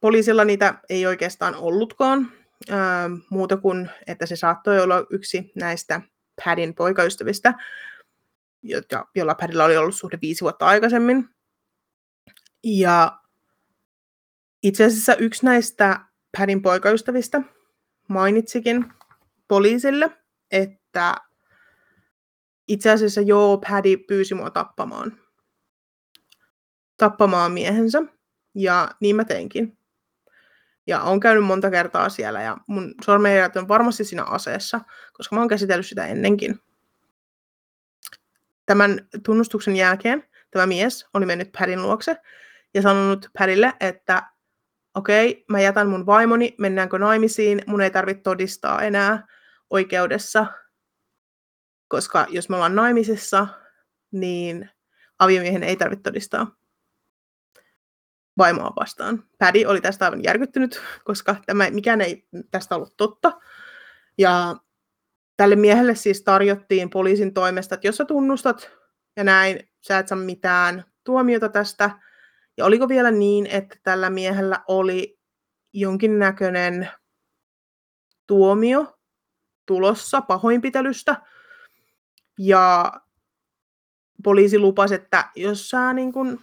Poliisilla 0.00 0.44
niitä 0.44 0.74
ei 0.88 1.06
oikeastaan 1.06 1.54
ollutkaan, 1.54 2.32
ää, 2.70 3.10
muuta 3.30 3.56
kuin, 3.56 3.90
että 4.06 4.26
se 4.26 4.36
saattoi 4.36 4.80
olla 4.80 5.06
yksi 5.10 5.52
näistä 5.54 6.00
Padin 6.44 6.74
poikaystävistä, 6.74 7.54
jotka, 8.62 9.10
jolla 9.14 9.34
Padilla 9.34 9.64
oli 9.64 9.76
ollut 9.76 9.96
suhde 9.96 10.18
viisi 10.22 10.40
vuotta 10.40 10.66
aikaisemmin. 10.66 11.28
Ja 12.64 13.18
itse 14.62 14.84
asiassa 14.84 15.16
yksi 15.16 15.44
näistä 15.44 16.00
Padin 16.38 16.62
poikaystävistä 16.62 17.42
mainitsikin 18.08 18.92
poliisille, 19.48 20.10
että 20.50 21.14
itse 22.68 22.90
asiassa 22.90 23.20
joo, 23.20 23.58
Paddy 23.58 23.96
pyysi 23.96 24.34
mua 24.34 24.50
tappamaan. 24.50 25.18
Tappamaan 26.96 27.52
miehensä. 27.52 28.02
Ja 28.54 28.90
niin 29.00 29.16
mä 29.16 29.24
teinkin. 29.24 29.78
Ja 30.86 31.00
on 31.02 31.20
käynyt 31.20 31.44
monta 31.44 31.70
kertaa 31.70 32.08
siellä 32.08 32.42
ja 32.42 32.56
mun 32.66 32.94
sormenjäljet 33.04 33.56
on 33.56 33.68
varmasti 33.68 34.04
siinä 34.04 34.24
aseessa, 34.24 34.80
koska 35.12 35.36
mä 35.36 35.40
oon 35.40 35.48
käsitellyt 35.48 35.86
sitä 35.86 36.06
ennenkin. 36.06 36.60
Tämän 38.66 39.08
tunnustuksen 39.24 39.76
jälkeen 39.76 40.24
tämä 40.50 40.66
mies 40.66 41.06
oli 41.14 41.26
mennyt 41.26 41.52
Padin 41.58 41.82
luokse 41.82 42.16
ja 42.74 42.82
sanonut 42.82 43.30
Padille, 43.38 43.72
että 43.80 44.33
okei, 44.94 45.30
okay, 45.30 45.44
mä 45.48 45.60
jätän 45.60 45.88
mun 45.88 46.06
vaimoni, 46.06 46.54
mennäänkö 46.58 46.98
naimisiin, 46.98 47.62
mun 47.66 47.80
ei 47.80 47.90
tarvitse 47.90 48.22
todistaa 48.22 48.82
enää 48.82 49.26
oikeudessa, 49.70 50.46
koska 51.88 52.26
jos 52.28 52.48
me 52.48 52.56
ollaan 52.56 52.76
naimisissa, 52.76 53.46
niin 54.10 54.70
aviomiehen 55.18 55.62
ei 55.62 55.76
tarvitse 55.76 56.02
todistaa 56.02 56.56
vaimoa 58.38 58.72
vastaan. 58.76 59.24
Paddy 59.38 59.64
oli 59.64 59.80
tästä 59.80 60.04
aivan 60.04 60.22
järkyttynyt, 60.22 60.80
koska 61.04 61.36
tämä, 61.46 61.70
mikään 61.70 62.00
ei 62.00 62.26
tästä 62.50 62.76
ollut 62.76 62.96
totta. 62.96 63.32
Ja 64.18 64.56
tälle 65.36 65.56
miehelle 65.56 65.94
siis 65.94 66.22
tarjottiin 66.22 66.90
poliisin 66.90 67.34
toimesta, 67.34 67.74
että 67.74 67.88
jos 67.88 67.96
sä 67.96 68.04
tunnustat 68.04 68.70
ja 69.16 69.24
näin, 69.24 69.68
sä 69.80 69.98
et 69.98 70.08
saa 70.08 70.18
mitään 70.18 70.84
tuomiota 71.04 71.48
tästä. 71.48 71.90
Ja 72.56 72.64
oliko 72.64 72.88
vielä 72.88 73.10
niin, 73.10 73.46
että 73.46 73.76
tällä 73.82 74.10
miehellä 74.10 74.64
oli 74.68 75.18
jonkinnäköinen 75.72 76.88
tuomio 78.26 78.98
tulossa 79.66 80.20
pahoinpitelystä. 80.20 81.16
Ja 82.38 82.92
poliisi 84.24 84.58
lupasi, 84.58 84.94
että 84.94 85.30
jos 85.36 85.68
sä 85.70 85.92
niin 85.92 86.12
kun 86.12 86.40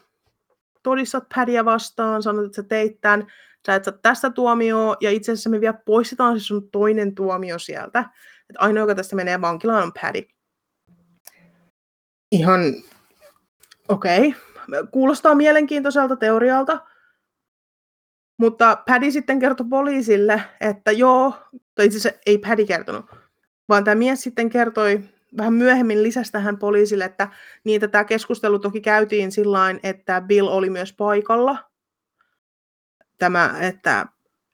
todistat 0.84 1.24
Paddyä 1.36 1.66
vastaan, 1.66 2.24
sanot, 2.24 2.45
että 2.45 2.55
sä 2.55 2.64
teit 2.64 3.01
tämän, 3.01 3.28
sä 3.66 3.76
et 3.76 3.84
saa 3.84 3.93
tästä 4.01 4.30
tuomioa, 4.30 4.95
ja 5.01 5.12
itse 5.12 5.32
asiassa 5.32 5.49
me 5.49 5.62
vielä 5.62 5.82
poistetaan 5.86 6.39
se 6.39 6.45
sun 6.45 6.72
toinen 6.72 7.16
tuomio 7.16 7.59
sieltä. 7.59 7.99
Että 8.49 8.59
ainoa, 8.59 8.82
joka 8.84 8.95
tästä 8.95 9.16
menee 9.16 9.41
vankilaan, 9.41 9.84
on 9.84 9.93
Paddy. 10.01 10.28
Ihan 12.32 12.62
okei. 13.89 14.28
Okay. 14.28 14.50
Kuulostaa 14.91 15.36
mielenkiintoiselta 15.36 16.15
teorialta, 16.15 16.80
mutta 18.38 18.84
Paddy 18.88 19.11
sitten 19.11 19.39
kertoi 19.39 19.67
poliisille, 19.69 20.43
että 20.61 20.91
joo, 20.91 21.34
tai 21.76 21.86
itse 21.86 21.97
asiassa 21.97 22.19
ei 22.26 22.38
Paddy 22.38 22.65
kertonut, 22.65 23.05
vaan 23.69 23.84
tämä 23.84 23.95
mies 23.95 24.22
sitten 24.24 24.49
kertoi 24.49 25.01
vähän 25.38 25.53
myöhemmin 25.53 26.03
lisäsi 26.03 26.32
tähän 26.32 26.57
poliisille, 26.57 27.05
että 27.05 27.28
niitä 27.63 27.88
tämä 27.88 28.03
keskustelu 28.03 28.59
toki 28.59 28.82
käytiin 28.82 29.32
sillä 29.32 29.59
että 29.84 30.22
Bill 30.22 30.47
oli 30.47 30.69
myös 30.69 30.93
paikalla. 30.93 31.57
Tämä, 33.17 33.55
että, 33.59 34.05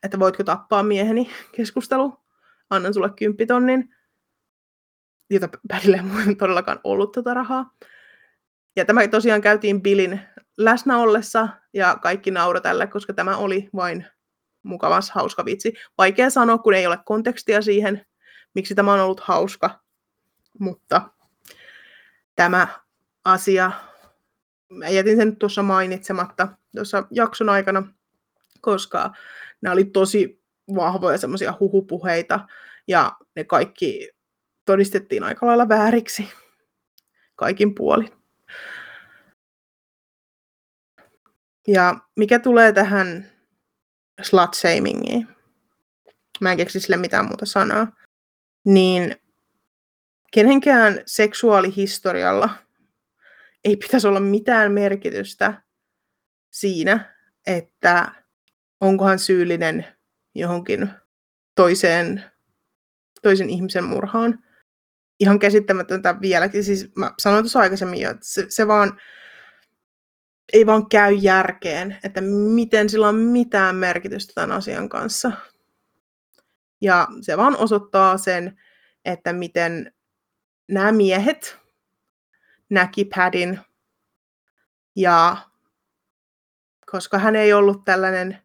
että 0.02 0.18
voitko 0.18 0.44
tappaa 0.44 0.82
mieheni 0.82 1.30
keskustelu, 1.52 2.12
annan 2.70 2.94
sulle 2.94 3.10
kymppitonnin, 3.16 3.94
jota 5.30 5.48
Padille 5.68 6.04
ei 6.28 6.34
todellakaan 6.42 6.80
ollut 6.84 7.12
tätä 7.12 7.34
rahaa. 7.34 7.74
Ja 8.78 8.84
tämä 8.84 9.08
tosiaan 9.08 9.40
käytiin 9.40 9.82
Billin 9.82 10.20
läsnä 10.56 10.98
ollessa 10.98 11.48
ja 11.74 11.98
kaikki 12.02 12.30
nauro 12.30 12.60
tälle, 12.60 12.86
koska 12.86 13.12
tämä 13.12 13.36
oli 13.36 13.68
vain 13.76 14.06
mukavas, 14.62 15.10
hauska 15.10 15.44
vitsi. 15.44 15.72
Vaikea 15.98 16.30
sanoa, 16.30 16.58
kun 16.58 16.74
ei 16.74 16.86
ole 16.86 16.98
kontekstia 17.04 17.62
siihen, 17.62 18.06
miksi 18.54 18.74
tämä 18.74 18.92
on 18.92 19.00
ollut 19.00 19.20
hauska, 19.20 19.80
mutta 20.58 21.02
tämä 22.36 22.68
asia, 23.24 23.72
mä 24.72 24.88
jätin 24.88 25.16
sen 25.16 25.36
tuossa 25.36 25.62
mainitsematta 25.62 26.48
tuossa 26.76 27.06
jakson 27.10 27.48
aikana, 27.48 27.92
koska 28.60 29.12
nämä 29.60 29.72
oli 29.72 29.84
tosi 29.84 30.42
vahvoja 30.74 31.18
semmoisia 31.18 31.54
huhupuheita, 31.60 32.40
ja 32.88 33.12
ne 33.36 33.44
kaikki 33.44 34.10
todistettiin 34.64 35.22
aika 35.22 35.46
lailla 35.46 35.68
vääriksi 35.68 36.28
kaikin 37.36 37.74
puolin. 37.74 38.17
Ja 41.66 41.98
mikä 42.16 42.38
tulee 42.38 42.72
tähän 42.72 43.30
slut-shamingiin, 44.22 45.28
mä 46.40 46.50
en 46.50 46.56
keksi 46.56 46.80
sille 46.80 46.96
mitään 46.96 47.24
muuta 47.26 47.46
sanaa, 47.46 47.92
niin 48.64 49.16
kenenkään 50.32 51.02
seksuaalihistorialla 51.06 52.50
ei 53.64 53.76
pitäisi 53.76 54.08
olla 54.08 54.20
mitään 54.20 54.72
merkitystä 54.72 55.62
siinä, 56.50 57.14
että 57.46 58.12
onkohan 58.80 59.18
syyllinen 59.18 59.86
johonkin 60.34 60.90
toiseen, 61.54 62.24
toisen 63.22 63.50
ihmisen 63.50 63.84
murhaan. 63.84 64.44
Ihan 65.20 65.38
käsittämätöntä 65.38 66.20
vieläkin. 66.20 66.64
Siis 66.64 66.90
mä 66.94 67.14
sanoin 67.18 67.44
tuossa 67.44 67.60
aikaisemmin 67.60 68.00
jo, 68.00 68.10
että 68.10 68.26
se, 68.26 68.46
se 68.48 68.66
vaan 68.66 69.00
ei 70.52 70.66
vaan 70.66 70.88
käy 70.88 71.14
järkeen, 71.14 71.98
että 72.04 72.20
miten 72.54 72.90
sillä 72.90 73.08
on 73.08 73.14
mitään 73.14 73.76
merkitystä 73.76 74.32
tämän 74.34 74.52
asian 74.52 74.88
kanssa. 74.88 75.32
Ja 76.80 77.08
se 77.20 77.36
vaan 77.36 77.56
osoittaa 77.56 78.18
sen, 78.18 78.60
että 79.04 79.32
miten 79.32 79.92
nämä 80.68 80.92
miehet 80.92 81.58
näki 82.70 83.04
Padin 83.04 83.60
ja 84.96 85.36
koska 86.90 87.18
hän 87.18 87.36
ei 87.36 87.52
ollut 87.52 87.84
tällainen 87.84 88.38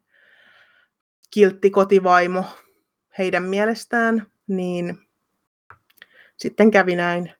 kiltti 1.31 1.69
kotivaimo 1.69 2.45
heidän 3.17 3.43
mielestään, 3.43 4.27
niin 4.47 4.97
sitten 6.37 6.71
kävi 6.71 6.95
näin. 6.95 7.33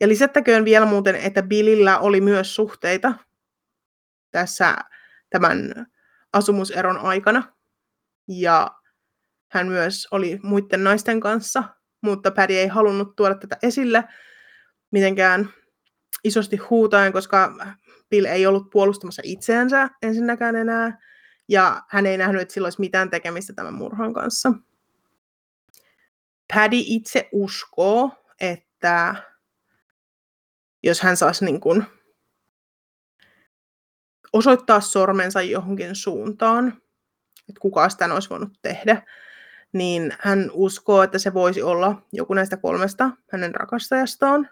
Ja 0.00 0.08
lisättäköön 0.08 0.64
vielä 0.64 0.86
muuten, 0.86 1.16
että 1.16 1.42
Billillä 1.42 1.98
oli 1.98 2.20
myös 2.20 2.54
suhteita 2.54 3.14
tässä 4.30 4.76
tämän 5.30 5.86
asumuseron 6.32 6.98
aikana. 6.98 7.52
Ja 8.28 8.70
hän 9.50 9.68
myös 9.68 10.08
oli 10.10 10.38
muiden 10.42 10.84
naisten 10.84 11.20
kanssa, 11.20 11.64
mutta 12.00 12.30
Paddy 12.30 12.54
ei 12.54 12.68
halunnut 12.68 13.16
tuoda 13.16 13.34
tätä 13.34 13.56
esille 13.62 14.04
mitenkään 14.90 15.48
isosti 16.24 16.56
huutaen, 16.56 17.12
koska 17.12 17.54
Bill 18.10 18.24
ei 18.24 18.46
ollut 18.46 18.70
puolustamassa 18.70 19.22
itseänsä 19.24 19.88
ensinnäkään 20.02 20.56
enää, 20.56 20.98
ja 21.48 21.82
hän 21.88 22.06
ei 22.06 22.18
nähnyt, 22.18 22.42
että 22.42 22.54
sillä 22.54 22.66
olisi 22.66 22.80
mitään 22.80 23.10
tekemistä 23.10 23.52
tämän 23.52 23.74
murhan 23.74 24.14
kanssa. 24.14 24.52
Paddy 26.54 26.76
itse 26.86 27.28
uskoo, 27.32 28.10
että 28.40 29.14
jos 30.82 31.00
hän 31.00 31.16
saisi 31.16 31.44
niin 31.44 31.60
kuin 31.60 31.86
osoittaa 34.32 34.80
sormensa 34.80 35.42
johonkin 35.42 35.94
suuntaan, 35.94 36.68
että 37.48 37.60
kuka 37.60 37.88
sitä 37.88 38.14
olisi 38.14 38.30
voinut 38.30 38.52
tehdä, 38.62 39.02
niin 39.72 40.12
hän 40.20 40.50
uskoo, 40.52 41.02
että 41.02 41.18
se 41.18 41.34
voisi 41.34 41.62
olla 41.62 42.02
joku 42.12 42.34
näistä 42.34 42.56
kolmesta 42.56 43.10
hänen 43.32 43.54
rakastajastaan. 43.54 44.50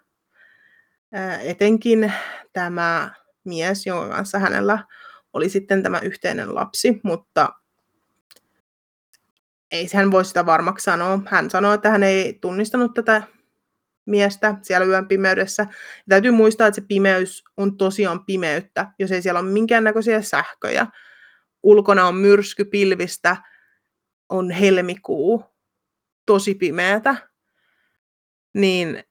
Etenkin 1.42 2.12
tämä 2.52 3.14
mies, 3.44 3.86
jonka 3.86 4.14
kanssa 4.14 4.38
hänellä 4.38 4.86
oli 5.32 5.48
sitten 5.48 5.82
tämä 5.82 5.98
yhteinen 5.98 6.54
lapsi, 6.54 7.00
mutta 7.04 7.48
ei 9.72 9.88
hän 9.94 10.10
voi 10.10 10.24
sitä 10.24 10.46
varmaksi 10.46 10.84
sanoa. 10.84 11.18
Hän 11.26 11.50
sanoi, 11.50 11.74
että 11.74 11.90
hän 11.90 12.02
ei 12.02 12.38
tunnistanut 12.40 12.94
tätä 12.94 13.22
miestä 14.06 14.54
siellä 14.62 14.86
yön 14.86 15.08
pimeydessä. 15.08 15.62
Ja 15.62 16.04
täytyy 16.08 16.30
muistaa, 16.30 16.66
että 16.66 16.80
se 16.80 16.86
pimeys 16.88 17.44
on 17.56 17.76
tosiaan 17.76 18.24
pimeyttä, 18.24 18.92
jos 18.98 19.12
ei 19.12 19.22
siellä 19.22 19.40
ole 19.40 19.48
minkäännäköisiä 19.48 20.22
sähköjä. 20.22 20.86
Ulkona 21.62 22.06
on 22.06 22.16
myrsky 22.16 22.64
pilvistä, 22.64 23.36
on 24.28 24.50
helmikuu, 24.50 25.44
tosi 26.26 26.54
pimeätä. 26.54 27.16
Niin 28.54 29.04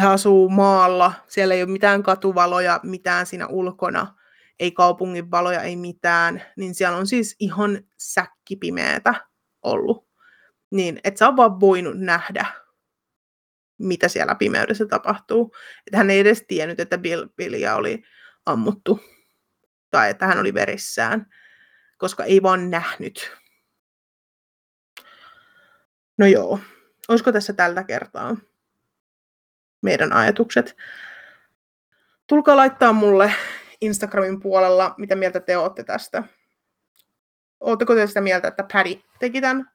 he 0.00 0.06
asuu 0.06 0.48
maalla, 0.48 1.12
siellä 1.28 1.54
ei 1.54 1.62
ole 1.62 1.72
mitään 1.72 2.02
katuvaloja, 2.02 2.80
mitään 2.82 3.26
siinä 3.26 3.46
ulkona, 3.46 4.14
ei 4.60 4.72
kaupungin 4.72 5.30
valoja, 5.30 5.62
ei 5.62 5.76
mitään, 5.76 6.42
niin 6.56 6.74
siellä 6.74 6.98
on 6.98 7.06
siis 7.06 7.36
ihan 7.38 7.80
säkkipimeätä 7.98 9.14
ollut. 9.64 10.08
Niin, 10.70 11.00
et 11.04 11.16
sä 11.16 11.28
on 11.28 11.36
vaan 11.36 11.60
voinut 11.60 11.98
nähdä, 11.98 12.46
mitä 13.78 14.08
siellä 14.08 14.34
pimeydessä 14.34 14.86
tapahtuu. 14.86 15.54
Että 15.86 15.96
hän 15.96 16.10
ei 16.10 16.20
edes 16.20 16.44
tiennyt, 16.48 16.80
että 16.80 16.98
Bill, 16.98 17.26
Billia 17.36 17.74
oli 17.74 18.02
ammuttu 18.46 19.00
tai 19.90 20.10
että 20.10 20.26
hän 20.26 20.38
oli 20.38 20.54
verissään, 20.54 21.26
koska 21.98 22.24
ei 22.24 22.42
vaan 22.42 22.70
nähnyt. 22.70 23.32
No 26.18 26.26
joo, 26.26 26.60
olisiko 27.08 27.32
tässä 27.32 27.52
tällä 27.52 27.84
kertaa? 27.84 28.36
meidän 29.84 30.12
ajatukset. 30.12 30.76
Tulkaa 32.26 32.56
laittaa 32.56 32.92
mulle 32.92 33.32
Instagramin 33.80 34.40
puolella, 34.40 34.94
mitä 34.98 35.16
mieltä 35.16 35.40
te 35.40 35.56
olette 35.56 35.84
tästä. 35.84 36.24
Oletteko 37.64 37.94
te 37.94 38.06
sitä 38.06 38.20
mieltä, 38.20 38.48
että 38.48 38.64
Paddy 38.72 39.00
teki 39.18 39.40
tämän? 39.40 39.70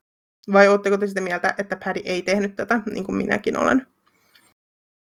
Vai 0.54 0.68
oletteko 0.68 0.98
te 0.98 1.08
sitä 1.08 1.22
mieltä, 1.22 1.56
että 1.58 1.78
Paddy 1.86 2.02
ei 2.06 2.22
tehnyt 2.22 2.56
tätä, 2.56 2.82
niin 2.92 3.04
kuin 3.04 3.16
minäkin 3.16 3.58
olen? 3.58 3.88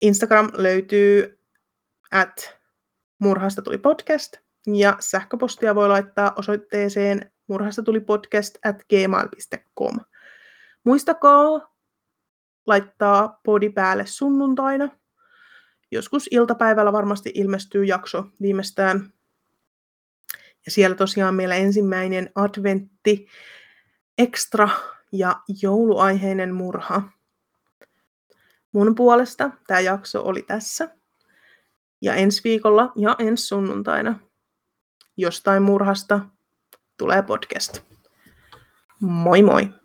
Instagram 0.01 0.51
löytyy 0.55 1.39
at 2.11 2.59
murhasta 3.18 3.62
tuli 3.62 3.79
podcast 3.79 4.37
ja 4.66 4.97
sähköpostia 5.01 5.75
voi 5.75 5.89
laittaa 5.89 6.33
osoitteeseen 6.37 7.33
murhasta 7.47 7.83
tuli 7.83 8.01
podcast 8.01 8.59
at 8.64 8.77
gmail.com. 8.89 9.97
Muistakaa 10.85 11.75
laittaa 12.66 13.41
podi 13.45 13.70
päälle 13.70 14.07
sunnuntaina. 14.07 14.89
Joskus 15.91 16.29
iltapäivällä 16.31 16.93
varmasti 16.93 17.33
ilmestyy 17.35 17.85
jakso 17.85 18.25
viimeistään. 18.43 19.12
Ja 20.66 20.70
siellä 20.70 20.96
tosiaan 20.96 21.34
meillä 21.34 21.54
ensimmäinen 21.54 22.30
adventti, 22.34 23.26
ekstra 24.18 24.68
ja 25.12 25.40
jouluaiheinen 25.62 26.54
murha. 26.54 27.02
Mun 28.72 28.94
puolesta 28.94 29.50
tämä 29.66 29.80
jakso 29.80 30.22
oli 30.24 30.42
tässä. 30.42 30.96
Ja 32.02 32.14
ensi 32.14 32.40
viikolla 32.44 32.92
ja 32.96 33.16
ensi 33.18 33.46
sunnuntaina 33.46 34.18
jostain 35.16 35.62
murhasta 35.62 36.20
tulee 36.98 37.22
podcast. 37.22 37.80
Moi 39.00 39.42
moi! 39.42 39.82